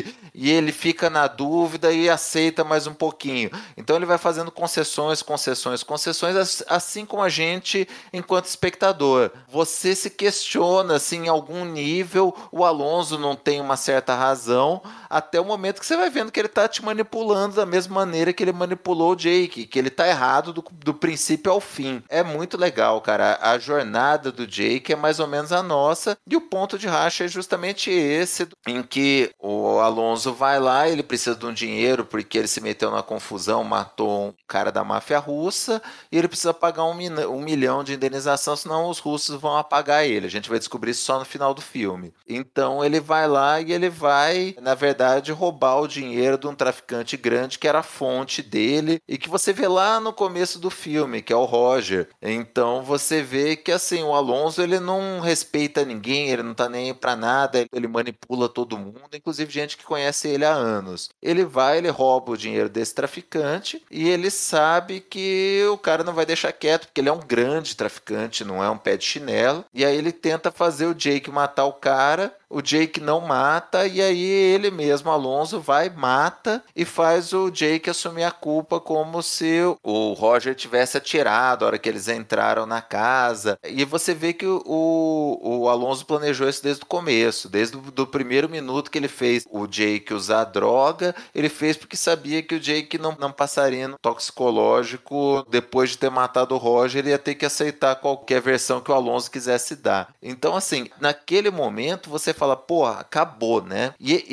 E 0.41 0.51
ele 0.51 0.71
fica 0.71 1.09
na 1.09 1.27
dúvida 1.27 1.91
e 1.91 2.09
aceita 2.09 2.63
mais 2.63 2.87
um 2.87 2.93
pouquinho. 2.93 3.49
Então 3.75 3.95
ele 3.95 4.05
vai 4.05 4.17
fazendo 4.17 4.51
concessões, 4.51 5.21
concessões, 5.21 5.83
concessões, 5.83 6.63
assim 6.67 7.05
como 7.05 7.23
a 7.23 7.29
gente 7.29 7.87
enquanto 8.13 8.45
espectador. 8.45 9.31
Você 9.49 9.95
se 9.95 10.09
questiona 10.09 10.99
se 10.99 11.15
em 11.15 11.27
algum 11.27 11.65
nível 11.65 12.33
o 12.51 12.63
Alonso 12.63 13.17
não 13.17 13.35
tem 13.35 13.59
uma 13.59 13.75
certa 13.75 14.15
razão, 14.15 14.81
até 15.09 15.39
o 15.41 15.45
momento 15.45 15.79
que 15.79 15.85
você 15.85 15.97
vai 15.97 16.09
vendo 16.09 16.31
que 16.31 16.39
ele 16.39 16.47
está 16.47 16.67
te 16.67 16.83
manipulando 16.83 17.55
da 17.55 17.65
mesma 17.65 17.95
maneira 17.95 18.31
que 18.31 18.43
ele 18.43 18.51
manipulou 18.51 19.13
o 19.13 19.15
Jake, 19.15 19.65
que 19.65 19.79
ele 19.79 19.87
está 19.87 20.07
errado 20.07 20.53
do, 20.53 20.63
do 20.71 20.93
princípio 20.93 21.51
ao 21.51 21.59
fim. 21.59 22.03
É 22.07 22.21
muito 22.21 22.57
legal, 22.57 23.01
cara. 23.01 23.39
A 23.41 23.57
jornada 23.57 24.31
do 24.31 24.45
Jake 24.45 24.93
é 24.93 24.95
mais 24.95 25.19
ou 25.19 25.27
menos 25.27 25.51
a 25.51 25.63
nossa, 25.63 26.17
e 26.29 26.35
o 26.35 26.41
ponto 26.41 26.77
de 26.77 26.87
racha 26.87 27.25
é 27.25 27.27
justamente 27.27 27.89
esse, 27.89 28.47
em 28.67 28.83
que 28.83 29.31
o 29.39 29.79
Alonso 29.79 30.33
vai 30.33 30.59
lá, 30.59 30.87
ele 30.87 31.01
precisa 31.01 31.35
de 31.35 31.45
um 31.45 31.53
dinheiro 31.53 32.05
porque 32.05 32.37
ele 32.37 32.47
se 32.47 32.61
meteu 32.61 32.91
na 32.91 33.01
confusão, 33.01 33.63
matou 33.63 34.27
um 34.27 34.33
cara 34.47 34.71
da 34.71 34.83
máfia 34.83 35.17
russa, 35.17 35.81
e 36.11 36.17
ele 36.17 36.27
precisa 36.27 36.53
pagar 36.53 36.83
um, 36.83 36.93
um 37.29 37.41
milhão 37.41 37.83
de 37.83 37.93
indenização, 37.93 38.55
senão 38.55 38.89
os 38.89 38.99
russos 38.99 39.39
vão 39.39 39.57
apagar 39.57 40.05
ele. 40.05 40.27
A 40.27 40.29
gente 40.29 40.49
vai 40.49 40.59
descobrir 40.59 40.91
isso 40.91 41.03
só 41.03 41.17
no 41.17 41.25
final 41.25 41.53
do 41.53 41.61
filme. 41.61 42.13
Então 42.27 42.83
ele 42.83 42.99
vai 42.99 43.27
lá 43.27 43.59
e 43.59 43.71
ele 43.71 43.89
vai, 43.89 44.55
na 44.61 44.75
verdade, 44.75 44.98
verdade, 44.99 45.31
roubar 45.31 45.79
o 45.79 45.87
dinheiro 45.87 46.37
de 46.37 46.45
um 46.45 46.53
traficante 46.53 47.15
grande 47.15 47.57
que 47.57 47.67
era 47.67 47.79
a 47.79 47.83
fonte 47.83 48.41
dele 48.41 49.01
e 49.07 49.17
que 49.17 49.29
você 49.29 49.53
vê 49.53 49.65
lá 49.65 49.97
no 49.97 50.11
começo 50.11 50.59
do 50.59 50.69
filme, 50.69 51.21
que 51.21 51.31
é 51.31 51.35
o 51.35 51.45
Roger. 51.45 52.09
Então 52.21 52.83
você 52.83 53.23
vê 53.23 53.55
que 53.55 53.71
assim, 53.71 54.03
o 54.03 54.13
Alonso 54.13 54.61
ele 54.61 54.77
não 54.77 55.21
respeita 55.21 55.85
ninguém, 55.85 56.29
ele 56.29 56.43
não 56.43 56.53
tá 56.53 56.67
nem 56.67 56.93
pra 56.93 57.15
nada, 57.15 57.65
ele 57.71 57.87
manipula 57.87 58.49
todo 58.49 58.77
mundo, 58.77 59.15
inclusive 59.15 59.49
gente 59.49 59.77
que 59.77 59.85
conhece 59.85 60.27
ele 60.27 60.43
há 60.43 60.51
anos. 60.51 61.09
Ele 61.21 61.45
vai, 61.45 61.77
ele 61.77 61.89
rouba 61.89 62.33
o 62.33 62.37
dinheiro 62.37 62.67
desse 62.67 62.93
traficante 62.93 63.81
e 63.89 64.09
ele 64.09 64.29
sabe 64.29 64.99
que 64.99 65.63
o 65.71 65.77
cara 65.77 66.03
não 66.03 66.13
vai 66.13 66.25
deixar 66.25 66.51
quieto, 66.51 66.87
porque 66.87 66.99
ele 66.99 67.09
é 67.09 67.13
um 67.13 67.19
grande 67.19 67.75
traficante, 67.75 68.43
não 68.43 68.61
é 68.61 68.69
um 68.69 68.77
pé 68.77 68.97
de 68.97 69.05
chinelo. 69.05 69.63
E 69.73 69.85
aí 69.85 69.95
ele 69.95 70.11
tenta 70.11 70.51
fazer 70.51 70.87
o 70.87 70.93
Jake 70.93 71.31
matar 71.31 71.65
o 71.65 71.73
cara 71.73 72.33
o 72.49 72.61
Jake 72.61 72.99
não 72.99 73.21
mata 73.21 73.85
e 73.85 74.01
aí 74.01 74.21
ele 74.21 74.71
mesmo, 74.71 75.11
Alonso, 75.11 75.59
vai, 75.59 75.89
mata 75.89 76.63
e 76.75 76.83
faz 76.83 77.31
o 77.33 77.49
Jake 77.49 77.89
assumir 77.89 78.23
a 78.23 78.31
culpa 78.31 78.79
como 78.79 79.21
se 79.21 79.59
o 79.83 80.13
Roger 80.13 80.55
tivesse 80.55 80.97
atirado 80.97 81.63
a 81.63 81.67
hora 81.67 81.77
que 81.77 81.87
eles 81.87 82.07
entraram 82.07 82.65
na 82.65 82.81
casa. 82.81 83.59
E 83.63 83.85
você 83.85 84.13
vê 84.13 84.33
que 84.33 84.45
o, 84.45 85.39
o 85.41 85.69
Alonso 85.69 86.05
planejou 86.05 86.49
isso 86.49 86.63
desde 86.63 86.83
o 86.83 86.87
começo, 86.87 87.47
desde 87.49 87.77
o 87.77 88.07
primeiro 88.07 88.49
minuto 88.49 88.89
que 88.89 88.97
ele 88.97 89.07
fez 89.07 89.45
o 89.49 89.67
Jake 89.67 90.13
usar 90.13 90.45
droga, 90.45 91.15
ele 91.35 91.49
fez 91.49 91.77
porque 91.77 91.95
sabia 91.95 92.41
que 92.41 92.55
o 92.55 92.59
Jake 92.59 92.97
não, 92.97 93.15
não 93.19 93.31
passaria 93.31 93.87
no 93.87 93.97
toxicológico 93.97 95.45
depois 95.49 95.91
de 95.91 95.97
ter 95.97 96.09
matado 96.09 96.55
o 96.55 96.57
Roger, 96.57 96.99
ele 96.99 97.09
ia 97.09 97.19
ter 97.19 97.35
que 97.35 97.45
aceitar 97.45 97.95
qualquer 97.97 98.41
versão 98.41 98.81
que 98.81 98.91
o 98.91 98.93
Alonso 98.95 99.29
quisesse 99.29 99.75
dar. 99.75 100.13
Então, 100.21 100.55
assim, 100.55 100.89
naquele 100.99 101.51
momento 101.51 102.09
você 102.09 102.33
fala, 102.39 102.55
porra, 102.55 102.99
acabou, 102.99 103.61
né? 103.61 103.93
E, 103.99 104.25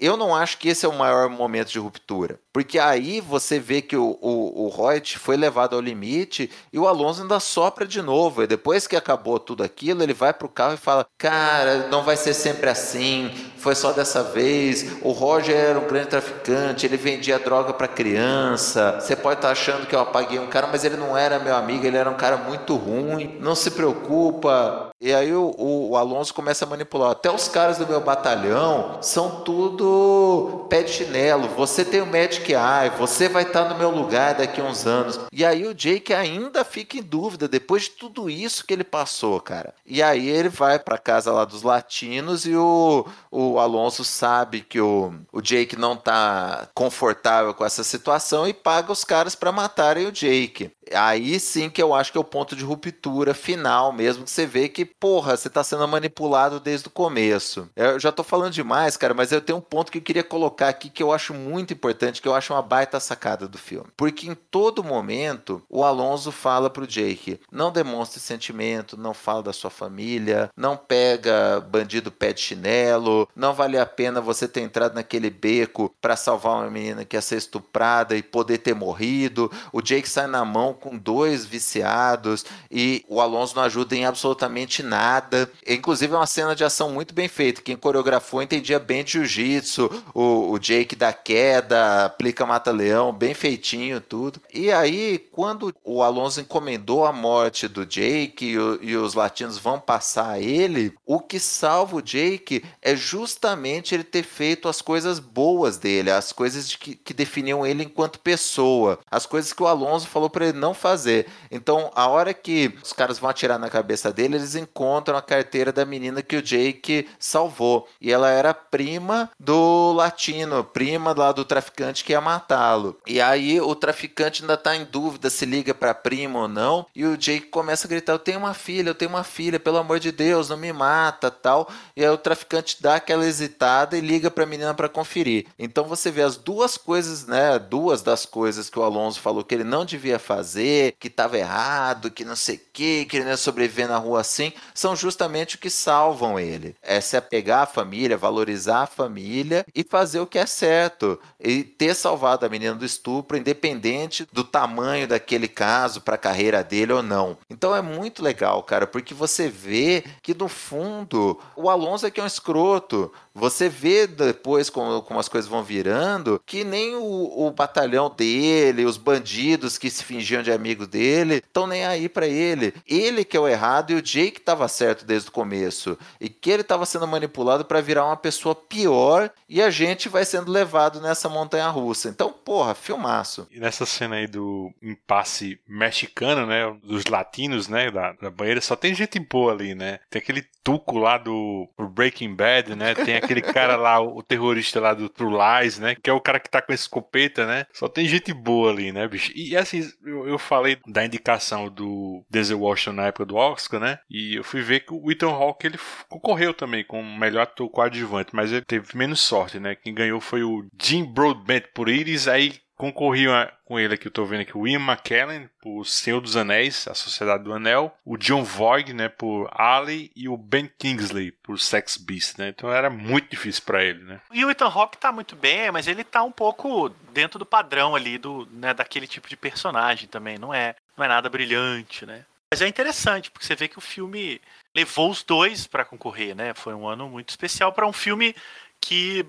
e, 0.00 0.04
eu 0.04 0.16
não 0.16 0.34
acho 0.34 0.58
que 0.58 0.68
esse 0.68 0.84
é 0.84 0.88
o 0.88 0.98
maior 0.98 1.28
momento 1.28 1.70
de 1.70 1.78
ruptura. 1.78 2.40
Porque 2.52 2.78
aí 2.78 3.20
você 3.20 3.58
vê 3.58 3.80
que 3.80 3.96
o, 3.96 4.18
o, 4.20 4.66
o 4.66 4.68
Reut 4.68 5.18
foi 5.18 5.36
levado 5.36 5.74
ao 5.74 5.80
limite 5.80 6.50
e 6.70 6.78
o 6.78 6.86
Alonso 6.86 7.22
ainda 7.22 7.40
sopra 7.40 7.86
de 7.86 8.02
novo. 8.02 8.42
E 8.42 8.46
depois 8.46 8.86
que 8.86 8.94
acabou 8.94 9.38
tudo 9.38 9.62
aquilo, 9.62 10.02
ele 10.02 10.12
vai 10.12 10.34
pro 10.34 10.48
carro 10.48 10.74
e 10.74 10.78
fala: 10.78 11.06
Cara, 11.16 11.88
não 11.88 12.04
vai 12.04 12.16
ser 12.16 12.34
sempre 12.34 12.68
assim, 12.68 13.30
foi 13.56 13.74
só 13.74 13.92
dessa 13.92 14.22
vez. 14.22 14.96
O 15.02 15.12
Roger 15.12 15.56
era 15.56 15.78
um 15.78 15.86
grande 15.86 16.08
traficante, 16.08 16.84
ele 16.84 16.96
vendia 16.98 17.38
droga 17.38 17.72
para 17.72 17.88
criança. 17.88 18.98
Você 19.00 19.16
pode 19.16 19.38
estar 19.38 19.48
tá 19.48 19.52
achando 19.52 19.86
que 19.86 19.94
eu 19.94 20.00
apaguei 20.00 20.38
um 20.38 20.48
cara, 20.48 20.66
mas 20.66 20.84
ele 20.84 20.96
não 20.96 21.16
era 21.16 21.38
meu 21.38 21.56
amigo, 21.56 21.86
ele 21.86 21.96
era 21.96 22.10
um 22.10 22.16
cara 22.16 22.36
muito 22.36 22.76
ruim. 22.76 23.38
Não 23.40 23.54
se 23.54 23.70
preocupa, 23.70 24.90
E 25.00 25.12
aí 25.12 25.32
o, 25.32 25.54
o, 25.58 25.90
o, 25.90 25.96
Alonso 25.96 26.34
começa 26.34 26.64
a 26.64 26.68
manipular. 26.68 27.12
Até 27.12 27.30
os 27.30 27.48
caras 27.48 27.78
do 27.78 27.86
meu 27.86 28.00
batalhão 28.00 28.98
são 29.00 29.42
tudo 29.42 30.66
pé 30.68 30.82
de 30.82 30.90
chinelo. 30.90 31.48
Você 31.56 31.84
tem 31.84 32.00
o 32.00 32.06
Magic 32.06 32.41
Eye, 32.50 32.90
você 32.98 33.28
vai 33.28 33.44
estar 33.44 33.68
no 33.68 33.78
meu 33.78 33.90
lugar 33.90 34.34
daqui 34.34 34.60
a 34.60 34.64
uns 34.64 34.86
anos. 34.86 35.20
E 35.30 35.44
aí 35.44 35.64
o 35.66 35.74
Jake 35.74 36.12
ainda 36.12 36.64
fica 36.64 36.96
em 36.96 37.02
dúvida 37.02 37.46
depois 37.46 37.84
de 37.84 37.90
tudo 37.90 38.28
isso 38.28 38.66
que 38.66 38.74
ele 38.74 38.82
passou, 38.82 39.40
cara. 39.40 39.72
E 39.86 40.02
aí 40.02 40.28
ele 40.28 40.48
vai 40.48 40.78
para 40.78 40.98
casa 40.98 41.30
lá 41.30 41.44
dos 41.44 41.62
latinos 41.62 42.44
e 42.44 42.56
o, 42.56 43.06
o 43.30 43.58
Alonso 43.58 44.04
sabe 44.04 44.62
que 44.62 44.80
o, 44.80 45.14
o 45.32 45.40
Jake 45.40 45.76
não 45.76 45.96
tá 45.96 46.68
confortável 46.74 47.54
com 47.54 47.64
essa 47.64 47.84
situação 47.84 48.48
e 48.48 48.52
paga 48.52 48.90
os 48.90 49.04
caras 49.04 49.34
para 49.34 49.52
matarem 49.52 50.06
o 50.06 50.12
Jake. 50.12 50.70
Aí 50.94 51.38
sim 51.40 51.70
que 51.70 51.82
eu 51.82 51.94
acho 51.94 52.12
que 52.12 52.18
é 52.18 52.20
o 52.20 52.24
ponto 52.24 52.54
de 52.56 52.64
ruptura 52.64 53.34
final 53.34 53.92
mesmo, 53.92 54.24
que 54.24 54.30
você 54.30 54.46
vê 54.46 54.68
que, 54.68 54.84
porra, 54.84 55.36
você 55.36 55.48
tá 55.48 55.62
sendo 55.62 55.86
manipulado 55.86 56.60
desde 56.60 56.88
o 56.88 56.90
começo. 56.90 57.68
Eu 57.76 57.98
já 57.98 58.12
tô 58.12 58.22
falando 58.22 58.52
demais, 58.52 58.96
cara, 58.96 59.14
mas 59.14 59.32
eu 59.32 59.40
tenho 59.40 59.58
um 59.58 59.62
ponto 59.62 59.90
que 59.90 59.98
eu 59.98 60.02
queria 60.02 60.24
colocar 60.24 60.68
aqui 60.68 60.88
que 60.88 61.02
eu 61.02 61.12
acho 61.12 61.34
muito 61.34 61.72
importante, 61.72 62.20
que 62.20 62.28
eu 62.28 62.34
acho 62.34 62.52
uma 62.52 62.62
baita 62.62 62.98
sacada 63.00 63.48
do 63.48 63.58
filme. 63.58 63.88
Porque 63.96 64.28
em 64.28 64.34
todo 64.34 64.84
momento, 64.84 65.62
o 65.68 65.84
Alonso 65.84 66.32
fala 66.32 66.70
pro 66.70 66.86
Jake, 66.86 67.40
não 67.50 67.72
demonstre 67.72 68.20
sentimento, 68.20 68.96
não 68.96 69.14
fala 69.14 69.42
da 69.42 69.52
sua 69.52 69.70
família, 69.70 70.50
não 70.56 70.76
pega 70.76 71.60
bandido 71.60 72.10
pé 72.10 72.32
de 72.32 72.40
chinelo, 72.40 73.28
não 73.34 73.52
vale 73.52 73.78
a 73.78 73.86
pena 73.86 74.20
você 74.20 74.46
ter 74.48 74.60
entrado 74.60 74.94
naquele 74.94 75.30
beco 75.30 75.94
para 76.00 76.16
salvar 76.16 76.56
uma 76.56 76.70
menina 76.70 77.04
que 77.04 77.16
ia 77.16 77.22
ser 77.22 77.36
estuprada 77.36 78.16
e 78.16 78.22
poder 78.22 78.58
ter 78.58 78.74
morrido. 78.74 79.50
O 79.72 79.80
Jake 79.80 80.08
sai 80.08 80.26
na 80.26 80.44
mão 80.44 80.74
com 80.82 80.98
dois 80.98 81.46
viciados 81.46 82.44
e 82.70 83.04
o 83.08 83.20
Alonso 83.20 83.54
não 83.54 83.62
ajuda 83.62 83.94
em 83.94 84.04
absolutamente 84.04 84.82
nada. 84.82 85.48
Inclusive 85.66 86.12
é 86.12 86.16
uma 86.16 86.26
cena 86.26 86.56
de 86.56 86.64
ação 86.64 86.90
muito 86.90 87.14
bem 87.14 87.28
feita. 87.28 87.62
Quem 87.62 87.76
coreografou 87.76 88.42
entendia 88.42 88.80
bem 88.80 89.04
de 89.04 89.12
jiu-jitsu, 89.12 90.02
o, 90.12 90.50
o 90.50 90.58
Jake 90.58 90.96
da 90.96 91.12
queda, 91.12 92.06
aplica 92.06 92.44
mata-leão, 92.44 93.12
bem 93.12 93.32
feitinho 93.32 94.00
tudo. 94.00 94.40
E 94.52 94.72
aí, 94.72 95.18
quando 95.30 95.72
o 95.84 96.02
Alonso 96.02 96.40
encomendou 96.40 97.06
a 97.06 97.12
morte 97.12 97.68
do 97.68 97.86
Jake 97.86 98.46
e, 98.46 98.58
o, 98.58 98.78
e 98.82 98.96
os 98.96 99.14
latinos 99.14 99.58
vão 99.58 99.78
passar 99.78 100.40
ele, 100.40 100.94
o 101.06 101.20
que 101.20 101.38
salva 101.38 101.96
o 101.96 102.02
Jake 102.02 102.64
é 102.80 102.96
justamente 102.96 103.94
ele 103.94 104.04
ter 104.04 104.24
feito 104.24 104.68
as 104.68 104.82
coisas 104.82 105.18
boas 105.18 105.76
dele, 105.76 106.10
as 106.10 106.32
coisas 106.32 106.68
de 106.68 106.78
que, 106.78 106.94
que 106.96 107.14
definiam 107.14 107.64
ele 107.64 107.84
enquanto 107.84 108.18
pessoa, 108.18 108.98
as 109.10 109.26
coisas 109.26 109.52
que 109.52 109.62
o 109.62 109.66
Alonso 109.66 110.06
falou 110.06 110.30
para 110.30 110.48
ele 110.48 110.58
não 110.62 110.72
fazer. 110.72 111.26
Então, 111.50 111.90
a 111.92 112.06
hora 112.06 112.32
que 112.32 112.72
os 112.82 112.92
caras 112.92 113.18
vão 113.18 113.28
atirar 113.28 113.58
na 113.58 113.68
cabeça 113.68 114.12
dele, 114.12 114.36
eles 114.36 114.54
encontram 114.54 115.16
a 115.16 115.22
carteira 115.22 115.72
da 115.72 115.84
menina 115.84 116.22
que 116.22 116.36
o 116.36 116.42
Jake 116.42 117.08
salvou. 117.18 117.88
E 118.00 118.12
ela 118.12 118.30
era 118.30 118.54
prima 118.54 119.28
do 119.38 119.92
latino, 119.92 120.62
prima 120.62 121.12
lá 121.12 121.32
do 121.32 121.44
traficante 121.44 122.04
que 122.04 122.12
ia 122.12 122.20
matá-lo. 122.20 122.96
E 123.06 123.20
aí 123.20 123.60
o 123.60 123.74
traficante 123.74 124.42
ainda 124.42 124.56
tá 124.56 124.76
em 124.76 124.84
dúvida 124.84 125.28
se 125.28 125.44
liga 125.44 125.74
pra 125.74 125.92
prima 125.92 126.42
ou 126.42 126.48
não. 126.48 126.86
E 126.94 127.04
o 127.04 127.16
Jake 127.16 127.48
começa 127.48 127.88
a 127.88 127.90
gritar: 127.90 128.12
Eu 128.12 128.18
tenho 128.20 128.38
uma 128.38 128.54
filha, 128.54 128.90
eu 128.90 128.94
tenho 128.94 129.10
uma 129.10 129.24
filha, 129.24 129.58
pelo 129.58 129.78
amor 129.78 129.98
de 129.98 130.12
Deus, 130.12 130.48
não 130.48 130.56
me 130.56 130.72
mata 130.72 131.28
tal. 131.30 131.68
E 131.96 132.04
aí 132.04 132.10
o 132.10 132.16
traficante 132.16 132.80
dá 132.80 132.96
aquela 132.96 133.26
hesitada 133.26 133.98
e 133.98 134.00
liga 134.00 134.30
pra 134.30 134.46
menina 134.46 134.72
para 134.72 134.88
conferir. 134.88 135.46
Então 135.58 135.84
você 135.84 136.10
vê 136.10 136.22
as 136.22 136.36
duas 136.36 136.76
coisas, 136.76 137.26
né? 137.26 137.58
Duas 137.58 138.00
das 138.00 138.24
coisas 138.24 138.70
que 138.70 138.78
o 138.78 138.82
Alonso 138.82 139.20
falou 139.20 139.42
que 139.42 139.54
ele 139.54 139.64
não 139.64 139.84
devia 139.84 140.20
fazer 140.20 140.51
fazer, 140.52 140.96
que 140.98 141.08
estava 141.08 141.38
errado, 141.38 142.10
que 142.10 142.24
não 142.24 142.36
sei 142.36 142.56
o 142.56 142.60
que, 142.72 143.04
que 143.06 143.16
ele 143.16 143.24
não 143.24 143.30
ia 143.30 143.36
sobreviver 143.36 143.88
na 143.88 143.96
rua 143.96 144.20
assim, 144.20 144.52
são 144.74 144.94
justamente 144.94 145.56
o 145.56 145.58
que 145.58 145.70
salvam 145.70 146.38
ele. 146.38 146.76
É 146.82 147.00
se 147.00 147.16
apegar 147.16 147.62
à 147.62 147.66
família, 147.66 148.16
valorizar 148.16 148.82
a 148.82 148.86
família 148.86 149.64
e 149.74 149.82
fazer 149.82 150.20
o 150.20 150.26
que 150.26 150.38
é 150.38 150.46
certo. 150.46 151.18
E 151.40 151.62
ter 151.64 151.94
salvado 151.94 152.44
a 152.44 152.48
menina 152.48 152.74
do 152.74 152.84
estupro, 152.84 153.36
independente 153.36 154.26
do 154.32 154.44
tamanho 154.44 155.08
daquele 155.08 155.48
caso 155.48 156.00
para 156.00 156.16
a 156.16 156.18
carreira 156.18 156.62
dele 156.62 156.92
ou 156.92 157.02
não. 157.02 157.38
Então 157.48 157.74
é 157.74 157.80
muito 157.80 158.22
legal, 158.22 158.62
cara, 158.62 158.86
porque 158.86 159.14
você 159.14 159.48
vê 159.48 160.04
que 160.22 160.34
no 160.34 160.48
fundo 160.48 161.38
o 161.56 161.70
Alonso 161.70 162.06
é 162.06 162.10
que 162.10 162.20
é 162.20 162.22
um 162.22 162.26
escroto. 162.26 163.12
Você 163.34 163.68
vê 163.68 164.06
depois 164.06 164.68
como, 164.68 165.02
como 165.02 165.20
as 165.20 165.28
coisas 165.28 165.50
vão 165.50 165.62
virando 165.62 166.40
que 166.44 166.64
nem 166.64 166.94
o, 166.96 167.46
o 167.46 167.50
batalhão 167.50 168.12
dele, 168.14 168.84
os 168.84 168.96
bandidos 168.96 169.78
que 169.78 169.90
se 169.90 170.04
fingiam 170.04 170.42
de 170.42 170.52
amigo 170.52 170.86
dele, 170.86 171.36
estão 171.36 171.66
nem 171.66 171.84
aí 171.84 172.08
para 172.08 172.26
ele. 172.26 172.74
Ele 172.86 173.24
que 173.24 173.36
é 173.36 173.40
o 173.40 173.48
errado 173.48 173.90
e 173.90 173.94
o 173.94 174.02
Jake 174.02 174.38
estava 174.38 174.68
certo 174.68 175.04
desde 175.04 175.28
o 175.28 175.32
começo. 175.32 175.98
E 176.20 176.28
que 176.28 176.50
ele 176.50 176.62
estava 176.62 176.86
sendo 176.86 177.06
manipulado 177.06 177.64
para 177.64 177.80
virar 177.80 178.06
uma 178.06 178.16
pessoa 178.16 178.54
pior 178.54 179.30
e 179.48 179.62
a 179.62 179.70
gente 179.70 180.08
vai 180.08 180.24
sendo 180.24 180.50
levado 180.50 181.00
nessa 181.00 181.28
montanha 181.28 181.68
russa. 181.68 182.08
Então, 182.08 182.32
porra, 182.32 182.74
filmaço. 182.74 183.46
E 183.50 183.58
nessa 183.58 183.86
cena 183.86 184.16
aí 184.16 184.26
do 184.26 184.72
impasse 184.82 185.60
mexicano, 185.66 186.46
né? 186.46 186.74
Dos 186.82 187.06
latinos, 187.06 187.68
né? 187.68 187.90
Da, 187.90 188.12
da 188.12 188.30
banheira, 188.30 188.60
só 188.60 188.76
tem 188.76 188.94
gente 188.94 189.18
boa 189.18 189.52
ali, 189.52 189.74
né? 189.74 190.00
Tem 190.10 190.20
aquele 190.20 190.44
tuco 190.62 190.98
lá 190.98 191.18
do 191.18 191.68
Breaking 191.78 192.34
Bad, 192.34 192.74
né? 192.74 192.94
Tem 192.94 193.16
aquele 193.22 193.42
cara 193.42 193.76
lá, 193.76 194.00
o 194.00 194.22
terrorista 194.22 194.80
lá 194.80 194.94
do 194.94 195.08
True 195.08 195.32
Lies, 195.32 195.78
né? 195.78 195.94
Que 195.94 196.10
é 196.10 196.12
o 196.12 196.20
cara 196.20 196.40
que 196.40 196.50
tá 196.50 196.60
com 196.60 196.72
essa 196.72 196.82
escopeta, 196.82 197.46
né? 197.46 197.66
Só 197.72 197.88
tem 197.88 198.06
gente 198.06 198.32
boa 198.32 198.70
ali, 198.70 198.92
né, 198.92 199.06
bicho? 199.08 199.32
E 199.34 199.56
assim, 199.56 199.82
eu, 200.04 200.28
eu 200.28 200.38
falei 200.38 200.78
da 200.86 201.04
indicação 201.04 201.68
do 201.68 202.24
Denzel 202.30 202.60
Washington 202.60 202.92
na 202.92 203.06
época 203.06 203.26
do 203.26 203.36
Oscar, 203.36 203.80
né? 203.80 203.98
E 204.10 204.36
eu 204.36 204.44
fui 204.44 204.62
ver 204.62 204.80
que 204.80 204.92
o 204.92 205.10
Ethan 205.10 205.30
Hawke 205.30 205.66
ele 205.66 205.78
concorreu 206.08 206.54
também 206.54 206.84
com 206.84 207.00
o 207.00 207.18
melhor 207.18 207.42
ator 207.42 207.68
coadjuvante, 207.68 208.34
mas 208.34 208.52
ele 208.52 208.64
teve 208.64 208.96
menos 208.96 209.20
sorte, 209.20 209.58
né? 209.58 209.74
Quem 209.74 209.94
ganhou 209.94 210.20
foi 210.20 210.42
o 210.42 210.66
Jim 210.80 211.04
Broadbent 211.04 211.64
por 211.74 211.88
Iris, 211.88 212.28
aí 212.28 212.54
concorriam 212.82 213.48
com 213.64 213.78
ele 213.78 213.94
aqui, 213.94 214.08
eu 214.08 214.10
tô 214.10 214.24
vendo 214.24 214.40
aqui, 214.40 214.58
o 214.58 214.66
Ian 214.66 214.80
McKellen 214.80 215.48
por 215.60 215.84
Senhor 215.84 216.20
dos 216.20 216.36
Anéis, 216.36 216.88
A 216.88 216.94
Sociedade 216.94 217.44
do 217.44 217.52
Anel, 217.52 217.96
o 218.04 218.16
John 218.16 218.42
Voight, 218.42 218.92
né, 218.92 219.08
por 219.08 219.48
Ali 219.52 220.10
e 220.16 220.28
o 220.28 220.36
Ben 220.36 220.68
Kingsley 220.80 221.30
por 221.30 221.60
Sex 221.60 221.96
Beast, 221.96 222.38
né? 222.38 222.48
Então 222.48 222.72
era 222.72 222.90
muito 222.90 223.30
difícil 223.30 223.62
para 223.64 223.84
ele, 223.84 224.02
né? 224.02 224.20
E 224.32 224.44
o 224.44 224.50
Ethan 224.50 224.66
Hawke 224.66 224.98
tá 224.98 225.12
muito 225.12 225.36
bem, 225.36 225.70
mas 225.70 225.86
ele 225.86 226.02
tá 226.02 226.24
um 226.24 226.32
pouco 226.32 226.88
dentro 227.12 227.38
do 227.38 227.46
padrão 227.46 227.94
ali 227.94 228.18
do, 228.18 228.48
né, 228.50 228.74
daquele 228.74 229.06
tipo 229.06 229.28
de 229.28 229.36
personagem 229.36 230.08
também, 230.08 230.36
não 230.36 230.52
é, 230.52 230.74
não 230.96 231.04
é 231.04 231.08
nada 231.08 231.30
brilhante, 231.30 232.04
né? 232.04 232.24
Mas 232.50 232.62
é 232.62 232.66
interessante, 232.66 233.30
porque 233.30 233.46
você 233.46 233.54
vê 233.54 233.68
que 233.68 233.78
o 233.78 233.80
filme 233.80 234.40
levou 234.74 235.08
os 235.08 235.22
dois 235.22 235.68
para 235.68 235.84
concorrer, 235.84 236.34
né? 236.34 236.52
Foi 236.52 236.74
um 236.74 236.88
ano 236.88 237.08
muito 237.08 237.28
especial 237.28 237.72
para 237.72 237.86
um 237.86 237.92
filme 237.92 238.34
que 238.80 239.24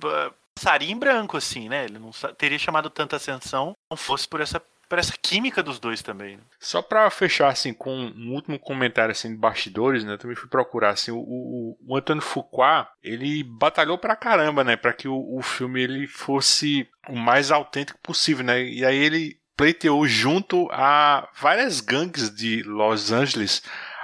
passaria 0.55 0.91
em 0.91 0.97
branco, 0.97 1.37
assim, 1.37 1.67
né? 1.69 1.85
Ele 1.85 1.99
não 1.99 2.11
teria 2.37 2.59
chamado 2.59 2.89
tanta 2.89 3.15
atenção 3.15 3.73
não 3.89 3.97
fosse 3.97 4.27
por 4.27 4.41
essa 4.41 4.61
por 4.89 4.99
essa 4.99 5.13
química 5.19 5.63
dos 5.63 5.79
dois 5.79 6.03
também. 6.03 6.37
Né? 6.37 6.43
Só 6.59 6.79
para 6.79 7.09
fechar 7.09 7.47
assim 7.47 7.73
com 7.73 7.91
um 7.91 8.33
último 8.33 8.59
comentário 8.59 9.11
assim 9.11 9.29
de 9.29 9.37
bastidores, 9.37 10.03
né? 10.03 10.17
Também 10.17 10.35
fui 10.35 10.47
procurar 10.47 10.91
assim 10.91 11.09
o, 11.09 11.17
o, 11.17 11.77
o 11.87 11.97
Antônio 11.97 12.21
Fuqua, 12.21 12.87
ele 13.01 13.43
batalhou 13.43 13.97
pra 13.97 14.15
caramba, 14.15 14.63
né, 14.63 14.75
para 14.75 14.93
que 14.93 15.07
o, 15.07 15.35
o 15.35 15.41
filme 15.41 15.81
ele 15.81 16.05
fosse 16.05 16.87
o 17.09 17.15
mais 17.15 17.49
autêntico 17.49 17.97
possível, 18.03 18.45
né? 18.45 18.61
E 18.61 18.85
aí 18.85 18.97
ele 18.97 19.39
pleiteou 19.57 20.07
junto 20.07 20.67
a 20.71 21.27
várias 21.39 21.79
gangues 21.79 22.29
de 22.29 22.61
Los 22.63 23.11
Angeles 23.11 23.63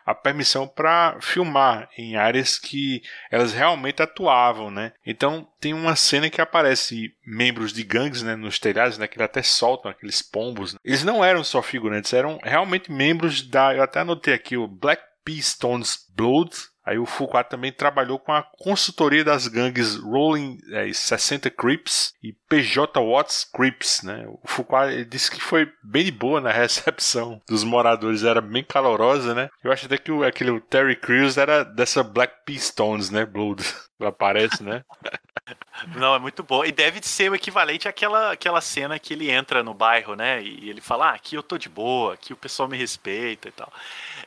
a 0.10 0.16
permissão 0.16 0.68
para 0.68 1.20
filmar 1.22 1.88
em 1.96 2.16
áreas 2.16 2.58
que 2.58 3.04
elas 3.30 3.54
realmente 3.54 4.02
atuavam, 4.02 4.72
né? 4.72 4.92
Então 5.06 5.48
tem 5.62 5.72
uma 5.72 5.96
cena 5.96 6.32
que 6.32 6.42
aparece 6.42 7.14
membros 7.24 7.72
de 7.72 7.84
gangues, 7.84 8.24
né, 8.24 8.36
nos 8.36 8.58
telhados, 8.58 8.98
né, 8.98 9.08
que 9.08 9.20
eles 9.20 9.26
até 9.26 9.44
soltam 9.44 9.92
aqueles 9.92 10.24
pombos. 10.24 10.76
Eles 10.84 11.04
não 11.04 11.24
eram 11.24 11.44
só 11.44 11.62
figurantes, 11.62 12.12
eram 12.12 12.40
realmente 12.42 12.92
membros 12.92 13.44
da, 13.44 13.76
eu 13.76 13.84
até 13.84 14.00
anotei 14.00 14.34
aqui 14.34 14.58
o 14.58 14.68
Black 14.68 15.04
Pistons 15.24 16.08
Blood, 16.16 16.50
Aí 16.90 16.98
o 16.98 17.06
Foucault 17.06 17.48
também 17.48 17.72
trabalhou 17.72 18.18
com 18.18 18.34
a 18.34 18.42
consultoria 18.42 19.24
das 19.24 19.48
gangues 19.48 19.96
Rolling 19.96 20.58
é, 20.72 20.92
60 20.92 21.48
Crips 21.52 22.16
e 22.24 22.34
PJ 22.34 23.00
Watts 23.00 23.44
Crips, 23.44 24.02
né? 24.02 24.26
O 24.28 24.40
Foucault 24.48 25.06
disse 25.06 25.30
que 25.30 25.40
foi 25.40 25.72
bem 25.84 26.06
de 26.06 26.12
boa 26.12 26.42
na 26.42 26.50
recepção 26.52 27.40
dos 27.48 27.64
moradores, 27.64 28.24
era 28.24 28.42
bem 28.42 28.64
calorosa, 28.64 29.36
né? 29.36 29.52
Eu 29.64 29.72
acho 29.72 29.86
até 29.86 30.00
que 30.00 30.12
o, 30.12 30.24
aquele 30.24 30.60
Terry 30.62 30.96
Crews 30.96 31.38
era 31.38 31.64
dessa 31.64 32.02
Black 32.02 32.44
Pistons, 32.44 33.12
né? 33.12 33.24
Blood. 33.24 33.64
Aparece, 34.02 34.64
né? 34.64 34.84
Não, 35.96 36.16
é 36.16 36.20
muito 36.20 36.44
bom. 36.44 36.64
E 36.64 36.72
deve 36.72 37.02
ser 37.02 37.30
o 37.32 37.36
equivalente 37.36 37.88
àquela, 37.88 38.32
àquela 38.32 38.62
cena 38.62 39.00
que 39.00 39.14
ele 39.14 39.30
entra 39.30 39.64
no 39.64 39.74
bairro, 39.74 40.16
né? 40.16 40.42
E 40.42 40.70
ele 40.70 40.82
fala: 40.82 41.10
ah, 41.12 41.14
aqui 41.14 41.36
eu 41.36 41.44
tô 41.44 41.58
de 41.58 41.70
boa, 41.70 42.14
aqui 42.14 42.34
o 42.34 42.38
pessoal 42.38 42.68
me 42.68 42.78
respeita 42.78 43.50
e 43.50 43.52
tal. 43.52 43.72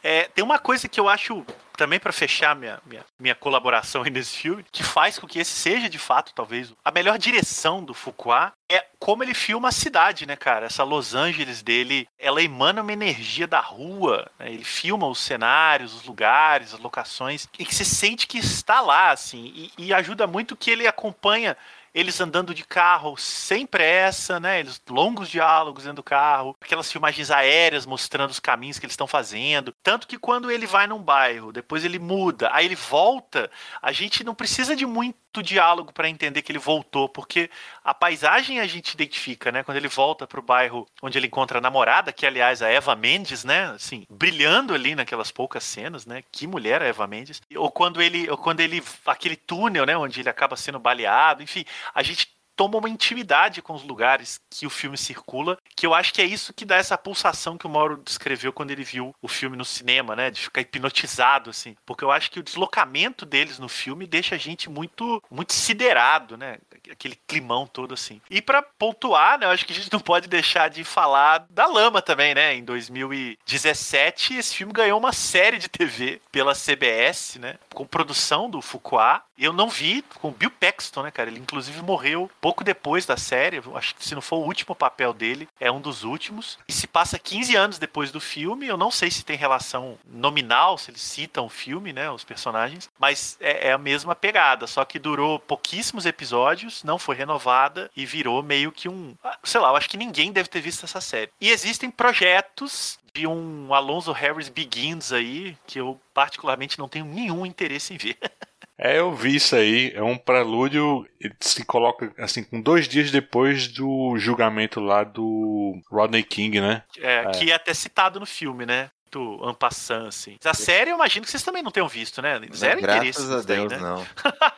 É, 0.03 0.25
tem 0.25 0.45
uma 0.45 0.59
coisa 0.59 0.89
que 0.89 0.99
eu 0.99 1.09
acho 1.09 1.45
também 1.77 1.99
para 1.99 2.13
fechar 2.13 2.55
minha, 2.55 2.81
minha, 2.85 3.05
minha 3.19 3.35
colaboração 3.35 4.03
aí 4.03 4.11
nesse 4.11 4.37
filme, 4.37 4.65
que 4.71 4.83
faz 4.83 5.19
com 5.19 5.27
que 5.27 5.39
esse 5.39 5.53
seja 5.53 5.89
de 5.89 5.99
fato, 5.99 6.33
talvez, 6.35 6.73
a 6.85 6.91
melhor 6.91 7.19
direção 7.19 7.83
do 7.83 7.95
Fuqua 7.95 8.53
é 8.71 8.85
como 8.99 9.23
ele 9.23 9.35
filma 9.35 9.69
a 9.69 9.73
cidade, 9.73 10.27
né, 10.27 10.37
cara? 10.37 10.67
Essa 10.67 10.85
Los 10.85 11.15
Angeles 11.15 11.63
dele, 11.63 12.07
ela 12.19 12.43
emana 12.43 12.83
uma 12.83 12.93
energia 12.93 13.47
da 13.47 13.61
rua, 13.61 14.31
né? 14.39 14.53
ele 14.53 14.65
filma 14.65 15.09
os 15.09 15.19
cenários, 15.19 15.95
os 15.95 16.05
lugares, 16.05 16.75
as 16.75 16.81
locações, 16.81 17.49
e 17.59 17.65
que 17.65 17.75
se 17.75 17.85
sente 17.85 18.27
que 18.27 18.39
está 18.39 18.81
lá, 18.81 19.11
assim, 19.11 19.53
e, 19.55 19.87
e 19.87 19.95
ajuda 19.95 20.27
muito 20.27 20.57
que 20.57 20.71
ele 20.71 20.87
acompanha 20.87 21.57
eles 21.95 22.21
andando 22.21 22.55
de 22.55 22.65
carro 22.65 23.17
sem 23.17 23.67
pressa, 23.67 24.41
né? 24.41 24.61
Eles 24.61 24.81
longos 24.89 25.29
diálogos 25.29 25.85
dentro 25.85 25.97
do 25.97 26.03
carro, 26.03 26.57
aquelas 26.61 26.91
filmagens 26.91 27.31
aéreas 27.31 27.87
mostrando 27.87 28.31
os 28.31 28.41
caminhos 28.41 28.79
que 28.79 28.87
eles 28.87 28.95
estão 28.95 29.07
fazendo. 29.07 29.75
Tanto 29.83 30.07
que 30.07 30.19
quando 30.19 30.51
ele 30.51 30.67
vai 30.67 30.87
num 30.87 31.03
bairro, 31.03 31.53
depois 31.53 31.85
ele 31.85 31.99
muda, 31.99 32.51
aí 32.53 32.67
ele 32.67 32.75
volta, 32.77 33.51
a 33.81 33.93
gente 33.93 34.25
não 34.25 34.35
precisa 34.35 34.75
de 34.75 34.87
muito 34.87 35.22
diálogo 35.41 35.93
para 35.93 36.09
entender 36.09 36.43
que 36.43 36.51
ele 36.51 36.59
voltou, 36.59 37.09
porque 37.09 37.49
a 37.85 37.95
paisagem 37.95 38.59
a 38.59 38.67
gente 38.67 38.93
identifica, 38.93 39.53
né? 39.53 39.63
Quando 39.63 39.77
ele 39.77 39.87
volta 39.87 40.27
pro 40.27 40.43
bairro 40.43 40.87
onde 41.01 41.17
ele 41.17 41.29
encontra 41.29 41.59
a 41.59 41.61
namorada, 41.61 42.13
que 42.13 42.27
aliás 42.27 42.61
a 42.61 42.69
Eva 42.69 42.97
Mendes, 42.97 43.45
né? 43.45 43.67
Assim, 43.67 44.05
brilhando 44.11 44.75
ali 44.75 44.97
naquelas 44.97 45.31
poucas 45.31 45.63
cenas, 45.63 46.05
né? 46.05 46.23
Que 46.33 46.47
mulher 46.47 46.83
a 46.83 46.87
Eva 46.87 47.07
Mendes. 47.07 47.41
Ou 47.57 47.71
quando 47.71 48.03
ele, 48.03 48.29
ou 48.29 48.37
quando 48.37 48.61
ele 48.61 48.83
aquele 49.07 49.37
túnel, 49.37 49.87
né, 49.87 49.97
onde 49.97 50.21
ele 50.21 50.29
acaba 50.29 50.57
sendo 50.57 50.79
baleado, 50.79 51.43
enfim, 51.43 51.65
a 51.95 52.03
gente 52.03 52.29
toma 52.57 52.79
uma 52.79 52.89
intimidade 52.89 53.63
com 53.63 53.75
os 53.75 53.83
lugares 53.83 54.41
que 54.51 54.67
o 54.67 54.71
filme 54.71 54.97
circula, 54.97 55.59
que 55.77 55.87
eu 55.87 55.95
acho 55.95 56.13
que 56.13 56.23
é 56.23 56.25
isso 56.25 56.53
que 56.53 56.65
dá 56.65 56.77
essa 56.77 56.99
pulsação 56.99 57.57
que 57.57 57.67
o 57.67 57.71
Mauro 57.71 58.01
descreveu 58.05 58.53
quando 58.53 58.71
ele 58.71 58.85
viu 58.85 59.15
o 59.21 59.29
filme 59.29 59.57
no 59.57 59.65
cinema, 59.65 60.15
né, 60.15 60.31
de 60.31 60.41
ficar 60.41 60.61
hipnotizado 60.61 61.51
assim, 61.51 61.77
porque 61.87 62.05
eu 62.05 62.11
acho 62.11 62.31
que 62.31 62.41
o 62.41 62.43
deslocamento 62.43 63.25
deles 63.25 63.59
no 63.59 63.69
filme 63.69 64.07
deixa 64.07 64.35
a 64.35 64.39
gente 64.39 64.69
muito 64.69 65.23
muito 65.31 65.53
siderado, 65.53 66.37
né, 66.37 66.59
aquele 66.91 67.19
climão 67.27 67.67
todo 67.67 67.95
assim. 67.95 68.21
E 68.31 68.41
para 68.43 68.63
pontuar, 68.63 69.39
né, 69.39 69.47
eu 69.47 69.51
acho 69.51 69.65
que 69.65 69.73
a 69.73 69.77
gente 69.77 69.93
não 69.93 70.01
pode 70.01 70.29
deixar 70.29 70.69
de 70.69 70.85
falar 70.85 71.47
da 71.51 71.67
Lama 71.67 72.03
também, 72.03 72.35
né? 72.35 72.55
Em 72.55 72.65
2017, 72.65 74.35
esse 74.35 74.55
filme 74.55 74.73
ganhou 74.73 74.99
uma 74.99 75.13
série 75.13 75.59
de 75.59 75.69
TV 75.69 76.21
pela 76.31 76.55
CBS, 76.55 77.37
né, 77.39 77.59
com 77.75 77.87
produção 77.87 78.51
do 78.51 78.61
Fuqua. 78.61 79.23
Eu 79.39 79.53
não 79.53 79.69
vi 79.69 80.03
com 80.21 80.29
o 80.29 80.33
Bill 80.33 80.51
Paxton, 80.51 81.03
né, 81.03 81.11
cara? 81.11 81.31
Ele 81.31 81.41
inclusive 81.41 81.81
morreu 81.83 82.31
pouco 82.43 82.65
depois 82.65 83.07
da 83.07 83.17
série, 83.17 83.63
acho 83.77 83.95
que 83.95 84.05
se 84.05 84.17
não 84.17 84.21
for 84.21 84.39
o 84.39 84.45
último 84.47 84.75
papel 84.75 85.15
dele, 85.15 85.49
é 85.61 85.71
um 85.71 85.81
dos 85.81 86.03
últimos. 86.03 86.59
E 86.69 86.73
se 86.73 86.89
passa 86.89 87.17
15 87.17 87.55
anos 87.55 87.79
depois 87.79 88.11
do 88.11 88.21
filme, 88.21 88.67
eu 88.67 88.77
não 88.77 88.91
sei 88.91 89.13
se 89.13 89.25
tem 89.25 89.37
relação 89.37 89.97
nominal, 90.05 90.77
se 90.77 90.91
eles 90.91 91.01
citam 91.01 91.47
o 91.47 91.49
filme, 91.49 91.93
né, 91.93 92.11
os 92.11 92.25
personagens, 92.25 92.91
mas 92.99 93.37
é, 93.41 93.69
é 93.69 93.73
a 93.73 93.79
mesma 93.79 94.17
pegada, 94.17 94.67
só 94.67 94.85
que 94.85 94.99
durou 94.99 95.39
pouquíssimos 95.39 96.05
episódios, 96.05 96.83
não 96.83 96.99
foi 96.99 97.15
renovada 97.15 97.89
e 97.97 98.05
virou 98.05 98.43
meio 98.43 98.73
que 98.73 98.89
um, 98.89 99.15
ah, 99.23 99.39
sei 99.45 99.61
lá, 99.61 99.69
eu 99.69 99.77
acho 99.77 99.89
que 99.89 99.97
ninguém 99.97 100.33
deve 100.33 100.49
ter 100.49 100.61
visto 100.61 100.85
essa 100.85 101.01
série. 101.01 101.31
E 101.41 101.49
existem 101.49 101.93
projetos 101.93 102.99
de 103.15 103.27
um 103.27 103.73
Alonso 103.73 104.11
Harris 104.11 104.49
Begins 104.49 105.13
aí, 105.13 105.57
que 105.67 105.79
eu 105.79 106.01
particularmente 106.13 106.79
não 106.79 106.89
tenho 106.89 107.05
nenhum 107.05 107.47
interesse 107.47 107.95
em 107.95 107.99
ver. 107.99 108.19
É, 108.85 108.99
eu 108.99 109.15
vi 109.15 109.37
isso 109.37 109.55
aí. 109.55 109.93
É 109.95 110.03
um 110.03 110.19
prelúdio. 110.19 111.07
Se 111.39 111.65
coloca 111.65 112.13
assim, 112.19 112.43
com 112.43 112.61
dois 112.61 112.89
dias 112.89 113.13
depois 113.13 113.69
do 113.69 114.19
julgamento 114.19 114.81
lá 114.81 115.05
do 115.05 115.81
Rodney 115.89 116.25
King, 116.25 116.61
né? 116.61 116.83
É, 116.99 117.19
é. 117.19 117.31
que 117.31 117.53
é 117.53 117.55
até 117.55 117.73
citado 117.73 118.19
no 118.19 118.27
filme, 118.27 118.67
né? 118.67 118.91
Do 119.09 119.45
Ampassan, 119.45 120.09
assim. 120.09 120.37
A 120.45 120.55
série 120.55 120.91
eu 120.91 120.97
imagino 120.97 121.25
que 121.25 121.31
vocês 121.31 121.45
também 121.45 121.63
não 121.63 121.71
tenham 121.71 121.87
visto, 121.87 122.21
né? 122.21 122.41
Zero 122.53 122.81
não, 122.81 122.89
interesse. 122.89 123.21
Graças 123.21 123.31
a 123.31 123.47
Deus, 123.47 123.71
daí, 123.71 123.81
né? 123.81 123.89
não. 123.89 124.07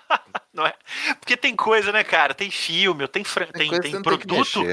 não 0.54 0.66
é? 0.66 0.72
Porque 1.20 1.36
tem 1.36 1.54
coisa, 1.54 1.92
né, 1.92 2.02
cara? 2.02 2.32
Tem 2.32 2.50
filme, 2.50 3.06
tem, 3.08 3.24
tem, 3.24 3.52
tem, 3.52 3.80
tem 3.80 4.02
produto. 4.02 4.64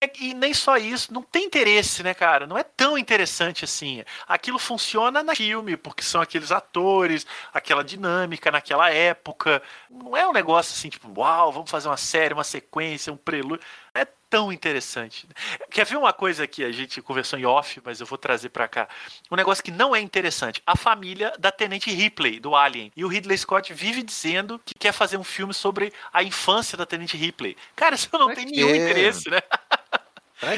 É, 0.00 0.10
e 0.20 0.32
nem 0.32 0.54
só 0.54 0.78
isso, 0.78 1.12
não 1.12 1.22
tem 1.22 1.44
interesse, 1.44 2.02
né, 2.02 2.14
cara? 2.14 2.46
Não 2.46 2.56
é 2.56 2.62
tão 2.62 2.96
interessante 2.96 3.64
assim. 3.64 4.02
Aquilo 4.26 4.58
funciona 4.58 5.22
no 5.22 5.36
filme, 5.36 5.76
porque 5.76 6.02
são 6.02 6.20
aqueles 6.22 6.50
atores, 6.50 7.26
aquela 7.52 7.84
dinâmica 7.84 8.50
naquela 8.50 8.90
época. 8.90 9.62
Não 9.90 10.16
é 10.16 10.26
um 10.26 10.32
negócio 10.32 10.72
assim, 10.72 10.88
tipo, 10.88 11.12
uau, 11.20 11.52
vamos 11.52 11.70
fazer 11.70 11.88
uma 11.88 11.96
série, 11.98 12.32
uma 12.32 12.44
sequência, 12.44 13.12
um 13.12 13.18
prelúdio. 13.18 13.60
Não 13.94 14.00
é 14.00 14.06
tão 14.30 14.50
interessante. 14.50 15.28
Quer 15.70 15.84
ver 15.84 15.98
uma 15.98 16.12
coisa 16.14 16.46
que 16.46 16.64
a 16.64 16.72
gente 16.72 17.02
conversou 17.02 17.38
em 17.38 17.44
off, 17.44 17.78
mas 17.84 18.00
eu 18.00 18.06
vou 18.06 18.16
trazer 18.16 18.48
para 18.48 18.66
cá. 18.66 18.88
Um 19.30 19.36
negócio 19.36 19.62
que 19.62 19.70
não 19.70 19.94
é 19.94 20.00
interessante. 20.00 20.62
A 20.66 20.74
família 20.74 21.34
da 21.38 21.52
Tenente 21.52 21.90
Ripley, 21.90 22.40
do 22.40 22.56
Alien. 22.56 22.90
E 22.96 23.04
o 23.04 23.08
Ridley 23.08 23.36
Scott 23.36 23.74
vive 23.74 24.02
dizendo 24.02 24.58
que 24.64 24.72
quer 24.74 24.92
fazer 24.92 25.18
um 25.18 25.24
filme 25.24 25.52
sobre 25.52 25.92
a 26.10 26.22
infância 26.22 26.78
da 26.78 26.86
Tenente 26.86 27.14
Ripley. 27.14 27.58
Cara, 27.76 27.94
isso 27.94 28.08
não 28.14 28.28
pra 28.28 28.36
tem 28.36 28.46
quê? 28.46 28.52
nenhum 28.52 28.74
interesse, 28.74 29.28
né? 29.28 29.40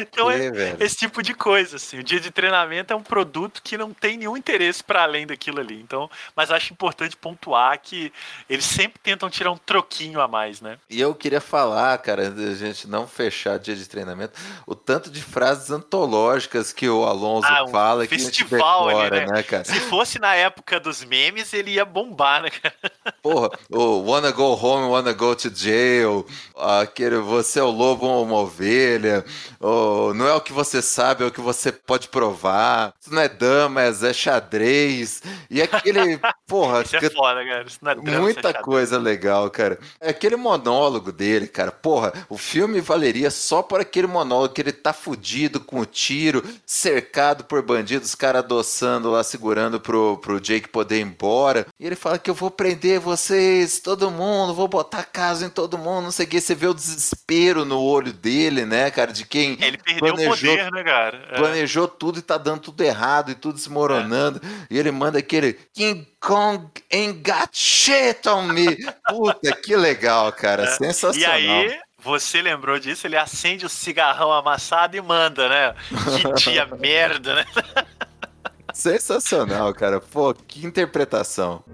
então 0.00 0.30
é 0.30 0.50
velho? 0.50 0.76
esse 0.80 0.96
tipo 0.96 1.22
de 1.22 1.34
coisa, 1.34 1.76
assim. 1.76 1.98
O 1.98 2.02
dia 2.02 2.18
de 2.18 2.30
treinamento 2.30 2.92
é 2.92 2.96
um 2.96 3.02
produto 3.02 3.60
que 3.62 3.76
não 3.76 3.92
tem 3.92 4.16
nenhum 4.16 4.36
interesse 4.36 4.82
para 4.82 5.02
além 5.02 5.26
daquilo 5.26 5.60
ali. 5.60 5.80
Então, 5.80 6.10
mas 6.34 6.50
acho 6.50 6.72
importante 6.72 7.16
pontuar 7.16 7.78
que 7.80 8.12
eles 8.48 8.64
sempre 8.64 8.98
tentam 9.02 9.28
tirar 9.28 9.50
um 9.50 9.56
troquinho 9.56 10.20
a 10.20 10.28
mais, 10.28 10.60
né? 10.60 10.78
E 10.88 11.00
eu 11.00 11.14
queria 11.14 11.40
falar, 11.40 11.96
cara, 11.98 12.28
a 12.28 12.54
gente 12.54 12.88
não 12.88 13.06
fechar 13.06 13.58
dia 13.58 13.76
de 13.76 13.86
treinamento, 13.88 14.32
o 14.66 14.74
tanto 14.74 15.10
de 15.10 15.22
frases 15.22 15.70
antológicas 15.70 16.72
que 16.72 16.88
o 16.88 17.04
Alonso 17.04 17.46
ah, 17.48 17.64
um 17.64 17.68
fala 17.68 18.06
festival 18.06 18.08
que 18.08 18.14
a 18.14 18.18
gente 18.18 18.44
decora, 18.44 19.16
ali, 19.20 19.26
né? 19.26 19.32
né, 19.32 19.42
cara? 19.42 19.64
Se 19.64 19.80
fosse 19.80 20.18
na 20.18 20.34
época 20.34 20.80
dos 20.80 21.04
memes, 21.04 21.52
ele 21.52 21.72
ia 21.72 21.84
bombar, 21.84 22.42
né, 22.42 22.50
cara? 22.50 22.74
Porra, 23.22 23.50
o 23.70 24.02
wanna 24.02 24.30
go 24.30 24.54
home, 24.54 24.88
wanna 24.88 25.12
go 25.12 25.34
to 25.34 25.54
jail, 25.54 26.26
aquele 26.56 27.18
você 27.18 27.58
é 27.58 27.62
o 27.62 27.70
lobo 27.70 28.06
ou 28.06 28.24
uma 28.24 28.36
ovelha, 28.36 29.24
não 30.14 30.26
é 30.26 30.34
o 30.34 30.40
que 30.40 30.52
você 30.52 30.80
sabe, 30.82 31.24
é 31.24 31.26
o 31.26 31.30
que 31.30 31.40
você 31.40 31.72
pode 31.72 32.08
provar. 32.08 32.92
Isso 33.00 33.12
não 33.12 33.22
é 33.22 33.28
dama, 33.28 33.82
é 33.82 34.12
xadrez. 34.12 35.22
E 35.50 35.62
aquele, 35.62 36.18
porra, 36.46 36.82
Isso 36.82 36.96
é 36.96 37.10
foda, 37.10 37.44
cara. 37.44 37.64
Isso 37.66 37.78
não 37.82 37.92
é 37.92 37.94
dama, 37.94 38.20
muita 38.20 38.48
é 38.50 38.52
coisa 38.52 38.98
legal, 38.98 39.50
cara. 39.50 39.78
É 40.00 40.10
aquele 40.10 40.36
monólogo 40.36 41.12
dele, 41.12 41.46
cara. 41.46 41.70
Porra, 41.70 42.12
o 42.28 42.38
filme 42.38 42.80
valeria 42.80 43.30
só 43.30 43.62
por 43.62 43.80
aquele 43.80 44.06
monólogo 44.06 44.54
que 44.54 44.60
ele 44.60 44.72
tá 44.72 44.92
fudido 44.92 45.60
com 45.60 45.80
o 45.80 45.86
tiro, 45.86 46.42
cercado 46.66 47.44
por 47.44 47.62
bandidos, 47.62 48.08
os 48.08 48.14
caras 48.14 48.44
adoçando 48.44 49.10
lá, 49.10 49.22
segurando 49.22 49.80
pro, 49.80 50.18
pro 50.18 50.40
Jake 50.40 50.68
poder 50.68 50.98
ir 50.98 51.02
embora. 51.02 51.66
E 51.78 51.86
ele 51.86 51.96
fala 51.96 52.18
que 52.18 52.30
eu 52.30 52.34
vou 52.34 52.50
prender 52.50 53.00
vocês, 53.00 53.80
todo 53.80 54.10
mundo, 54.10 54.54
vou 54.54 54.68
botar 54.68 55.04
caso 55.04 55.44
em 55.44 55.50
todo 55.50 55.78
mundo, 55.78 56.04
não 56.04 56.10
sei 56.10 56.26
o 56.26 56.28
que. 56.28 56.40
Você 56.40 56.54
vê 56.54 56.66
o 56.66 56.74
desespero 56.74 57.64
no 57.64 57.80
olho 57.80 58.12
dele, 58.12 58.64
né, 58.64 58.90
cara, 58.90 59.12
de 59.12 59.24
quem 59.24 59.56
ele 59.66 59.78
perdeu 59.78 60.14
planejou, 60.14 60.32
o 60.32 60.36
poder, 60.36 60.72
né, 60.72 60.84
cara? 60.84 61.28
É. 61.30 61.36
Planejou 61.36 61.88
tudo 61.88 62.18
e 62.18 62.22
tá 62.22 62.38
dando 62.38 62.60
tudo 62.60 62.82
errado 62.82 63.30
e 63.30 63.34
tudo 63.34 63.54
desmoronando. 63.54 64.40
É. 64.44 64.66
E 64.70 64.78
ele 64.78 64.90
manda 64.90 65.18
aquele 65.18 65.54
King 65.72 66.06
Kong 66.20 66.68
ain't 66.92 67.22
shit 67.52 68.28
on 68.28 68.42
me. 68.48 68.76
Puta, 69.08 69.52
que 69.56 69.76
legal, 69.76 70.30
cara. 70.32 70.64
É. 70.64 70.66
Sensacional. 70.66 71.40
E 71.40 71.48
aí, 71.48 71.80
você 71.98 72.42
lembrou 72.42 72.78
disso? 72.78 73.06
Ele 73.06 73.16
acende 73.16 73.64
o 73.64 73.68
cigarrão 73.68 74.30
amassado 74.30 74.96
e 74.96 75.00
manda, 75.00 75.48
né? 75.48 75.74
Que 75.88 76.32
dia 76.50 76.66
merda, 76.66 77.36
né? 77.36 77.46
Sensacional, 78.74 79.72
cara. 79.72 80.00
Pô, 80.00 80.34
que 80.34 80.66
interpretação. 80.66 81.64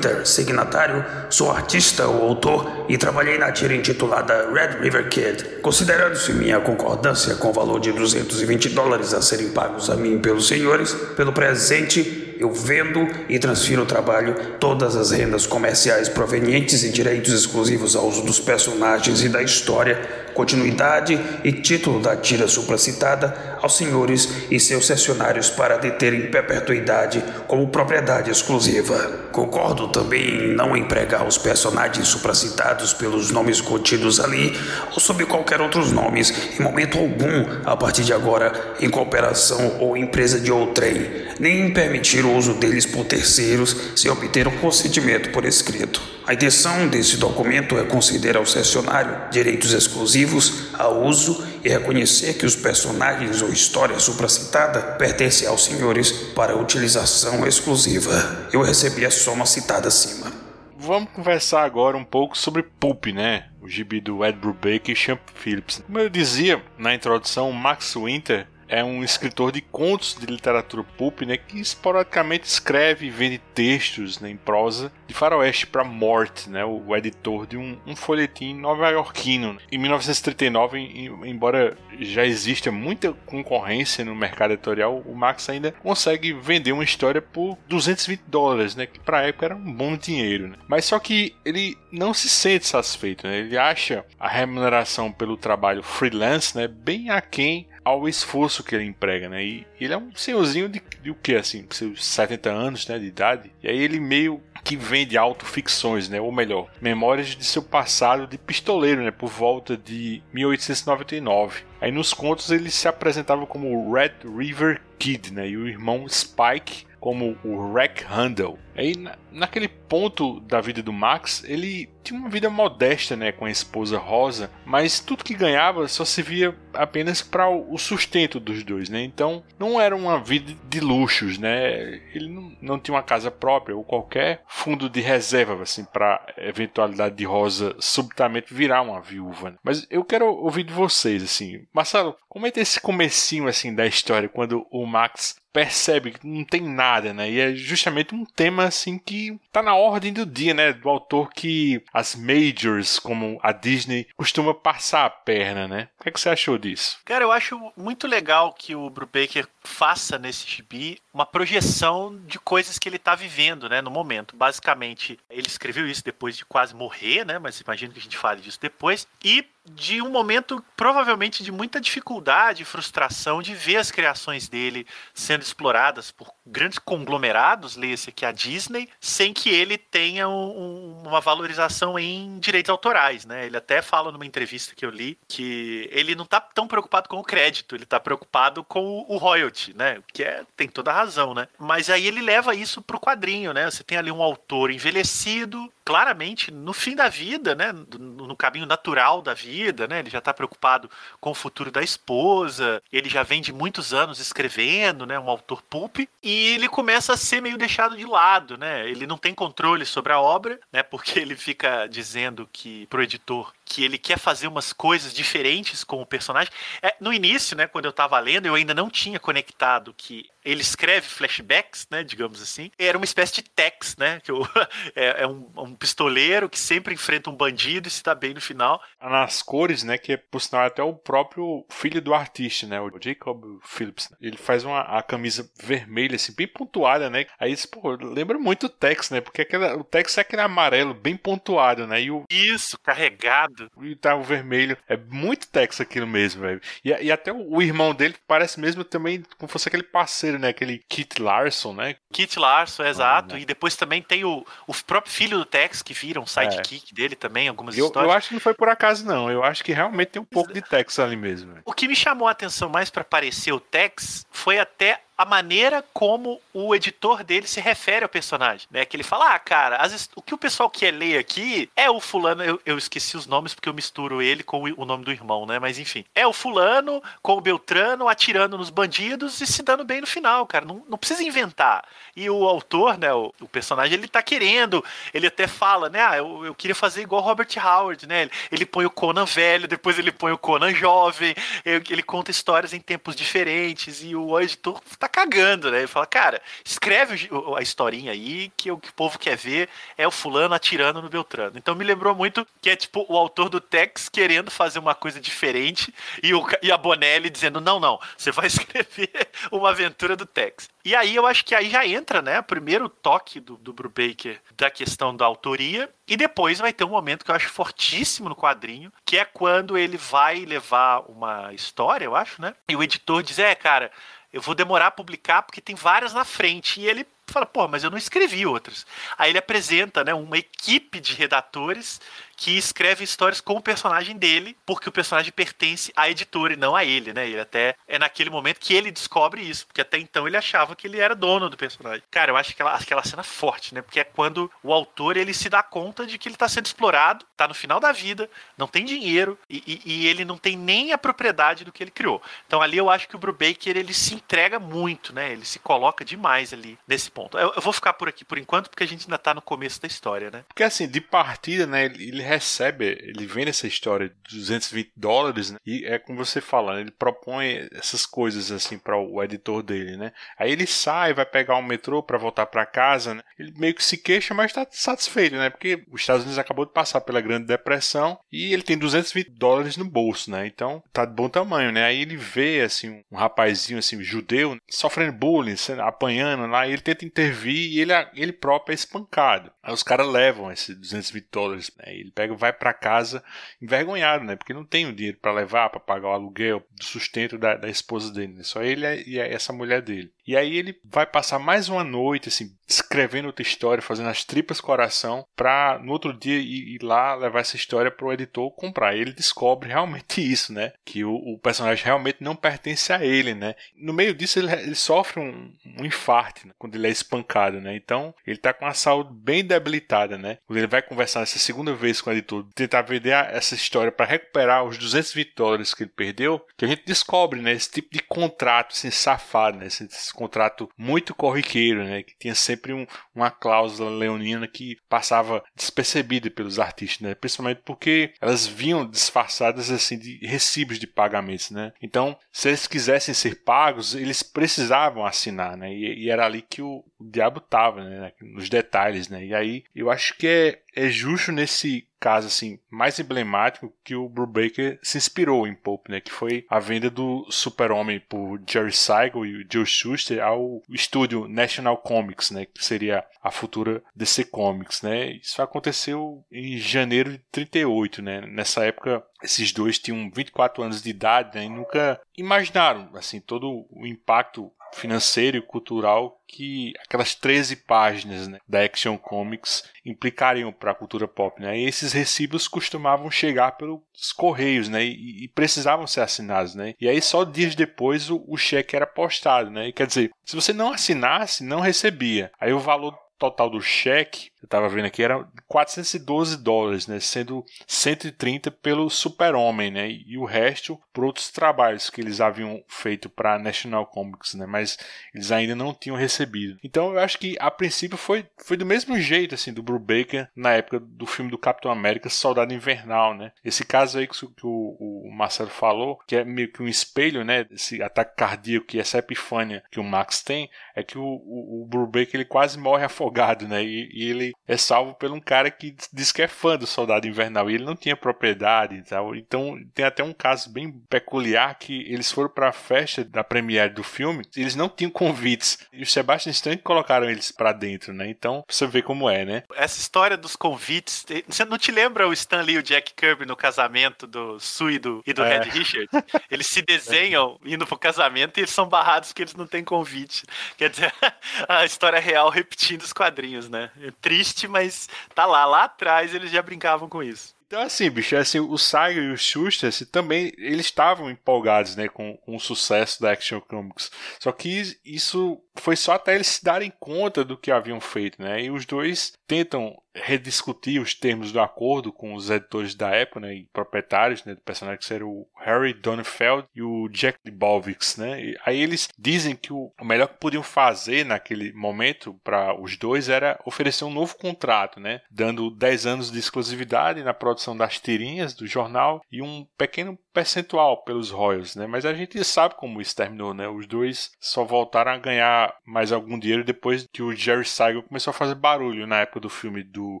Signatário, 0.28 1.04
sou 1.30 1.50
artista 1.50 2.06
ou 2.06 2.22
autor 2.28 2.86
e 2.88 2.96
trabalhei 2.96 3.38
na 3.38 3.52
tira 3.52 3.74
intitulada 3.74 4.50
Red 4.52 4.80
River 4.80 5.08
Kid. 5.08 5.44
Considerando-se 5.62 6.32
minha 6.32 6.60
concordância 6.60 7.34
com 7.34 7.48
o 7.48 7.52
valor 7.52 7.80
de 7.80 7.92
220 7.92 8.70
dólares 8.70 9.12
a 9.14 9.20
serem 9.20 9.50
pagos 9.50 9.90
a 9.90 9.96
mim 9.96 10.18
pelos 10.18 10.48
senhores, 10.48 10.92
pelo 11.16 11.32
presente 11.32 12.17
Eu 12.38 12.52
vendo 12.52 13.08
e 13.28 13.36
transfiro 13.36 13.82
o 13.82 13.86
trabalho, 13.86 14.36
todas 14.60 14.94
as 14.94 15.10
rendas 15.10 15.44
comerciais 15.44 16.08
provenientes 16.08 16.84
e 16.84 16.90
direitos 16.90 17.32
exclusivos 17.32 17.96
ao 17.96 18.06
uso 18.06 18.22
dos 18.22 18.38
personagens 18.38 19.24
e 19.24 19.28
da 19.28 19.42
história 19.42 20.28
continuidade 20.38 21.18
e 21.42 21.50
título 21.50 21.98
da 21.98 22.14
tira 22.14 22.46
supracitada 22.46 23.58
aos 23.60 23.76
senhores 23.76 24.28
e 24.48 24.60
seus 24.60 24.86
cessionários 24.86 25.50
para 25.50 25.76
deterem 25.78 26.30
perpetuidade 26.30 27.24
como 27.48 27.66
propriedade 27.66 28.30
exclusiva. 28.30 29.26
Concordo 29.32 29.88
também 29.88 30.28
em 30.28 30.54
não 30.54 30.76
empregar 30.76 31.26
os 31.26 31.36
personagens 31.36 32.06
supracitados 32.06 32.94
pelos 32.94 33.32
nomes 33.32 33.60
contidos 33.60 34.20
ali 34.20 34.56
ou 34.92 35.00
sob 35.00 35.26
qualquer 35.26 35.60
outros 35.60 35.90
nomes 35.90 36.32
em 36.56 36.62
momento 36.62 36.98
algum 36.98 37.44
a 37.64 37.76
partir 37.76 38.04
de 38.04 38.12
agora 38.12 38.76
em 38.80 38.88
cooperação 38.88 39.78
ou 39.80 39.96
empresa 39.96 40.38
de 40.38 40.52
outrem, 40.52 41.26
nem 41.40 41.66
em 41.66 41.72
permitir 41.72 42.24
uso 42.36 42.54
deles 42.54 42.86
por 42.86 43.04
terceiros 43.04 43.76
sem 43.96 44.10
obter 44.10 44.46
o 44.46 44.58
consentimento 44.58 45.30
por 45.30 45.44
escrito. 45.44 46.00
A 46.26 46.34
intenção 46.34 46.88
desse 46.88 47.16
documento 47.16 47.78
é 47.78 47.84
conceder 47.84 48.36
ao 48.36 48.44
cessionário 48.44 49.30
direitos 49.30 49.72
exclusivos 49.72 50.68
ao 50.74 51.02
uso 51.04 51.42
e 51.64 51.68
reconhecer 51.68 52.34
que 52.34 52.44
os 52.44 52.54
personagens 52.54 53.40
ou 53.40 53.48
história 53.48 53.98
supracitada 53.98 54.80
pertencem 54.98 55.48
aos 55.48 55.64
senhores 55.64 56.12
para 56.34 56.56
utilização 56.56 57.46
exclusiva. 57.46 58.46
Eu 58.52 58.60
recebi 58.62 59.06
a 59.06 59.10
soma 59.10 59.46
citada 59.46 59.88
acima. 59.88 60.30
Vamos 60.76 61.10
conversar 61.10 61.64
agora 61.64 61.96
um 61.96 62.04
pouco 62.04 62.36
sobre 62.36 62.62
Pulp, 62.62 63.06
né? 63.06 63.46
O 63.60 63.68
gibi 63.68 64.00
do 64.00 64.24
Ed 64.24 64.38
Brubaker 64.38 64.90
e 64.90 64.94
Champ 64.94 65.20
Phillips. 65.34 65.82
Como 65.84 65.98
eu 65.98 66.08
dizia 66.08 66.62
na 66.78 66.94
introdução, 66.94 67.50
Max 67.52 67.94
Winter 67.96 68.46
é 68.68 68.84
um 68.84 69.02
escritor 69.02 69.50
de 69.50 69.60
contos 69.60 70.16
de 70.18 70.26
literatura 70.26 70.84
pulp, 70.84 71.22
né, 71.22 71.36
que 71.36 71.58
esporadicamente 71.58 72.46
escreve 72.46 73.06
e 73.06 73.10
vende 73.10 73.38
textos 73.54 74.20
né, 74.20 74.30
em 74.30 74.36
prosa 74.36 74.92
de 75.06 75.14
faroeste 75.14 75.66
para 75.66 75.84
Mort, 75.84 76.46
né, 76.46 76.64
o, 76.64 76.82
o, 76.86 76.96
editor 76.96 77.46
de 77.46 77.56
um, 77.56 77.78
um 77.86 77.96
folhetim 77.96 78.54
nova-iorquino. 78.54 79.56
Em 79.70 79.78
1939, 79.78 80.78
em, 80.78 81.06
embora 81.28 81.76
já 81.98 82.24
exista 82.24 82.70
muita 82.70 83.12
concorrência 83.26 84.04
no 84.04 84.14
mercado 84.14 84.52
editorial, 84.52 85.02
o 85.06 85.14
Max 85.14 85.48
ainda 85.48 85.72
consegue 85.72 86.32
vender 86.32 86.72
uma 86.72 86.84
história 86.84 87.22
por 87.22 87.56
220 87.68 88.20
dólares, 88.26 88.76
né, 88.76 88.86
que 88.86 89.00
para 89.00 89.18
a 89.18 89.22
época 89.22 89.46
era 89.46 89.56
um 89.56 89.72
bom 89.72 89.96
dinheiro. 89.96 90.48
Né. 90.48 90.56
Mas 90.68 90.84
só 90.84 90.98
que 90.98 91.34
ele 91.44 91.76
não 91.90 92.12
se 92.12 92.28
sente 92.28 92.66
satisfeito, 92.66 93.26
né, 93.26 93.38
ele 93.38 93.56
acha 93.56 94.04
a 94.18 94.28
remuneração 94.28 95.10
pelo 95.10 95.36
trabalho 95.36 95.82
freelance 95.82 96.56
né, 96.56 96.68
bem 96.68 97.10
aquém 97.10 97.66
ao 97.88 98.08
esforço 98.08 98.62
que 98.62 98.74
ele 98.74 98.84
emprega, 98.84 99.28
né? 99.28 99.44
E 99.44 99.66
ele 99.80 99.92
é 99.92 99.96
um 99.96 100.14
senhorzinho 100.14 100.68
de, 100.68 100.82
de 101.02 101.10
o 101.10 101.14
que, 101.14 101.34
assim, 101.34 101.64
seus 101.70 102.04
70 102.04 102.50
anos 102.50 102.86
né, 102.86 102.98
de 102.98 103.06
idade. 103.06 103.50
E 103.62 103.68
aí 103.68 103.78
ele 103.78 103.98
meio 103.98 104.42
que 104.62 104.76
vende 104.76 105.16
autoficções, 105.16 106.08
né? 106.08 106.20
Ou 106.20 106.30
melhor, 106.30 106.68
memórias 106.80 107.28
de 107.28 107.44
seu 107.44 107.62
passado 107.62 108.26
de 108.26 108.36
pistoleiro, 108.36 109.02
né? 109.02 109.10
Por 109.10 109.30
volta 109.30 109.76
de 109.76 110.22
1899. 110.32 111.62
Aí 111.80 111.90
nos 111.90 112.12
contos 112.12 112.50
ele 112.50 112.70
se 112.70 112.86
apresentava 112.86 113.46
como 113.46 113.92
Red 113.92 114.12
River 114.24 114.80
Kid, 114.98 115.32
né? 115.32 115.48
E 115.48 115.56
o 115.56 115.66
irmão 115.66 116.06
Spike 116.08 116.86
como 117.00 117.36
o 117.44 117.72
Rack 117.72 118.04
Handle. 118.04 118.58
Aí 118.78 118.94
naquele 119.32 119.66
ponto 119.66 120.38
da 120.40 120.60
vida 120.60 120.80
do 120.80 120.92
Max, 120.92 121.42
ele 121.44 121.90
tinha 122.04 122.18
uma 122.18 122.28
vida 122.28 122.48
modesta, 122.48 123.16
né, 123.16 123.32
com 123.32 123.44
a 123.44 123.50
esposa 123.50 123.98
Rosa, 123.98 124.50
mas 124.64 125.00
tudo 125.00 125.24
que 125.24 125.34
ganhava 125.34 125.86
só 125.88 126.04
servia 126.04 126.56
apenas 126.72 127.20
para 127.20 127.48
o 127.48 127.76
sustento 127.76 128.38
dos 128.38 128.62
dois, 128.62 128.88
né? 128.88 129.02
Então, 129.02 129.42
não 129.58 129.80
era 129.80 129.96
uma 129.96 130.18
vida 130.20 130.54
de 130.70 130.80
luxos, 130.80 131.38
né? 131.38 132.00
Ele 132.14 132.28
não, 132.28 132.56
não 132.62 132.78
tinha 132.78 132.94
uma 132.94 133.02
casa 133.02 133.30
própria 133.30 133.76
ou 133.76 133.82
qualquer 133.82 134.42
fundo 134.46 134.88
de 134.88 135.00
reserva 135.00 135.62
assim 135.62 135.84
para 135.84 136.24
eventualidade 136.38 137.16
de 137.16 137.24
Rosa 137.24 137.74
subitamente 137.80 138.54
virar 138.54 138.82
uma 138.82 139.00
viúva. 139.00 139.50
Né? 139.50 139.56
Mas 139.62 139.86
eu 139.90 140.04
quero 140.04 140.26
ouvir 140.26 140.62
de 140.62 140.72
vocês 140.72 141.22
assim, 141.22 141.66
Marcelo, 141.72 142.16
comenta 142.28 142.60
esse 142.60 142.80
comecinho 142.80 143.48
assim 143.48 143.74
da 143.74 143.86
história 143.86 144.28
quando 144.28 144.66
o 144.70 144.86
Max 144.86 145.36
percebe 145.52 146.12
que 146.12 146.26
não 146.26 146.44
tem 146.44 146.60
nada, 146.60 147.12
né? 147.12 147.28
E 147.28 147.40
é 147.40 147.54
justamente 147.54 148.14
um 148.14 148.24
tema 148.24 148.67
assim 148.68 148.98
que 148.98 149.38
tá 149.52 149.62
na 149.62 149.74
ordem 149.74 150.12
do 150.12 150.24
dia, 150.24 150.54
né? 150.54 150.72
Do 150.72 150.88
autor 150.88 151.30
que 151.30 151.82
as 151.92 152.14
majors, 152.14 152.98
como 152.98 153.38
a 153.42 153.52
Disney, 153.52 154.06
costuma 154.16 154.54
passar 154.54 155.04
a 155.04 155.10
perna, 155.10 155.66
né? 155.66 155.88
O 155.98 156.02
que, 156.02 156.08
é 156.08 156.12
que 156.12 156.20
você 156.20 156.28
achou 156.28 156.58
disso? 156.58 156.98
Cara, 157.04 157.24
eu 157.24 157.32
acho 157.32 157.72
muito 157.76 158.06
legal 158.06 158.52
que 158.52 158.74
o 158.74 158.88
Brubaker 158.88 159.48
faça 159.62 160.18
nesse 160.18 160.46
gibi 160.48 161.00
uma 161.18 161.26
projeção 161.26 162.16
de 162.26 162.38
coisas 162.38 162.78
que 162.78 162.88
ele 162.88 162.94
está 162.94 163.16
vivendo, 163.16 163.68
né, 163.68 163.82
no 163.82 163.90
momento. 163.90 164.36
Basicamente, 164.36 165.18
ele 165.28 165.48
escreveu 165.48 165.88
isso 165.88 166.04
depois 166.04 166.36
de 166.36 166.44
quase 166.44 166.76
morrer, 166.76 167.24
né, 167.24 167.40
mas 167.40 167.60
imagino 167.60 167.92
que 167.92 167.98
a 167.98 168.02
gente 168.02 168.16
fale 168.16 168.40
disso 168.40 168.60
depois, 168.62 169.04
e 169.24 169.44
de 169.74 170.00
um 170.00 170.10
momento 170.10 170.64
provavelmente 170.76 171.42
de 171.42 171.52
muita 171.52 171.80
dificuldade 171.80 172.62
e 172.62 172.66
frustração 172.66 173.42
de 173.42 173.54
ver 173.54 173.76
as 173.76 173.90
criações 173.90 174.48
dele 174.48 174.86
sendo 175.12 175.42
exploradas 175.42 176.10
por 176.10 176.32
grandes 176.46 176.78
conglomerados, 176.78 177.76
leia-se 177.76 178.10
aqui 178.10 178.24
a 178.24 178.32
Disney, 178.32 178.88
sem 179.00 179.32
que 179.32 179.50
ele 179.50 179.76
tenha 179.76 180.28
um, 180.28 181.02
uma 181.06 181.20
valorização 181.20 181.98
em 181.98 182.38
direitos 182.38 182.70
autorais, 182.70 183.24
né? 183.24 183.46
Ele 183.46 183.56
até 183.56 183.82
fala 183.82 184.10
numa 184.10 184.26
entrevista 184.26 184.74
que 184.74 184.84
eu 184.84 184.90
li 184.90 185.18
que 185.28 185.88
ele 185.92 186.14
não 186.14 186.24
está 186.24 186.40
tão 186.40 186.66
preocupado 186.66 187.08
com 187.08 187.18
o 187.18 187.24
crédito, 187.24 187.74
ele 187.74 187.84
está 187.84 188.00
preocupado 188.00 188.64
com 188.64 189.04
o 189.08 189.16
royalty, 189.16 189.76
né? 189.76 190.02
Que 190.12 190.24
é, 190.24 190.44
tem 190.56 190.68
toda 190.68 190.90
a 190.90 190.94
razão, 190.94 191.07
né? 191.34 191.48
Mas 191.58 191.90
aí 191.90 192.06
ele 192.06 192.20
leva 192.20 192.54
isso 192.54 192.82
pro 192.82 193.00
quadrinho, 193.00 193.52
né? 193.52 193.70
Você 193.70 193.82
tem 193.82 193.98
ali 193.98 194.10
um 194.10 194.22
autor 194.22 194.70
envelhecido, 194.70 195.72
claramente 195.88 196.50
no 196.50 196.74
fim 196.74 196.94
da 196.94 197.08
vida, 197.08 197.54
né? 197.54 197.72
No 197.98 198.36
caminho 198.36 198.66
natural 198.66 199.22
da 199.22 199.32
vida, 199.32 199.88
né? 199.88 200.00
Ele 200.00 200.10
já 200.10 200.18
está 200.18 200.34
preocupado 200.34 200.90
com 201.18 201.30
o 201.30 201.34
futuro 201.34 201.70
da 201.70 201.82
esposa, 201.82 202.82
ele 202.92 203.08
já 203.08 203.22
vem 203.22 203.40
de 203.40 203.54
muitos 203.54 203.94
anos 203.94 204.20
escrevendo, 204.20 205.06
né? 205.06 205.18
Um 205.18 205.30
autor 205.30 205.62
pulp, 205.62 206.00
e 206.22 206.48
ele 206.48 206.68
começa 206.68 207.14
a 207.14 207.16
ser 207.16 207.40
meio 207.40 207.56
deixado 207.56 207.96
de 207.96 208.04
lado, 208.04 208.58
né? 208.58 208.86
Ele 208.86 209.06
não 209.06 209.16
tem 209.16 209.32
controle 209.32 209.86
sobre 209.86 210.12
a 210.12 210.20
obra, 210.20 210.60
né? 210.70 210.82
Porque 210.82 211.18
ele 211.18 211.34
fica 211.34 211.86
dizendo 211.86 212.46
que 212.52 212.86
pro 212.88 213.02
editor 213.02 213.50
que 213.68 213.84
ele 213.84 213.98
quer 213.98 214.18
fazer 214.18 214.48
umas 214.48 214.72
coisas 214.72 215.12
diferentes 215.12 215.84
com 215.84 216.00
o 216.00 216.06
personagem. 216.06 216.50
É, 216.82 216.96
no 217.00 217.12
início, 217.12 217.56
né, 217.56 217.66
quando 217.66 217.84
eu 217.84 217.90
estava 217.90 218.18
lendo, 218.18 218.46
eu 218.46 218.54
ainda 218.54 218.72
não 218.72 218.88
tinha 218.88 219.20
conectado 219.20 219.94
que 219.96 220.28
ele 220.44 220.62
escreve 220.62 221.06
flashbacks, 221.06 221.86
né, 221.90 222.02
digamos 222.02 222.40
assim. 222.40 222.70
Era 222.78 222.96
uma 222.96 223.04
espécie 223.04 223.34
de 223.34 223.42
Tex, 223.42 223.96
né, 223.98 224.20
que 224.20 224.30
eu, 224.30 224.48
é, 224.96 225.22
é 225.22 225.26
um, 225.26 225.46
um, 225.56 225.74
pistoleiro 225.78 226.48
que 226.48 226.58
sempre 226.58 226.94
enfrenta 226.94 227.30
um 227.30 227.36
bandido 227.36 227.88
e 227.88 227.90
se 227.90 228.02
dá 228.02 228.14
bem 228.14 228.34
no 228.34 228.40
final. 228.40 228.82
Nas 229.00 229.42
cores, 229.42 229.82
né, 229.82 229.98
que 229.98 230.12
é, 230.12 230.16
por 230.16 230.40
sinal, 230.40 230.66
até 230.66 230.82
o 230.82 230.94
próprio 230.94 231.64
filho 231.68 232.00
do 232.00 232.14
artista, 232.14 232.66
né, 232.66 232.80
o 232.80 232.90
Jacob 233.00 233.60
Phillips. 233.62 234.12
Ele 234.20 234.36
faz 234.36 234.64
uma 234.64 234.80
a 234.80 235.02
camisa 235.02 235.48
vermelha, 235.62 236.16
assim, 236.16 236.34
bem 236.34 236.46
pontuada, 236.46 237.08
né. 237.10 237.26
Aí, 237.38 237.54
pô, 237.70 237.90
lembra 237.92 238.38
muito 238.38 238.66
o 238.66 238.68
Tex, 238.68 239.10
né, 239.10 239.20
porque 239.20 239.42
aquela, 239.42 239.76
o 239.76 239.84
Tex 239.84 240.18
é 240.18 240.20
aquele 240.22 240.42
amarelo 240.42 240.94
bem 240.94 241.16
pontuado, 241.16 241.86
né, 241.86 242.02
e 242.02 242.10
o... 242.10 242.24
Isso, 242.30 242.78
carregado 242.78 243.70
e 243.82 243.94
tá 243.94 244.14
o 244.14 244.22
vermelho. 244.22 244.76
É 244.88 244.96
muito 244.96 245.48
Tex 245.48 245.80
aquilo 245.80 246.06
mesmo, 246.06 246.42
velho. 246.42 246.60
E, 246.84 246.90
e, 246.90 247.12
até 247.12 247.32
o, 247.32 247.56
o, 247.56 247.62
irmão 247.62 247.94
dele 247.94 248.14
parece 248.26 248.58
mesmo 248.60 248.84
também 248.84 249.22
como 249.36 249.50
fosse 249.50 249.68
aquele 249.68 249.82
parceiro, 249.82 250.38
né? 250.38 250.48
Aquele 250.48 250.78
Kit 250.88 251.20
Larson, 251.20 251.74
né? 251.74 251.96
Kit 252.12 252.38
Larson, 252.38 252.82
ah, 252.82 252.88
exato. 252.88 253.34
Né? 253.34 253.42
E 253.42 253.44
depois 253.44 253.76
também 253.76 254.02
tem 254.02 254.24
o, 254.24 254.44
o 254.66 254.74
próprio 254.84 255.12
filho 255.12 255.38
do 255.38 255.44
Tex 255.44 255.67
que 255.82 255.94
vira 255.94 256.20
um 256.20 256.26
sidekick 256.26 256.90
é. 256.90 256.94
dele 256.94 257.16
também, 257.16 257.48
algumas 257.48 257.76
eu, 257.76 257.86
histórias. 257.86 258.10
Eu 258.10 258.16
acho 258.16 258.28
que 258.28 258.34
não 258.34 258.40
foi 258.40 258.54
por 258.54 258.68
acaso, 258.68 259.04
não. 259.04 259.30
Eu 259.30 259.42
acho 259.42 259.62
que 259.64 259.72
realmente 259.72 260.08
tem 260.08 260.22
um 260.22 260.24
pouco 260.24 260.52
de 260.52 260.62
Tex 260.62 260.98
ali 260.98 261.16
mesmo. 261.16 261.52
Véio. 261.52 261.62
O 261.64 261.72
que 261.72 261.88
me 261.88 261.96
chamou 261.96 262.28
a 262.28 262.32
atenção 262.32 262.68
mais 262.68 262.90
para 262.90 263.02
aparecer 263.02 263.52
o 263.52 263.60
Tex 263.60 264.26
foi 264.30 264.58
até 264.58 265.02
a 265.18 265.24
maneira 265.24 265.84
como 265.92 266.40
o 266.54 266.72
editor 266.76 267.24
dele 267.24 267.48
se 267.48 267.60
refere 267.60 268.04
ao 268.04 268.08
personagem, 268.08 268.68
né? 268.70 268.84
Que 268.84 268.94
ele 268.96 269.02
fala, 269.02 269.34
ah, 269.34 269.38
cara, 269.40 269.76
o 270.14 270.22
que 270.22 270.32
o 270.32 270.38
pessoal 270.38 270.70
quer 270.70 270.92
ler 270.92 271.18
aqui 271.18 271.68
é 271.74 271.90
o 271.90 271.98
fulano, 271.98 272.44
eu, 272.44 272.60
eu, 272.64 272.78
esqueci 272.78 273.16
os 273.16 273.26
nomes 273.26 273.52
porque 273.52 273.68
eu 273.68 273.74
misturo 273.74 274.22
ele 274.22 274.44
com 274.44 274.62
o, 274.62 274.82
o, 274.82 274.84
nome 274.84 275.04
do 275.04 275.10
irmão, 275.10 275.44
né? 275.44 275.58
Mas 275.58 275.76
enfim, 275.76 276.04
é 276.14 276.24
o 276.24 276.32
fulano 276.32 277.02
com 277.20 277.32
o 277.32 277.40
Beltrano 277.40 278.08
atirando 278.08 278.56
nos 278.56 278.70
bandidos 278.70 279.40
e 279.40 279.46
se 279.46 279.60
dando 279.60 279.84
bem 279.84 280.00
no 280.00 280.06
final, 280.06 280.46
cara. 280.46 280.64
Não, 280.64 280.84
não 280.88 280.96
precisa 280.96 281.24
inventar. 281.24 281.84
E 282.14 282.30
o 282.30 282.44
autor, 282.44 282.96
né, 282.96 283.12
o, 283.12 283.34
o, 283.40 283.48
personagem, 283.48 283.98
ele 283.98 284.06
tá 284.06 284.22
querendo, 284.22 284.84
ele 285.12 285.26
até 285.26 285.48
fala, 285.48 285.88
né, 285.88 286.00
ah, 286.00 286.16
eu, 286.16 286.46
eu 286.46 286.54
queria 286.54 286.76
fazer 286.76 287.02
igual 287.02 287.22
Robert 287.22 287.48
Howard, 287.56 288.06
né? 288.06 288.22
Ele, 288.22 288.30
ele 288.52 288.66
põe 288.66 288.86
o 288.86 288.90
Conan 288.90 289.24
velho, 289.24 289.66
depois 289.66 289.98
ele 289.98 290.12
põe 290.12 290.30
o 290.30 290.38
Conan 290.38 290.72
jovem, 290.72 291.34
ele, 291.64 291.84
ele 291.90 292.02
conta 292.04 292.30
histórias 292.30 292.72
em 292.72 292.78
tempos 292.78 293.16
diferentes 293.16 294.04
e 294.04 294.14
o 294.14 294.38
editor 294.38 294.80
tá 294.96 295.07
tá 295.08 295.26
cagando, 295.26 295.70
né? 295.70 295.78
Ele 295.78 295.86
fala, 295.86 296.06
cara, 296.06 296.40
escreve 296.64 297.28
a 297.56 297.62
historinha 297.62 298.12
aí 298.12 298.52
que 298.56 298.70
o 298.70 298.78
que 298.78 298.90
o 298.90 298.94
povo 298.94 299.18
quer 299.18 299.36
ver 299.36 299.68
é 299.96 300.06
o 300.06 300.10
fulano 300.10 300.54
atirando 300.54 301.02
no 301.02 301.08
Beltrano. 301.08 301.56
Então 301.56 301.74
me 301.74 301.84
lembrou 301.84 302.14
muito 302.14 302.46
que 302.60 302.70
é 302.70 302.76
tipo 302.76 303.04
o 303.08 303.16
autor 303.16 303.48
do 303.48 303.60
Tex 303.60 304.08
querendo 304.08 304.50
fazer 304.50 304.78
uma 304.78 304.94
coisa 304.94 305.20
diferente 305.20 305.92
e, 306.22 306.34
o, 306.34 306.46
e 306.62 306.70
a 306.70 306.76
Bonelli 306.76 307.30
dizendo, 307.30 307.60
não, 307.60 307.80
não, 307.80 307.98
você 308.16 308.30
vai 308.30 308.46
escrever 308.48 309.10
uma 309.50 309.70
aventura 309.70 310.16
do 310.16 310.26
Tex. 310.26 310.68
E 310.84 310.94
aí 310.94 311.14
eu 311.14 311.26
acho 311.26 311.44
que 311.44 311.54
aí 311.54 311.68
já 311.70 311.86
entra, 311.86 312.22
né, 312.22 312.40
o 312.40 312.44
primeiro 312.44 312.88
toque 312.88 313.40
do, 313.40 313.56
do 313.56 313.72
Brubaker 313.72 314.40
da 314.56 314.70
questão 314.70 315.14
da 315.14 315.26
autoria, 315.26 315.88
e 316.08 316.16
depois 316.16 316.58
vai 316.58 316.72
ter 316.72 316.84
um 316.84 316.88
momento 316.88 317.22
que 317.22 317.30
eu 317.30 317.34
acho 317.34 317.50
fortíssimo 317.50 318.30
no 318.30 318.34
quadrinho, 318.34 318.90
que 319.04 319.18
é 319.18 319.24
quando 319.26 319.76
ele 319.76 319.98
vai 319.98 320.46
levar 320.46 321.00
uma 321.10 321.52
história, 321.52 322.06
eu 322.06 322.16
acho, 322.16 322.40
né? 322.40 322.54
E 322.66 322.74
o 322.74 322.82
editor 322.82 323.22
diz: 323.22 323.38
É, 323.38 323.54
cara, 323.54 323.92
eu 324.32 324.40
vou 324.40 324.54
demorar 324.54 324.88
a 324.88 324.90
publicar 324.90 325.42
porque 325.42 325.60
tem 325.60 325.74
várias 325.74 326.12
na 326.12 326.24
frente. 326.24 326.80
E 326.80 326.86
ele 326.86 327.06
fala, 327.26 327.46
pô, 327.46 327.66
mas 327.68 327.84
eu 327.84 327.90
não 327.90 327.98
escrevi 327.98 328.46
outras. 328.46 328.86
Aí 329.16 329.30
ele 329.30 329.38
apresenta, 329.38 330.04
né, 330.04 330.12
uma 330.14 330.38
equipe 330.38 331.00
de 331.00 331.14
redatores 331.14 332.00
que 332.38 332.56
escreve 332.56 333.02
histórias 333.02 333.40
com 333.40 333.54
o 333.54 333.60
personagem 333.60 334.16
dele, 334.16 334.56
porque 334.64 334.88
o 334.88 334.92
personagem 334.92 335.32
pertence 335.32 335.92
à 335.96 336.08
editora 336.08 336.52
e 336.52 336.56
não 336.56 336.76
a 336.76 336.84
ele, 336.84 337.12
né? 337.12 337.28
Ele 337.28 337.40
até 337.40 337.74
é 337.86 337.98
naquele 337.98 338.30
momento 338.30 338.60
que 338.60 338.72
ele 338.72 338.92
descobre 338.92 339.42
isso, 339.42 339.66
porque 339.66 339.80
até 339.80 339.98
então 339.98 340.24
ele 340.24 340.36
achava 340.36 340.76
que 340.76 340.86
ele 340.86 341.00
era 341.00 341.16
dono 341.16 341.50
do 341.50 341.56
personagem. 341.56 342.04
Cara, 342.08 342.30
eu 342.30 342.36
acho 342.36 342.52
aquela, 342.52 342.76
aquela 342.76 343.02
cena 343.02 343.24
forte, 343.24 343.74
né? 343.74 343.82
Porque 343.82 343.98
é 343.98 344.04
quando 344.04 344.48
o 344.62 344.72
autor 344.72 345.16
ele 345.16 345.34
se 345.34 345.48
dá 345.48 345.64
conta 345.64 346.06
de 346.06 346.16
que 346.16 346.28
ele 346.28 346.36
está 346.36 346.48
sendo 346.48 346.66
explorado, 346.66 347.26
tá 347.36 347.48
no 347.48 347.54
final 347.54 347.80
da 347.80 347.90
vida, 347.90 348.30
não 348.56 348.68
tem 348.68 348.84
dinheiro 348.84 349.36
e, 349.50 349.56
e, 349.66 349.82
e, 349.84 350.06
ele 350.06 350.24
não 350.24 350.38
tem 350.38 350.56
nem 350.56 350.92
a 350.92 350.98
propriedade 350.98 351.64
do 351.64 351.72
que 351.72 351.82
ele 351.82 351.90
criou. 351.90 352.22
Então 352.46 352.62
ali 352.62 352.78
eu 352.78 352.88
acho 352.88 353.08
que 353.08 353.16
o 353.16 353.18
Brubaker 353.18 353.76
ele 353.76 353.92
se 353.92 354.14
entrega 354.14 354.60
muito, 354.60 355.12
né? 355.12 355.32
Ele 355.32 355.44
se 355.44 355.58
coloca 355.58 356.04
demais 356.04 356.52
ali 356.52 356.78
nesse 356.86 357.10
ponto. 357.10 357.36
Eu, 357.36 357.52
eu 357.56 357.60
vou 357.60 357.72
ficar 357.72 357.94
por 357.94 358.08
aqui 358.08 358.24
por 358.24 358.38
enquanto, 358.38 358.70
porque 358.70 358.84
a 358.84 358.88
gente 358.88 359.06
ainda 359.06 359.18
tá 359.18 359.34
no 359.34 359.42
começo 359.42 359.82
da 359.82 359.88
história, 359.88 360.30
né? 360.30 360.44
Porque 360.46 360.62
assim, 360.62 360.86
de 360.86 361.00
partida, 361.00 361.66
né? 361.66 361.86
Ele 361.86 362.27
recebe, 362.28 362.84
ele 362.84 363.26
vende 363.26 363.50
essa 363.50 363.66
história 363.66 364.08
de 364.08 364.36
220 364.36 364.92
dólares, 364.96 365.50
né? 365.50 365.58
E 365.66 365.84
é 365.86 365.98
como 365.98 366.24
você 366.24 366.40
fala, 366.40 366.74
né? 366.74 366.80
ele 366.82 366.90
propõe 366.90 367.68
essas 367.72 368.06
coisas 368.06 368.50
assim 368.50 368.78
para 368.78 368.96
o 368.96 369.22
editor 369.22 369.62
dele, 369.62 369.96
né? 369.96 370.12
Aí 370.38 370.52
ele 370.52 370.66
sai, 370.66 371.14
vai 371.14 371.26
pegar 371.26 371.56
um 371.56 371.62
metrô 371.62 372.02
para 372.02 372.18
voltar 372.18 372.46
para 372.46 372.66
casa, 372.66 373.14
né? 373.14 373.22
Ele 373.38 373.52
meio 373.56 373.74
que 373.74 373.84
se 373.84 373.96
queixa, 373.96 374.34
mas 374.34 374.50
está 374.50 374.66
satisfeito, 374.70 375.36
né? 375.36 375.50
Porque 375.50 375.84
os 375.90 376.00
Estados 376.00 376.22
Unidos 376.22 376.38
acabou 376.38 376.64
de 376.64 376.72
passar 376.72 377.00
pela 377.00 377.20
Grande 377.20 377.46
Depressão 377.46 378.18
e 378.30 378.52
ele 378.52 378.62
tem 378.62 378.76
220 378.76 379.30
dólares 379.30 379.76
no 379.76 379.84
bolso, 379.84 380.30
né? 380.30 380.46
Então 380.46 380.82
tá 380.92 381.04
de 381.04 381.14
bom 381.14 381.28
tamanho, 381.28 381.72
né? 381.72 381.84
Aí 381.84 382.02
ele 382.02 382.16
vê 382.16 382.62
assim 382.62 383.02
um 383.10 383.16
rapazinho 383.16 383.78
assim 383.78 384.02
judeu 384.02 384.56
sofrendo 384.68 385.12
bullying, 385.12 385.56
apanhando 385.80 386.46
lá, 386.46 386.66
e 386.66 386.72
ele 386.72 386.82
tenta 386.82 387.04
intervir 387.04 387.72
e 387.72 387.80
ele 387.80 387.92
ele 388.14 388.32
próprio 388.32 388.72
é 388.72 388.74
espancado. 388.74 389.50
Aí 389.62 389.72
os 389.72 389.82
caras 389.82 390.06
levam 390.06 390.50
esses 390.50 390.76
220 390.76 391.28
dólares, 391.30 391.72
né? 391.76 391.94
Ele 391.94 392.10
pega 392.18 392.34
vai 392.34 392.52
para 392.52 392.74
casa 392.74 393.22
envergonhado, 393.62 394.24
né? 394.24 394.34
Porque 394.34 394.52
não 394.52 394.64
tem 394.64 394.86
o 394.86 394.92
dinheiro 394.92 395.18
para 395.22 395.32
levar, 395.32 395.70
para 395.70 395.78
pagar 395.78 396.08
o 396.08 396.12
aluguel, 396.12 396.64
do 396.72 396.84
sustento 396.84 397.38
da, 397.38 397.54
da 397.54 397.68
esposa 397.68 398.12
dele, 398.12 398.34
né? 398.34 398.42
Só 398.42 398.60
ele 398.60 398.84
e 399.06 399.20
essa 399.20 399.52
mulher 399.52 399.80
dele. 399.80 400.12
E 400.26 400.36
aí 400.36 400.56
ele 400.56 400.78
vai 400.84 401.06
passar 401.06 401.38
mais 401.38 401.68
uma 401.68 401.82
noite, 401.82 402.28
assim, 402.28 402.54
escrevendo 402.68 403.26
outra 403.26 403.42
história, 403.42 403.80
fazendo 403.80 404.10
as 404.10 404.24
tripas 404.24 404.60
coração, 404.60 405.24
para 405.34 405.80
no 405.82 405.90
outro 405.90 406.12
dia 406.12 406.38
ir, 406.38 406.74
ir 406.74 406.82
lá 406.82 407.14
levar 407.14 407.40
essa 407.40 407.56
história 407.56 407.90
pro 407.90 408.12
editor 408.12 408.50
comprar. 408.54 408.94
E 408.94 409.00
ele 409.00 409.12
descobre 409.12 409.70
realmente 409.70 410.20
isso, 410.30 410.52
né? 410.52 410.72
Que 410.84 411.04
o, 411.04 411.14
o, 411.14 411.38
personagem 411.38 411.82
realmente 411.82 412.18
não 412.20 412.36
pertence 412.36 412.92
a 412.92 413.02
ele, 413.02 413.34
né? 413.34 413.54
No 413.74 413.94
meio 413.94 414.12
disso 414.12 414.38
ele, 414.38 414.52
ele 414.52 414.74
sofre 414.74 415.18
um, 415.18 415.50
um 415.78 415.84
infarto 415.84 416.46
né? 416.46 416.52
quando 416.58 416.74
ele 416.74 416.86
é 416.86 416.90
espancado, 416.90 417.60
né? 417.60 417.74
Então 417.74 418.14
ele 418.26 418.38
tá 418.38 418.52
com 418.52 418.66
a 418.66 418.74
saúde 418.74 419.10
bem 419.14 419.42
debilitada, 419.42 420.18
né? 420.18 420.38
Quando 420.46 420.58
ele 420.58 420.66
vai 420.66 420.82
conversar 420.82 421.22
essa 421.22 421.38
segunda 421.38 421.74
vez 421.74 422.02
com 422.08 422.10
o 422.10 422.12
editor, 422.12 422.46
tentar 422.54 422.82
vender 422.82 423.10
essa 423.10 423.54
história 423.54 423.92
para 423.92 424.06
recuperar 424.06 424.64
os 424.64 424.78
200 424.78 425.12
vitórias 425.12 425.74
que 425.74 425.82
ele 425.82 425.92
perdeu, 425.94 426.44
que 426.56 426.64
a 426.64 426.68
gente 426.68 426.84
descobre, 426.84 427.40
né? 427.40 427.52
Esse 427.52 427.70
tipo 427.70 427.92
de 427.92 428.02
contrato 428.02 428.72
assim, 428.72 428.90
safado, 428.90 429.58
né? 429.58 429.66
Esse, 429.66 429.84
esse 429.84 430.12
contrato 430.12 430.68
muito 430.76 431.14
corriqueiro, 431.14 431.84
né? 431.84 432.02
Que 432.02 432.16
tinha 432.18 432.34
sempre 432.34 432.72
um, 432.72 432.86
uma 433.14 433.30
cláusula 433.30 433.90
leonina 433.90 434.48
que 434.48 434.78
passava 434.88 435.44
despercebida 435.54 436.30
pelos 436.30 436.58
artistas, 436.58 437.00
né? 437.00 437.14
Principalmente 437.14 437.60
porque 437.64 438.12
elas 438.20 438.46
vinham 438.46 438.88
disfarçadas 438.88 439.70
assim 439.70 439.98
de 439.98 440.18
recibos 440.26 440.78
de 440.78 440.86
pagamentos, 440.86 441.50
né? 441.50 441.72
Então, 441.82 442.16
se 442.32 442.48
eles 442.48 442.66
quisessem 442.66 443.14
ser 443.14 443.42
pagos, 443.42 443.94
eles 443.94 444.22
precisavam 444.22 445.04
assinar, 445.04 445.56
né? 445.56 445.72
E, 445.72 446.04
e 446.04 446.10
era 446.10 446.24
ali 446.24 446.42
que 446.42 446.62
o, 446.62 446.84
o 446.98 447.04
diabo 447.04 447.40
tava, 447.40 447.84
né? 447.84 448.12
Nos 448.20 448.48
detalhes, 448.48 449.08
né? 449.08 449.24
E 449.24 449.34
aí 449.34 449.64
eu 449.74 449.90
acho 449.90 450.16
que 450.16 450.26
é, 450.26 450.58
é 450.78 450.88
justo 450.88 451.32
nesse 451.32 451.88
caso 451.98 452.28
assim 452.28 452.60
mais 452.70 452.98
emblemático 453.00 453.74
que 453.82 453.96
o 453.96 454.08
Brubaker 454.08 454.78
se 454.80 454.96
inspirou 454.96 455.46
em 455.46 455.54
Pope, 455.54 455.90
né, 455.90 456.00
que 456.00 456.12
foi 456.12 456.46
a 456.48 456.60
venda 456.60 456.88
do 456.88 457.26
Super-Homem 457.28 457.98
por 457.98 458.40
Jerry 458.48 458.72
Siegel 458.72 459.26
e 459.26 459.46
Joe 459.50 459.66
Shuster 459.66 460.22
ao 460.22 460.62
estúdio 460.68 461.26
National 461.26 461.76
Comics, 461.78 462.30
né, 462.30 462.46
que 462.46 462.64
seria 462.64 463.04
a 463.20 463.32
futura 463.32 463.82
DC 463.96 464.26
Comics, 464.26 464.82
né? 464.82 465.10
Isso 465.12 465.42
aconteceu 465.42 466.24
em 466.30 466.56
janeiro 466.56 467.10
de 467.10 467.18
38, 467.32 468.00
né? 468.00 468.20
Nessa 468.20 468.64
época 468.64 469.04
esses 469.22 469.52
dois 469.52 469.78
tinham 469.78 470.08
24 470.14 470.62
anos 470.62 470.80
de 470.80 470.90
idade 470.90 471.36
né, 471.36 471.44
e 471.44 471.48
nunca 471.48 472.00
imaginaram 472.16 472.90
assim 472.94 473.20
todo 473.20 473.66
o 473.70 473.86
impacto 473.86 474.52
financeiro 474.72 475.38
e 475.38 475.42
cultural 475.42 476.20
que 476.26 476.72
aquelas 476.84 477.14
13 477.14 477.56
páginas 477.56 478.28
né, 478.28 478.38
da 478.46 478.62
Action 478.62 478.98
Comics 478.98 479.64
implicariam 479.84 480.52
para 480.52 480.72
a 480.72 480.74
cultura 480.74 481.08
pop. 481.08 481.40
Né? 481.40 481.58
E 481.58 481.64
esses 481.64 481.92
recibos 481.92 482.46
costumavam 482.46 483.10
chegar 483.10 483.52
pelos 483.52 483.80
correios 484.16 484.68
né? 484.68 484.84
E, 484.84 485.24
e, 485.24 485.28
precisavam 485.28 485.86
ser 485.86 486.02
assinados. 486.02 486.54
Né? 486.54 486.74
E 486.80 486.88
aí 486.88 487.00
só 487.00 487.24
dias 487.24 487.54
depois 487.54 488.10
o, 488.10 488.24
o 488.28 488.36
cheque 488.36 488.76
era 488.76 488.86
postado. 488.86 489.50
Né? 489.50 489.68
E, 489.68 489.72
quer 489.72 489.86
dizer, 489.86 490.10
se 490.24 490.36
você 490.36 490.52
não 490.52 490.72
assinasse, 490.72 491.42
não 491.42 491.60
recebia. 491.60 492.30
Aí 492.38 492.52
o 492.52 492.60
valor 492.60 492.96
total 493.18 493.50
do 493.50 493.60
cheque, 493.60 494.30
eu 494.42 494.46
estava 494.46 494.68
vendo 494.68 494.86
aqui, 494.86 495.02
era 495.02 495.26
412 495.46 496.36
dólares, 496.36 496.86
né, 496.86 497.00
sendo 497.00 497.44
130 497.66 498.50
pelo 498.50 498.88
Super-Homem, 498.88 499.70
né, 499.70 499.90
e 499.90 500.16
o 500.16 500.24
resto 500.24 500.80
por 500.92 501.04
outros 501.04 501.30
trabalhos 501.30 501.90
que 501.90 502.00
eles 502.00 502.20
haviam 502.20 502.62
feito 502.68 503.08
para 503.08 503.38
National 503.38 503.86
Comics, 503.86 504.34
né, 504.34 504.46
mas 504.46 504.78
eles 505.14 505.32
ainda 505.32 505.54
não 505.54 505.74
tinham 505.74 505.96
recebido. 505.96 506.58
Então 506.62 506.92
eu 506.92 507.00
acho 507.00 507.18
que 507.18 507.36
a 507.40 507.50
princípio 507.50 507.98
foi, 507.98 508.26
foi 508.38 508.56
do 508.56 508.66
mesmo 508.66 508.98
jeito 508.98 509.34
assim 509.34 509.52
do 509.52 509.62
Brubaker 509.62 510.28
na 510.36 510.52
época 510.52 510.78
do 510.78 511.06
filme 511.06 511.30
do 511.30 511.38
Capitão 511.38 511.70
América, 511.70 512.08
Soldado 512.08 512.54
Invernal, 512.54 513.14
né. 513.14 513.32
Esse 513.44 513.64
caso 513.64 513.98
aí 513.98 514.06
que, 514.06 514.14
que 514.14 514.46
o, 514.46 514.76
o, 514.78 515.10
Marcelo 515.12 515.50
falou, 515.50 515.98
que 516.06 516.14
é 516.14 516.24
meio 516.24 516.52
que 516.52 516.62
um 516.62 516.68
espelho, 516.68 517.24
né, 517.24 517.46
esse 517.50 517.82
ataque 517.82 518.16
cardíaco 518.16 518.76
e 518.76 518.78
essa 518.78 518.98
epifânia 518.98 519.64
que 519.70 519.80
o 519.80 519.84
Max 519.84 520.22
tem, 520.22 520.48
é 520.76 520.82
que 520.82 520.96
o, 520.96 521.04
o, 521.04 521.62
o 521.62 521.66
Brubaker 521.66 522.14
ele 522.14 522.24
quase 522.24 522.58
morre 522.58 522.84
afogado, 522.84 523.48
né, 523.48 523.64
e, 523.64 523.88
e 523.92 524.10
ele 524.10 524.27
é 524.46 524.56
salvo 524.56 524.94
por 524.94 525.10
um 525.10 525.20
cara 525.20 525.50
que 525.50 525.74
diz 525.92 526.12
que 526.12 526.22
é 526.22 526.28
fã 526.28 526.56
do 526.56 526.66
Soldado 526.66 527.06
Invernal 527.06 527.50
e 527.50 527.54
ele 527.54 527.64
não 527.64 527.76
tinha 527.76 527.96
propriedade 527.96 528.76
e 528.76 528.82
tal. 528.82 529.14
Então 529.14 529.58
tem 529.74 529.84
até 529.84 530.02
um 530.02 530.12
caso 530.12 530.50
bem 530.50 530.70
peculiar 530.88 531.58
que 531.58 531.82
eles 531.92 532.10
foram 532.10 532.28
para 532.28 532.48
a 532.48 532.52
festa 532.52 533.04
da 533.04 533.24
premiere 533.24 533.72
do 533.72 533.82
filme, 533.82 534.24
eles 534.36 534.54
não 534.54 534.68
tinham 534.68 534.90
convites 534.90 535.58
e 535.72 535.82
o 535.82 535.86
Sebastian 535.86 536.30
Stan 536.32 536.56
colocaram 536.56 537.08
eles 537.08 537.32
para 537.32 537.52
dentro, 537.52 537.92
né? 537.92 538.08
Então 538.08 538.44
você 538.48 538.66
vê 538.66 538.82
como 538.82 539.08
é, 539.08 539.24
né? 539.24 539.42
Essa 539.54 539.80
história 539.80 540.16
dos 540.16 540.36
convites, 540.36 541.04
você 541.26 541.44
não 541.44 541.58
te 541.58 541.70
lembra 541.70 542.08
o 542.08 542.12
Stan 542.12 542.42
Lee 542.42 542.56
e 542.56 542.58
o 542.58 542.62
Jack 542.62 542.94
Kirby 542.94 543.26
no 543.26 543.36
casamento 543.36 544.06
do 544.06 544.38
Sue 544.38 544.74
e 544.74 544.78
do, 544.78 545.02
e 545.06 545.12
do 545.12 545.22
é. 545.22 545.38
Red 545.38 545.50
Richards? 545.50 545.88
Eles 546.30 546.46
se 546.46 546.62
desenham 546.62 547.38
indo 547.44 547.66
pro 547.66 547.78
casamento 547.78 548.38
e 548.38 548.40
eles 548.40 548.50
são 548.50 548.68
barrados 548.68 549.10
porque 549.10 549.22
eles 549.22 549.34
não 549.34 549.46
têm 549.46 549.64
convite. 549.64 550.24
Quer 550.56 550.70
dizer, 550.70 550.92
a 551.48 551.64
história 551.64 551.98
real 551.98 552.30
repetindo 552.30 552.82
os 552.82 552.92
quadrinhos, 552.92 553.48
né? 553.48 553.70
É 553.80 553.90
triste, 554.18 554.48
mas 554.48 554.88
tá 555.14 555.24
lá. 555.24 555.44
Lá 555.44 555.64
atrás 555.64 556.14
eles 556.14 556.30
já 556.30 556.42
brincavam 556.42 556.88
com 556.88 557.02
isso. 557.02 557.36
Então, 557.46 557.62
assim, 557.62 557.88
bicho, 557.88 558.14
assim, 558.14 558.40
o 558.40 558.58
Saigo 558.58 559.00
e 559.00 559.10
o 559.10 559.16
Schuster 559.16 559.70
assim, 559.70 559.86
também 559.86 560.32
eles 560.36 560.66
estavam 560.66 561.10
empolgados 561.10 561.76
né, 561.76 561.88
com, 561.88 562.14
com 562.18 562.36
o 562.36 562.40
sucesso 562.40 563.00
da 563.00 563.12
Action 563.12 563.40
Comics. 563.40 563.90
Só 564.20 564.30
que 564.32 564.78
isso 564.84 565.40
foi 565.60 565.76
só 565.76 565.92
até 565.92 566.14
eles 566.14 566.26
se 566.26 566.44
darem 566.44 566.72
conta 566.78 567.24
do 567.24 567.36
que 567.36 567.50
haviam 567.50 567.80
feito, 567.80 568.20
né? 568.20 568.42
E 568.42 568.50
os 568.50 568.64
dois 568.64 569.12
tentam 569.26 569.76
rediscutir 569.94 570.80
os 570.80 570.94
termos 570.94 571.32
do 571.32 571.40
acordo 571.40 571.92
com 571.92 572.14
os 572.14 572.30
editores 572.30 572.74
da 572.74 572.90
época, 572.90 573.20
né, 573.20 573.34
e 573.34 573.48
proprietários, 573.52 574.24
né, 574.24 574.34
do 574.34 574.40
personagem 574.40 574.78
que 574.78 574.84
seriam 574.84 575.08
o 575.08 575.26
Harry 575.38 575.74
Donenfeld 575.74 576.46
e 576.54 576.62
o 576.62 576.88
Jack 576.88 577.18
Bolvix, 577.30 577.96
né? 577.96 578.22
E 578.22 578.38
aí 578.44 578.60
eles 578.60 578.88
dizem 578.98 579.34
que 579.34 579.52
o 579.52 579.72
melhor 579.82 580.08
que 580.08 580.18
podiam 580.18 580.42
fazer 580.42 581.04
naquele 581.04 581.52
momento 581.52 582.14
para 582.22 582.58
os 582.60 582.76
dois 582.76 583.08
era 583.08 583.40
oferecer 583.44 583.84
um 583.84 583.92
novo 583.92 584.16
contrato, 584.16 584.80
né, 584.80 585.00
dando 585.10 585.50
10 585.50 585.86
anos 585.86 586.10
de 586.10 586.18
exclusividade 586.18 587.02
na 587.02 587.14
produção 587.14 587.56
das 587.56 587.78
tirinhas 587.80 588.34
do 588.34 588.46
jornal 588.46 589.00
e 589.10 589.22
um 589.22 589.46
pequeno 589.56 589.98
percentual 590.12 590.82
pelos 590.82 591.10
royals, 591.10 591.54
né? 591.54 591.66
Mas 591.66 591.84
a 591.84 591.94
gente 591.94 592.22
sabe 592.24 592.56
como 592.56 592.80
isso 592.80 592.96
terminou, 592.96 593.32
né? 593.32 593.48
Os 593.48 593.66
dois 593.66 594.10
só 594.20 594.44
voltaram 594.44 594.90
a 594.90 594.98
ganhar 594.98 595.47
mais 595.64 595.92
algum 595.92 596.18
dinheiro 596.18 596.44
depois 596.44 596.86
que 596.92 597.02
o 597.02 597.14
Jerry 597.14 597.44
Siegel 597.44 597.82
começou 597.82 598.10
a 598.10 598.14
fazer 598.14 598.34
barulho 598.34 598.86
na 598.86 599.00
época 599.00 599.20
do 599.20 599.30
filme 599.30 599.62
do 599.62 600.00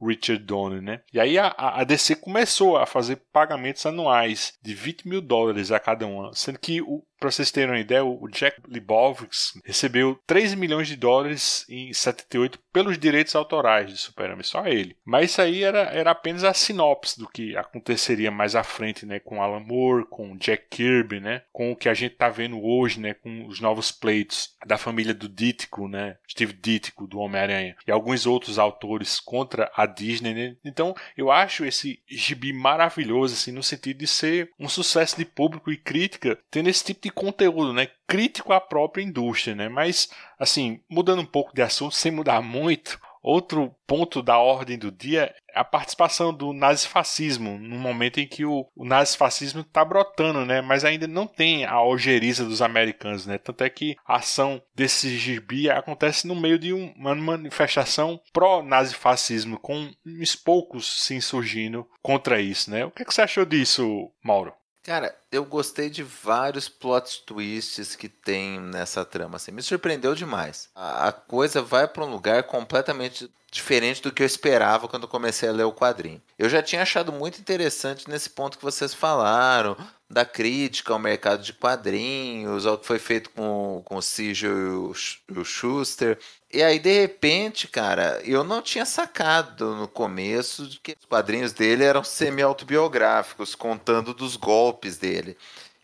Richard 0.00 0.42
Donner, 0.44 0.82
né? 0.82 1.00
E 1.12 1.20
aí 1.20 1.38
a, 1.38 1.54
a 1.56 1.84
DC 1.84 2.16
começou 2.16 2.76
a 2.76 2.86
fazer 2.86 3.22
pagamentos 3.32 3.84
anuais 3.86 4.54
de 4.62 4.74
20 4.74 5.08
mil 5.08 5.20
dólares 5.20 5.70
a 5.70 5.78
cada 5.78 6.06
um, 6.06 6.32
sendo 6.32 6.58
que 6.58 6.80
o 6.80 7.02
para 7.18 7.30
vocês 7.30 7.50
terem 7.50 7.70
uma 7.70 7.80
ideia, 7.80 8.04
o 8.04 8.28
Jack 8.28 8.60
Lebowski 8.68 9.60
recebeu 9.64 10.20
3 10.26 10.54
milhões 10.54 10.88
de 10.88 10.96
dólares 10.96 11.64
em 11.68 11.92
78 11.92 12.58
pelos 12.72 12.98
direitos 12.98 13.34
autorais 13.34 13.88
de 13.90 13.96
Super-Homem, 13.96 14.42
só 14.42 14.66
ele. 14.66 14.96
Mas 15.04 15.30
isso 15.30 15.42
aí 15.42 15.62
era, 15.62 15.80
era 15.84 16.10
apenas 16.10 16.44
a 16.44 16.52
sinopse 16.52 17.18
do 17.18 17.28
que 17.28 17.56
aconteceria 17.56 18.30
mais 18.30 18.54
à 18.54 18.62
frente, 18.62 19.06
né, 19.06 19.18
com 19.18 19.42
Alan 19.42 19.60
Moore, 19.60 20.06
com 20.08 20.36
Jack 20.36 20.66
Kirby, 20.70 21.20
né, 21.20 21.42
com 21.52 21.72
o 21.72 21.76
que 21.76 21.88
a 21.88 21.94
gente 21.94 22.12
está 22.12 22.28
vendo 22.28 22.62
hoje, 22.62 23.00
né, 23.00 23.14
com 23.14 23.46
os 23.46 23.60
novos 23.60 23.90
plates 23.90 24.54
da 24.66 24.76
família 24.76 25.14
do 25.14 25.28
Ditko, 25.28 25.88
né, 25.88 26.16
Steve 26.28 26.52
Ditko 26.52 27.06
do 27.06 27.18
Homem-Aranha 27.18 27.76
e 27.86 27.90
alguns 27.90 28.26
outros 28.26 28.58
autores 28.58 29.20
contra 29.20 29.70
a 29.74 29.86
Disney, 29.86 30.34
né? 30.34 30.56
Então, 30.64 30.94
eu 31.16 31.30
acho 31.30 31.64
esse 31.64 32.00
gibi 32.06 32.52
maravilhoso 32.52 33.34
assim 33.34 33.52
no 33.52 33.62
sentido 33.62 33.98
de 33.98 34.06
ser 34.06 34.50
um 34.58 34.68
sucesso 34.68 35.16
de 35.16 35.24
público 35.24 35.70
e 35.70 35.76
crítica, 35.76 36.38
tendo 36.50 36.68
esse 36.68 36.84
tipo 36.84 37.00
de 37.02 37.05
conteúdo, 37.10 37.72
né? 37.72 37.88
Crítico 38.06 38.52
à 38.52 38.60
própria 38.60 39.02
indústria, 39.02 39.54
né? 39.54 39.68
Mas, 39.68 40.08
assim, 40.38 40.80
mudando 40.88 41.22
um 41.22 41.26
pouco 41.26 41.54
de 41.54 41.62
assunto, 41.62 41.94
sem 41.94 42.12
mudar 42.12 42.40
muito, 42.40 42.98
Outro 43.26 43.74
ponto 43.88 44.22
da 44.22 44.38
ordem 44.38 44.78
do 44.78 44.92
dia 44.92 45.34
é 45.52 45.58
a 45.58 45.64
participação 45.64 46.32
do 46.32 46.52
nazifascismo, 46.52 47.58
no 47.58 47.76
momento 47.76 48.20
em 48.20 48.26
que 48.28 48.44
o, 48.44 48.68
o 48.72 48.84
nazifascismo 48.84 49.62
está 49.62 49.84
brotando, 49.84 50.46
né? 50.46 50.60
mas 50.60 50.84
ainda 50.84 51.08
não 51.08 51.26
tem 51.26 51.64
a 51.64 51.72
algeriza 51.72 52.44
dos 52.44 52.62
americanos. 52.62 53.26
Né? 53.26 53.36
Tanto 53.36 53.64
é 53.64 53.68
que 53.68 53.96
a 54.06 54.18
ação 54.18 54.62
desse 54.76 55.18
gibi 55.18 55.68
acontece 55.68 56.24
no 56.28 56.36
meio 56.36 56.56
de 56.56 56.72
uma 56.72 57.16
manifestação 57.16 58.20
pró-nazifascismo, 58.32 59.58
com 59.58 59.90
uns 60.06 60.36
poucos 60.36 61.02
se 61.02 61.16
insurgindo 61.16 61.84
contra 62.00 62.40
isso. 62.40 62.70
Né? 62.70 62.84
O 62.84 62.92
que, 62.92 63.02
é 63.02 63.04
que 63.04 63.12
você 63.12 63.22
achou 63.22 63.44
disso, 63.44 64.08
Mauro? 64.22 64.54
Cara, 64.86 65.12
eu 65.32 65.44
gostei 65.44 65.90
de 65.90 66.04
vários 66.04 66.68
plot 66.68 67.24
twists 67.26 67.96
que 67.96 68.08
tem 68.08 68.60
nessa 68.60 69.04
trama. 69.04 69.34
Assim, 69.34 69.50
me 69.50 69.60
surpreendeu 69.60 70.14
demais. 70.14 70.68
A, 70.76 71.08
a 71.08 71.12
coisa 71.12 71.60
vai 71.60 71.88
para 71.88 72.04
um 72.04 72.10
lugar 72.10 72.44
completamente 72.44 73.28
diferente 73.50 74.00
do 74.00 74.12
que 74.12 74.22
eu 74.22 74.26
esperava 74.26 74.86
quando 74.86 75.08
comecei 75.08 75.48
a 75.48 75.52
ler 75.52 75.64
o 75.64 75.72
quadrinho. 75.72 76.22
Eu 76.38 76.48
já 76.48 76.62
tinha 76.62 76.82
achado 76.82 77.12
muito 77.12 77.40
interessante 77.40 78.08
nesse 78.08 78.30
ponto 78.30 78.58
que 78.58 78.64
vocês 78.64 78.94
falaram, 78.94 79.76
da 80.08 80.24
crítica 80.24 80.92
ao 80.92 80.98
mercado 80.98 81.42
de 81.42 81.52
quadrinhos, 81.52 82.64
ao 82.64 82.78
que 82.78 82.86
foi 82.86 82.98
feito 82.98 83.30
com, 83.30 83.82
com 83.84 83.96
o 83.96 84.02
Sigel 84.02 84.56
e 84.56 84.68
o, 84.68 84.92
o 85.40 85.44
Schuster. 85.44 86.18
E 86.52 86.62
aí, 86.62 86.78
de 86.78 87.00
repente, 87.00 87.66
cara, 87.66 88.20
eu 88.24 88.44
não 88.44 88.62
tinha 88.62 88.86
sacado 88.86 89.74
no 89.74 89.88
começo 89.88 90.68
de 90.68 90.78
que 90.78 90.96
os 90.98 91.04
quadrinhos 91.04 91.52
dele 91.52 91.84
eram 91.84 92.04
semi-autobiográficos, 92.04 93.54
contando 93.54 94.14
dos 94.14 94.36
golpes 94.36 94.96
dele. 94.96 95.36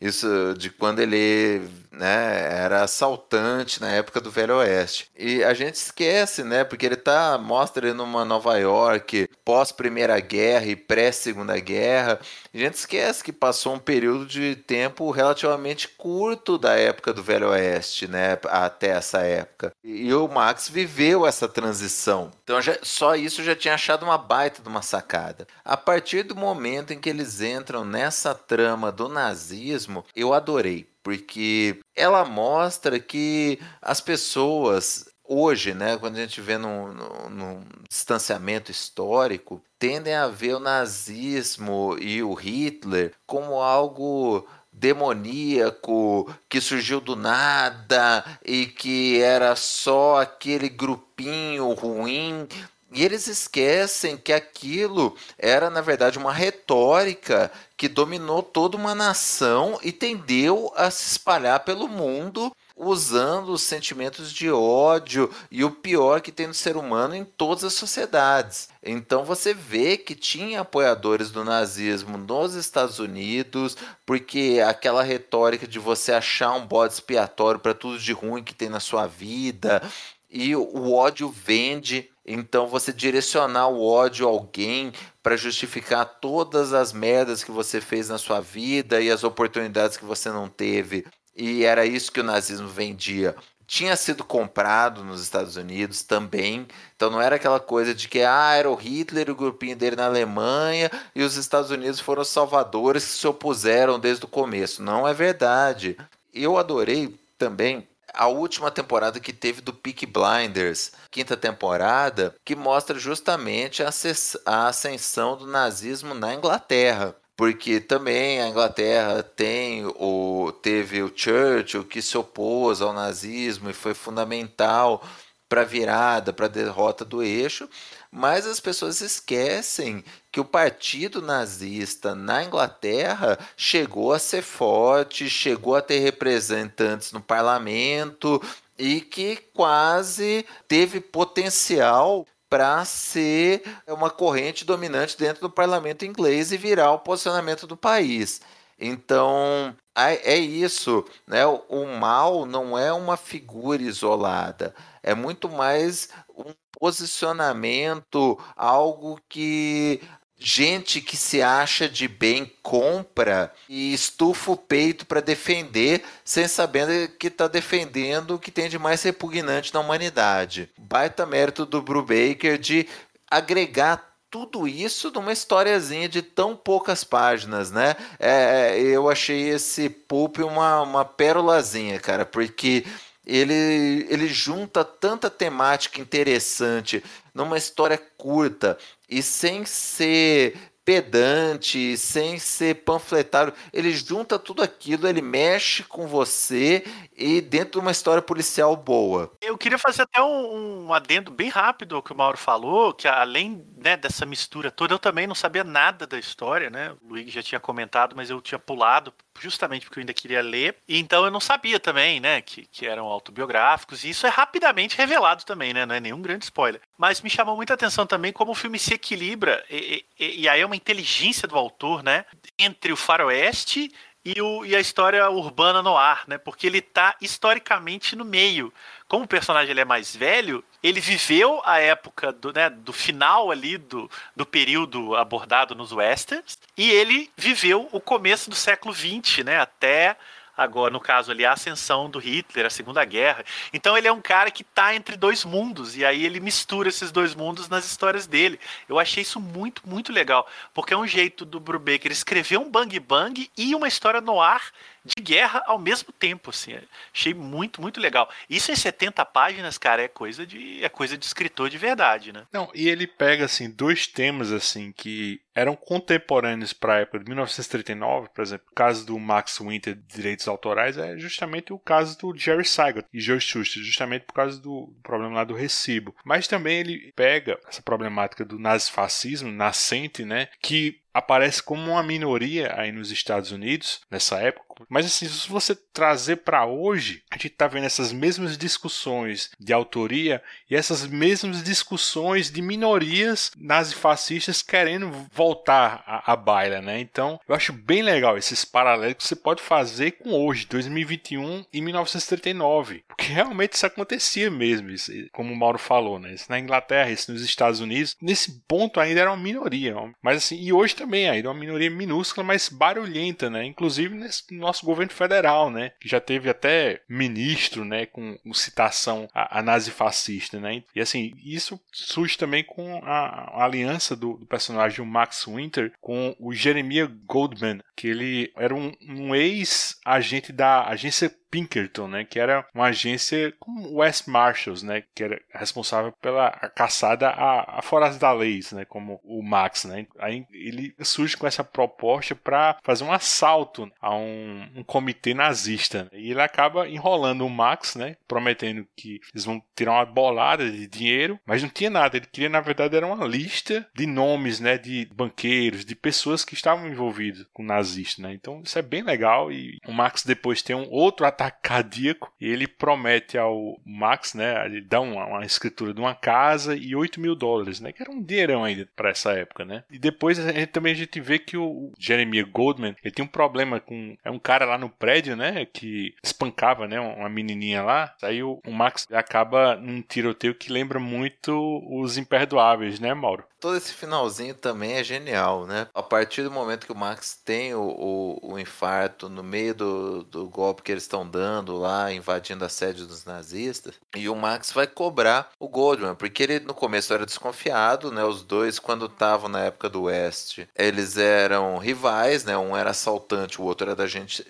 Isso 0.03 0.55
de 0.59 0.69
quando 0.69 0.99
ele 0.99 1.63
né, 1.93 2.49
era 2.51 2.83
assaltante 2.83 3.81
na 3.81 3.89
época 3.91 4.21
do 4.21 4.31
Velho 4.31 4.57
Oeste. 4.57 5.09
E 5.17 5.45
a 5.45 5.53
gente 5.55 5.77
esquece, 5.77 6.43
né? 6.43 6.65
Porque 6.65 6.87
ele 6.87 6.97
tá 6.97 7.39
mostra 7.39 7.87
ele 7.87 7.97
numa 7.97 8.25
Nova 8.25 8.57
York 8.59 9.29
pós 9.45 9.71
Primeira 9.71 10.19
Guerra 10.19 10.67
e 10.67 10.75
pré 10.75 11.13
Segunda 11.13 11.59
Guerra. 11.61 12.19
A 12.53 12.59
gente 12.59 12.75
esquece 12.75 13.23
que 13.23 13.33
passou 13.33 13.75
um 13.75 13.79
período 13.79 14.27
de 14.27 14.57
tempo 14.57 15.11
relativamente 15.11 15.89
curto 15.89 16.59
da 16.59 16.75
época 16.75 17.13
do 17.13 17.23
Velho 17.23 17.51
Oeste, 17.51 18.09
né? 18.09 18.39
Até 18.49 18.89
essa 18.89 19.21
época. 19.21 19.73
E 19.85 20.13
o 20.15 20.27
Max 20.27 20.69
viveu 20.69 21.27
essa 21.27 21.49
transição. 21.49 22.31
Então 22.43 22.61
já, 22.61 22.77
só 22.83 23.15
isso 23.15 23.43
já 23.45 23.55
tinha 23.55 23.75
achado 23.75 24.05
uma 24.05 24.19
baita 24.19 24.63
de 24.63 24.69
uma 24.69 24.83
sacada. 24.83 25.47
A 25.65 25.77
partir 25.77 26.23
do 26.23 26.35
momento 26.35 26.93
em 26.93 26.99
que 26.99 27.11
eles 27.11 27.41
entram 27.41 27.85
nessa 27.85 28.35
trama 28.35 28.91
do 28.91 29.09
nazismo, 29.09 29.92
eu 30.15 30.33
adorei 30.33 30.87
porque 31.03 31.81
ela 31.97 32.25
mostra 32.25 32.99
que 33.01 33.59
as 33.81 34.01
pessoas 34.01 35.13
hoje, 35.25 35.75
né, 35.75 35.97
quando 35.97 36.17
a 36.17 36.21
gente 36.21 36.41
vê 36.41 36.59
num, 36.59 36.93
num, 36.93 37.31
num, 37.31 37.65
distanciamento 37.89 38.71
histórico, 38.71 39.63
tendem 39.79 40.15
a 40.15 40.29
ver 40.29 40.55
o 40.55 40.61
nazismo 40.61 41.97
e 42.01 42.23
o 42.23 42.35
Hitler 42.35 43.13
como 43.27 43.61
algo 43.61 44.47
demoníaco 44.73 46.33
que 46.49 46.61
surgiu 46.61 47.01
do 47.01 47.15
nada 47.15 48.25
e 48.45 48.67
que 48.67 49.21
era 49.21 49.55
só 49.55 50.21
aquele 50.21 50.69
grupinho 50.69 51.73
ruim 51.73 52.49
e 52.95 53.05
eles 53.05 53.27
esquecem 53.27 54.17
que 54.17 54.33
aquilo 54.33 55.17
era, 55.39 55.71
na 55.71 55.81
verdade, 55.81 56.19
uma 56.19 56.33
retórica 56.33 57.51
que 57.77 57.89
dominou 57.89 58.43
toda 58.43 58.77
uma 58.77 58.95
nação 58.95 59.79
e 59.83 59.91
tendeu 59.91 60.73
a 60.77 60.91
se 60.91 61.13
espalhar 61.13 61.61
pelo 61.61 61.89
mundo 61.89 62.53
usando 62.77 63.51
os 63.51 63.63
sentimentos 63.63 64.33
de 64.33 64.51
ódio 64.51 65.31
e 65.51 65.65
o 65.65 65.71
pior 65.71 66.21
que 66.21 66.33
tem 66.33 66.47
no 66.47 66.55
ser 66.55 66.77
humano 66.77 67.15
em 67.15 67.25
todas 67.25 67.65
as 67.65 67.75
sociedades. 67.75 68.69
Então 68.83 69.25
você 69.25 69.55
vê 69.55 69.97
que 69.97 70.15
tinha 70.15 70.61
apoiadores 70.61 71.31
do 71.31 71.45
nazismo 71.45 72.19
nos 72.19 72.55
Estados 72.55 72.99
Unidos, 72.99 73.77
porque 74.05 74.63
aquela 74.67 75.03
retórica 75.03 75.67
de 75.67 75.79
você 75.79 76.13
achar 76.13 76.53
um 76.53 76.67
bode 76.67 76.95
expiatório 76.95 77.61
para 77.61 77.75
tudo 77.75 77.99
de 77.99 78.13
ruim 78.13 78.43
que 78.43 78.55
tem 78.55 78.69
na 78.69 78.81
sua 78.81 79.07
vida, 79.07 79.83
e 80.31 80.57
o 80.57 80.93
ódio 80.93 81.29
vende 81.29 82.09
então, 82.25 82.69
você 82.69 82.93
direcionar 82.93 83.69
o 83.69 83.85
ódio 83.85 84.29
a 84.29 84.31
alguém 84.31 84.93
para 85.23 85.37
justificar 85.37 86.05
todas 86.05 86.73
as 86.73 86.93
merdas 86.93 87.43
que 87.43 87.51
você 87.51 87.81
fez 87.81 88.09
na 88.09 88.19
sua 88.19 88.41
vida 88.41 89.01
e 89.01 89.11
as 89.11 89.25
oportunidades 89.25 89.97
que 89.97 90.05
você 90.05 90.31
não 90.31 90.49
teve, 90.49 91.05
e 91.37 91.65
era 91.65 91.85
isso 91.85 92.13
que 92.13 92.21
o 92.21 92.25
nazismo 92.25 92.69
vendia. 92.69 93.35
Tinha 93.67 93.97
sido 93.97 94.23
comprado 94.23 95.03
nos 95.03 95.23
Estados 95.23 95.57
Unidos 95.57 96.03
também, 96.03 96.67
então 96.95 97.11
não 97.11 97.21
era 97.21 97.37
aquela 97.37 97.59
coisa 97.59 97.95
de 97.95 98.07
que 98.07 98.21
ah, 98.21 98.53
era 98.55 98.71
o 98.71 98.75
Hitler 98.75 99.29
e 99.29 99.33
o 99.33 99.37
grupinho 99.37 99.75
dele 99.75 99.97
na 99.97 100.07
Alemanha 100.07 100.91
e 101.15 101.23
os 101.23 101.37
Estados 101.37 101.71
Unidos 101.71 101.99
foram 101.99 102.25
salvadores 102.25 103.05
que 103.05 103.13
se 103.13 103.27
opuseram 103.27 103.99
desde 103.99 104.25
o 104.27 104.29
começo. 104.29 104.83
Não 104.83 105.09
é 105.09 105.15
verdade. 105.15 105.97
Eu 106.35 106.59
adorei 106.59 107.17
também 107.39 107.89
a 108.15 108.27
última 108.27 108.71
temporada 108.71 109.21
que 109.21 109.33
teve 109.33 109.61
do 109.61 109.73
Peak 109.73 110.07
Blinders, 110.07 110.93
quinta 111.11 111.37
temporada, 111.37 112.35
que 112.45 112.55
mostra 112.55 112.99
justamente 112.99 113.83
a 113.83 114.69
ascensão 114.69 115.37
do 115.37 115.47
nazismo 115.47 116.15
na 116.15 116.35
Inglaterra. 116.35 117.17
Porque 117.37 117.81
também 117.81 118.41
a 118.41 118.49
Inglaterra 118.49 119.23
tem 119.23 119.85
o 119.87 120.53
teve 120.63 121.03
o 121.03 121.13
Churchill 121.15 121.85
que 121.85 122.03
se 122.03 122.17
opôs 122.17 122.83
ao 122.83 122.93
nazismo 122.93 123.71
e 123.71 123.73
foi 123.73 123.95
fundamental 123.95 125.03
para 125.49 125.63
a 125.63 125.65
virada, 125.65 126.33
para 126.33 126.47
a 126.47 126.49
derrota 126.49 127.05
do 127.05 127.23
eixo, 127.23 127.69
mas 128.11 128.47
as 128.47 128.61
pessoas 128.61 129.01
esquecem 129.01 130.03
que 130.33 130.41
o 130.41 130.45
partido 130.47 131.21
nazista 131.21 132.15
na 132.15 132.43
Inglaterra 132.43 133.39
chegou 133.55 134.15
a 134.15 134.19
ser 134.19 134.43
forte, 134.43 135.29
chegou 135.29 135.77
a 135.77 135.83
ter 135.83 135.99
representantes 135.99 137.13
no 137.13 137.21
parlamento 137.21 138.43
e 138.79 139.03
que 139.03 139.37
quase 139.53 140.47
teve 140.67 141.01
potencial 141.01 142.27
para 142.49 142.83
ser 142.87 143.63
uma 143.87 144.09
corrente 144.09 144.65
dominante 144.65 145.19
dentro 145.19 145.43
do 145.43 145.51
parlamento 145.51 146.07
inglês 146.07 146.51
e 146.51 146.57
virar 146.57 146.93
o 146.93 146.99
posicionamento 146.99 147.67
do 147.67 147.77
país. 147.77 148.41
Então, 148.79 149.77
é 149.95 150.37
isso, 150.37 151.05
né? 151.27 151.47
O 151.47 151.87
mal 151.99 152.47
não 152.47 152.77
é 152.77 152.93
uma 152.93 153.17
figura 153.17 153.83
isolada, 153.83 154.75
é 155.03 155.15
muito 155.15 155.49
mais 155.49 156.09
um 156.35 156.53
posicionamento, 156.81 158.37
algo 158.57 159.21
que 159.29 160.01
gente 160.43 161.01
que 161.01 161.17
se 161.17 161.41
acha 161.41 161.89
de 161.89 162.09
bem 162.09 162.51
compra 162.63 163.53
e 163.69 163.93
estufa 163.93 164.53
o 164.53 164.57
peito 164.57 165.07
para 165.07 165.21
defender, 165.21 166.03
sem 166.25 166.49
saber 166.49 167.17
que 167.19 167.29
está 167.29 167.47
defendendo 167.47 168.33
o 168.35 168.39
que 168.39 168.51
tem 168.51 168.69
de 168.69 168.79
mais 168.79 169.03
repugnante 169.03 169.73
na 169.73 169.81
humanidade. 169.81 170.71
Baita 170.77 171.25
mérito 171.25 171.65
do 171.65 171.81
Brubaker 171.81 172.59
de 172.59 172.89
agregar 173.31 174.13
tudo 174.31 174.67
isso 174.67 175.11
numa 175.11 175.33
historiazinha 175.33 176.09
de 176.09 176.23
tão 176.23 176.57
poucas 176.57 177.05
páginas, 177.05 177.71
né? 177.71 177.95
É, 178.19 178.81
eu 178.81 179.11
achei 179.11 179.51
esse 179.51 179.91
pulp 179.91 180.39
uma, 180.39 180.81
uma 180.81 181.05
pérolazinha, 181.05 182.01
cara, 182.01 182.25
porque 182.25 182.85
ele, 183.27 184.07
ele 184.09 184.27
junta 184.29 184.85
tanta 184.85 185.31
temática 185.31 186.01
interessante 186.01 187.05
numa 187.35 187.57
história 187.57 188.01
curta 188.17 188.77
e 189.13 189.23
sem 189.23 189.65
ser 189.67 190.57
pedante, 190.85 191.97
sem 191.97 192.39
ser 192.39 192.77
panfletário. 192.77 193.53
Ele 193.73 193.93
junta 193.93 194.39
tudo 194.39 194.63
aquilo, 194.63 195.07
ele 195.07 195.23
mexe 195.23 195.85
com 195.85 196.07
você 196.07 196.85
e 197.17 197.41
dentro 197.41 197.73
de 197.73 197.79
uma 197.79 197.91
história 197.91 198.23
policial 198.23 198.75
boa. 198.75 199.31
Eu 199.41 199.57
queria 199.57 199.79
fazer 199.79 200.03
até 200.03 200.21
um, 200.21 200.87
um 200.87 200.95
adendo 200.95 201.31
bem 201.31 201.49
rápido 201.49 201.95
ao 201.95 202.03
que 202.03 202.13
o 202.13 202.17
Mauro 202.17 202.37
falou, 202.37 202.93
que 202.93 203.07
além 203.07 203.65
né, 203.77 203.97
dessa 203.97 204.27
mistura 204.27 204.71
toda, 204.71 204.95
eu 204.95 204.99
também 204.99 205.27
não 205.27 205.35
sabia 205.35 205.63
nada 205.63 206.07
da 206.07 206.19
história, 206.19 206.69
né? 206.69 206.93
O 207.03 207.11
Luigi 207.11 207.31
já 207.31 207.43
tinha 207.43 207.61
comentado, 207.61 208.17
mas 208.17 208.31
eu 208.31 208.41
tinha 208.41 208.59
pulado 208.59 209.13
justamente 209.41 209.87
porque 209.87 209.99
eu 209.99 210.03
ainda 210.03 210.15
queria 210.15 210.43
ler. 210.43 210.77
E 210.89 210.99
então 210.99 211.25
eu 211.25 211.31
não 211.31 211.41
sabia 211.41 211.81
também, 211.81 212.21
né, 212.21 212.41
que, 212.41 212.67
que 212.67 212.87
eram 212.87 213.07
autobiográficos. 213.07 214.05
E 214.05 214.11
isso 214.11 214.27
é 214.27 214.31
rapidamente 214.31 214.97
revelado 214.97 215.45
também, 215.45 215.73
né? 215.73 215.87
Não 215.87 215.95
é 215.95 216.01
nenhum 216.01 216.21
grande 216.21 216.45
spoiler. 216.45 216.81
Mas 216.97 217.21
me 217.21 217.31
chamou 217.31 217.57
muita 217.57 217.75
atenção 217.75 218.07
também 218.07 218.33
como 218.33 218.53
o 218.53 218.55
filme 218.57 218.79
se 218.79 218.95
equilibra. 218.95 219.65
E, 219.71 220.05
e, 220.19 220.43
e 220.43 220.49
aí 220.49 220.61
é 220.61 220.67
uma 220.67 220.77
inteligência 220.77 221.49
do 221.49 221.57
autor, 221.57 222.03
né? 222.03 222.25
Entre 222.59 222.93
o 222.93 222.97
faroeste 222.97 223.91
e, 224.25 224.41
o, 224.41 224.65
e 224.65 224.75
a 224.77 224.81
história 224.81 225.29
urbana 225.29 225.83
no 225.83 225.97
ar, 225.97 226.25
né? 226.27 226.39
Porque 226.39 226.67
ele 226.67 226.79
está 226.79 227.17
historicamente 227.21 228.15
no 228.15 228.25
meio. 228.25 228.73
Como 229.13 229.27
o 229.27 229.29
personagem 229.29 229.73
ele 229.73 229.81
é 229.83 229.85
mais 229.85 230.17
velho, 230.17 230.65
ele 230.83 230.99
viveu 230.99 231.61
a 231.67 231.79
época 231.79 232.33
do, 232.33 232.51
né, 232.51 232.71
do 232.71 232.95
final 232.95 233.51
ali 233.51 233.77
do, 233.77 234.11
do 234.35 234.47
período 234.47 235.15
abordado 235.15 235.75
nos 235.75 235.93
westerns 235.93 236.59
e 236.79 236.91
ele 236.91 237.31
viveu 237.37 237.91
o 237.93 238.01
começo 238.01 238.49
do 238.49 238.57
século 238.57 238.95
XX, 238.95 239.45
né? 239.45 239.61
Até 239.61 240.17
agora, 240.57 240.91
no 240.91 240.99
caso 240.99 241.31
ali, 241.31 241.45
a 241.45 241.53
ascensão 241.53 242.09
do 242.09 242.19
Hitler, 242.19 242.65
a 242.65 242.71
Segunda 242.71 243.05
Guerra. 243.05 243.45
Então 243.71 243.99
ele 243.99 244.09
é 244.09 244.13
um 244.13 244.23
cara 244.23 244.51
que 244.51 244.63
está 244.63 244.95
entre 244.95 245.15
dois 245.15 245.45
mundos, 245.45 245.95
e 245.95 246.07
aí 246.07 246.25
ele 246.25 246.41
mistura 246.41 246.89
esses 246.89 247.13
dois 247.13 247.35
mundos 247.35 247.69
nas 247.69 247.85
histórias 247.85 248.27
dele. 248.27 248.59
Eu 248.89 248.99
achei 248.99 249.23
isso 249.23 249.39
muito, 249.39 249.83
muito 249.85 250.11
legal, 250.11 250.49
porque 250.73 250.95
é 250.95 250.97
um 250.97 251.07
jeito 251.07 251.45
do 251.45 251.61
Brubaker 251.61 252.11
escrever 252.11 252.57
um 252.57 252.71
bang 252.71 252.99
bang 252.99 253.51
e 253.59 253.75
uma 253.75 253.89
história 253.89 254.23
no 254.23 254.41
ar 254.41 254.73
de 255.05 255.23
guerra 255.23 255.63
ao 255.67 255.79
mesmo 255.79 256.13
tempo, 256.13 256.51
assim. 256.51 256.79
Achei 257.13 257.35
muito, 257.35 257.81
muito 257.81 258.01
legal. 258.01 258.29
Isso 258.49 258.71
em 258.71 258.77
70 258.77 259.25
páginas, 259.27 259.79
cara, 259.79 260.03
é 260.03 260.09
coisa 260.09 260.47
de 260.47 260.85
é 260.85 260.89
coisa 260.89 261.17
de 261.17 261.25
escritor 261.25 261.69
de 261.69 261.79
verdade, 261.79 262.33
né? 262.33 262.47
Não, 262.53 262.71
e 262.75 262.89
ele 262.89 263.07
pega 263.07 263.45
assim 263.45 263.71
dois 263.71 264.07
temas 264.07 264.53
assim 264.53 264.93
que 264.93 265.41
eram 265.55 265.77
contemporâneos 265.77 266.73
para 266.73 266.95
a 266.95 267.01
época 267.01 267.19
de 267.19 267.27
1939, 267.27 268.29
por 268.35 268.43
exemplo, 268.43 268.67
o 268.71 268.75
caso 268.75 269.07
do 269.07 269.19
Max 269.19 269.59
Winter 269.59 269.95
de 269.95 270.03
direitos 270.03 270.49
autorais 270.49 270.97
é 270.97 271.19
justamente 271.19 271.73
o 271.73 271.79
caso 271.79 272.19
do 272.19 272.37
Jerry 272.37 272.65
Saigot 272.65 273.07
e 273.13 273.21
Joe 273.21 273.41
Shuster, 273.41 273.83
justamente 273.83 274.25
por 274.25 274.33
causa 274.33 274.59
do 274.59 274.95
problema 275.03 275.35
lá 275.35 275.45
do 275.45 275.55
recibo. 275.55 276.15
Mas 276.25 276.49
também 276.49 276.79
ele 276.79 277.13
pega 277.15 277.59
essa 277.69 277.83
problemática 277.83 278.45
do 278.45 278.59
nazifascismo 278.59 279.51
nascente, 279.51 280.25
né, 280.25 280.49
que 280.61 281.03
aparece 281.13 281.63
como 281.63 281.91
uma 281.91 282.03
minoria 282.03 282.73
aí 282.75 282.91
nos 282.91 283.11
Estados 283.11 283.53
Unidos 283.53 284.01
nessa 284.11 284.41
época. 284.41 284.72
Mas 284.89 285.07
assim, 285.07 285.27
se 285.27 285.49
você 285.49 285.75
trazer 285.75 286.37
para 286.37 286.67
hoje, 286.67 287.23
a 287.31 287.37
gente 287.37 287.49
está 287.49 287.67
vendo 287.67 287.85
essas 287.85 288.13
mesmas 288.13 288.57
discussões 288.57 289.51
de 289.59 289.73
autoria 289.73 290.43
e 290.71 290.75
essas 290.75 291.07
mesmas 291.07 291.63
discussões 291.63 292.51
de 292.51 292.63
minorias 292.63 293.51
nazifascistas 293.57 294.63
querendo 294.63 295.11
voltar 295.33 296.03
à, 296.07 296.33
à 296.33 296.37
baila, 296.37 296.81
né? 296.81 297.01
Então, 297.01 297.41
eu 297.49 297.55
acho 297.55 297.73
bem 297.73 298.03
legal 298.03 298.37
esses 298.37 298.65
paralelos 298.65 299.17
que 299.17 299.25
você 299.25 299.37
pode 299.37 299.63
fazer 299.63 300.13
com 300.13 300.31
hoje, 300.31 300.67
2021 300.67 301.65
e 301.73 301.81
1939, 301.81 303.05
porque 303.09 303.27
realmente 303.27 303.75
isso 303.75 303.87
acontecia 303.87 304.51
mesmo, 304.51 304.91
isso, 304.91 305.13
como 305.33 305.53
o 305.53 305.57
Mauro 305.57 305.79
falou, 305.79 306.19
né? 306.19 306.35
Isso 306.35 306.47
na 306.49 306.59
Inglaterra, 306.59 307.11
isso 307.11 307.33
nos 307.33 307.43
Estados 307.43 307.81
Unidos, 307.81 308.17
nesse 308.21 308.63
ponto 308.67 309.01
ainda 309.01 309.21
era 309.21 309.31
uma 309.31 309.43
minoria, 309.43 309.95
mas 310.23 310.39
assim, 310.39 310.61
e 310.61 310.73
hoje 310.73 310.95
também 310.95 311.29
ainda 311.29 311.49
uma 311.49 311.59
minoria 311.59 311.91
minúscula, 311.91 312.45
mas 312.45 312.69
barulhenta, 312.69 313.51
né? 313.51 313.65
Inclusive 313.65 314.15
nesse 314.15 314.47
nosso 314.63 314.87
governo 314.87 315.13
federal, 315.13 315.71
né? 315.71 315.93
Que 316.01 316.09
já 316.09 316.21
teve 316.21 316.49
até 316.49 317.01
ministro, 317.09 317.85
né? 317.85 318.07
Com, 318.07 318.39
citação 318.55 319.29
a, 319.35 319.59
a 319.59 319.63
nazifascista, 319.63 320.59
né? 320.61 320.83
E 320.95 321.01
assim, 321.01 321.33
isso 321.45 321.81
surge 321.93 322.37
também 322.39 322.65
com 322.65 323.01
a, 323.05 323.61
a 323.61 323.65
aliança 323.65 324.15
do, 324.15 324.35
do, 324.35 324.47
personagem 324.47 325.05
Max 325.05 325.47
Winter 325.47 325.93
com 326.01 326.35
o 326.39 326.53
Jeremiah 326.53 327.11
Goldman, 327.27 327.81
que 327.97 328.09
ele 328.09 328.53
era 328.57 328.75
um, 328.75 328.93
um 329.09 329.35
ex-agente 329.35 330.53
da 330.53 330.87
agência 330.87 331.35
Pinkerton, 331.53 332.09
né, 332.09 332.25
que 332.25 332.41
era 332.41 332.67
uma 332.75 332.87
agência 332.87 333.53
como 333.61 333.99
West 333.99 334.27
Marshals, 334.27 334.83
né, 334.83 335.05
que 335.15 335.23
era 335.23 335.39
responsável 335.53 336.11
pela 336.13 336.51
caçada 336.75 337.29
a, 337.29 337.79
a 337.79 337.83
foras 337.83 338.17
da 338.17 338.33
lei, 338.33 338.61
né, 338.73 338.87
como 338.87 339.21
o 339.23 339.43
Max, 339.43 339.85
né. 339.85 340.07
Aí 340.19 340.47
ele 340.51 340.95
surge 341.03 341.37
com 341.37 341.47
essa 341.47 341.63
proposta 341.63 342.35
para 342.35 342.79
fazer 342.83 343.05
um 343.05 343.13
assalto 343.13 343.91
a 344.01 344.15
um, 344.17 344.67
um 344.77 344.83
comitê 344.83 345.35
nazista 345.35 346.09
e 346.13 346.31
ele 346.31 346.41
acaba 346.41 346.89
enrolando 346.89 347.45
o 347.45 347.51
Max, 347.51 347.97
né, 347.97 348.17
prometendo 348.27 348.87
que 348.97 349.21
eles 349.35 349.45
vão 349.45 349.63
tirar 349.77 349.93
uma 349.93 350.07
bolada 350.07 350.71
de 350.71 350.87
dinheiro, 350.87 351.39
mas 351.45 351.63
não 351.63 351.69
tinha 351.69 351.91
nada. 351.91 352.17
Ele 352.17 352.27
queria 352.27 352.49
na 352.49 352.61
verdade 352.61 352.97
era 352.97 353.07
uma 353.07 353.27
lista 353.27 353.87
de 353.95 354.07
nomes, 354.07 354.59
né, 354.59 354.79
de 354.79 355.07
banqueiros, 355.15 355.85
de 355.85 355.95
pessoas 355.95 356.47
que 356.47 356.55
estavam 356.55 356.89
envolvidos 356.89 357.47
com 357.53 357.63
nazista, 357.63 358.23
né. 358.23 358.33
Então 358.33 358.63
isso 358.65 358.79
é 358.79 358.83
bem 358.83 359.03
legal 359.03 359.53
e 359.53 359.79
o 359.87 359.93
Max 359.93 360.25
depois 360.25 360.63
tem 360.63 360.75
um 360.75 360.89
outro 360.89 361.27
ataque 361.27 361.42
ataque 361.43 361.63
cardíaco. 361.63 362.33
E 362.41 362.49
ele 362.49 362.67
promete 362.67 363.39
ao 363.39 363.79
Max, 363.85 364.35
né? 364.35 364.67
Ele 364.67 364.81
dá 364.81 365.01
uma, 365.01 365.25
uma 365.27 365.45
escritura 365.45 365.93
de 365.93 366.01
uma 366.01 366.15
casa 366.15 366.77
e 366.77 366.95
8 366.95 367.21
mil 367.21 367.35
dólares, 367.35 367.81
né? 367.81 367.93
Que 367.93 368.03
era 368.03 368.11
um 368.11 368.23
dinheirão 368.23 368.65
ainda 368.65 368.89
para 368.95 369.11
essa 369.11 369.33
época, 369.33 369.65
né? 369.65 369.85
E 369.91 369.99
depois 369.99 370.39
a 370.39 370.53
gente, 370.53 370.67
também 370.67 370.93
a 370.93 370.97
gente 370.97 371.21
vê 371.21 371.39
que 371.39 371.57
o 371.57 371.93
Jeremy 371.99 372.43
Goldman 372.43 372.97
ele 373.03 373.15
tem 373.15 373.25
um 373.25 373.29
problema 373.29 373.81
com. 373.81 374.17
É 374.25 374.31
um 374.31 374.39
cara 374.39 374.65
lá 374.65 374.79
no 374.79 374.89
prédio, 374.89 375.37
né? 375.37 375.65
Que 375.65 376.15
espancava, 376.23 376.87
né? 376.87 377.01
Uma 377.01 377.29
menininha 377.29 377.83
lá. 377.83 378.15
Aí 378.23 378.43
o, 378.43 378.61
o 378.67 378.73
Max 378.73 379.07
acaba 379.13 379.77
num 379.77 380.03
tiroteio 380.03 380.55
que 380.55 380.73
lembra 380.73 380.99
muito 380.99 381.53
os 381.91 382.19
Imperdoáveis, 382.19 383.01
né, 383.01 383.15
Mauro? 383.15 383.45
Todo 383.63 383.77
esse 383.77 383.93
finalzinho 383.93 384.55
também 384.55 384.95
é 384.95 385.05
genial, 385.05 385.67
né? 385.67 385.87
A 385.95 386.03
partir 386.03 386.43
do 386.43 386.51
momento 386.51 386.85
que 386.85 386.91
o 386.91 386.97
Max 386.97 387.41
tem 387.45 387.73
o, 387.75 387.81
o, 387.81 388.55
o 388.55 388.59
infarto 388.59 389.29
no 389.29 389.43
meio 389.45 389.73
do, 389.73 390.25
do 390.25 390.49
golpe 390.49 390.83
que 390.83 390.91
eles 390.91 391.05
estão 391.05 391.25
dando 391.25 391.77
lá, 391.77 392.13
invadindo 392.13 392.65
a 392.65 392.69
sede 392.69 393.07
dos 393.07 393.25
nazistas, 393.25 393.95
e 394.17 394.29
o 394.29 394.35
Max 394.35 394.73
vai 394.73 394.89
cobrar 394.89 395.53
o 395.61 395.69
Goldman, 395.69 396.17
porque 396.17 396.43
ele 396.43 396.59
no 396.59 396.75
começo 396.75 397.15
era 397.15 397.25
desconfiado, 397.25 398.11
né? 398.11 398.25
Os 398.25 398.43
dois, 398.43 398.81
quando 398.81 399.07
estavam 399.07 399.49
na 399.49 399.61
época 399.61 399.89
do 399.89 400.03
Oeste, 400.03 400.69
eles 400.77 401.17
eram 401.17 401.79
rivais, 401.79 402.45
né? 402.45 402.59
Um 402.59 402.77
era 402.77 402.91
assaltante, 402.91 403.61
o 403.61 403.65
outro 403.65 403.87
era 403.87 403.95
da 403.95 404.05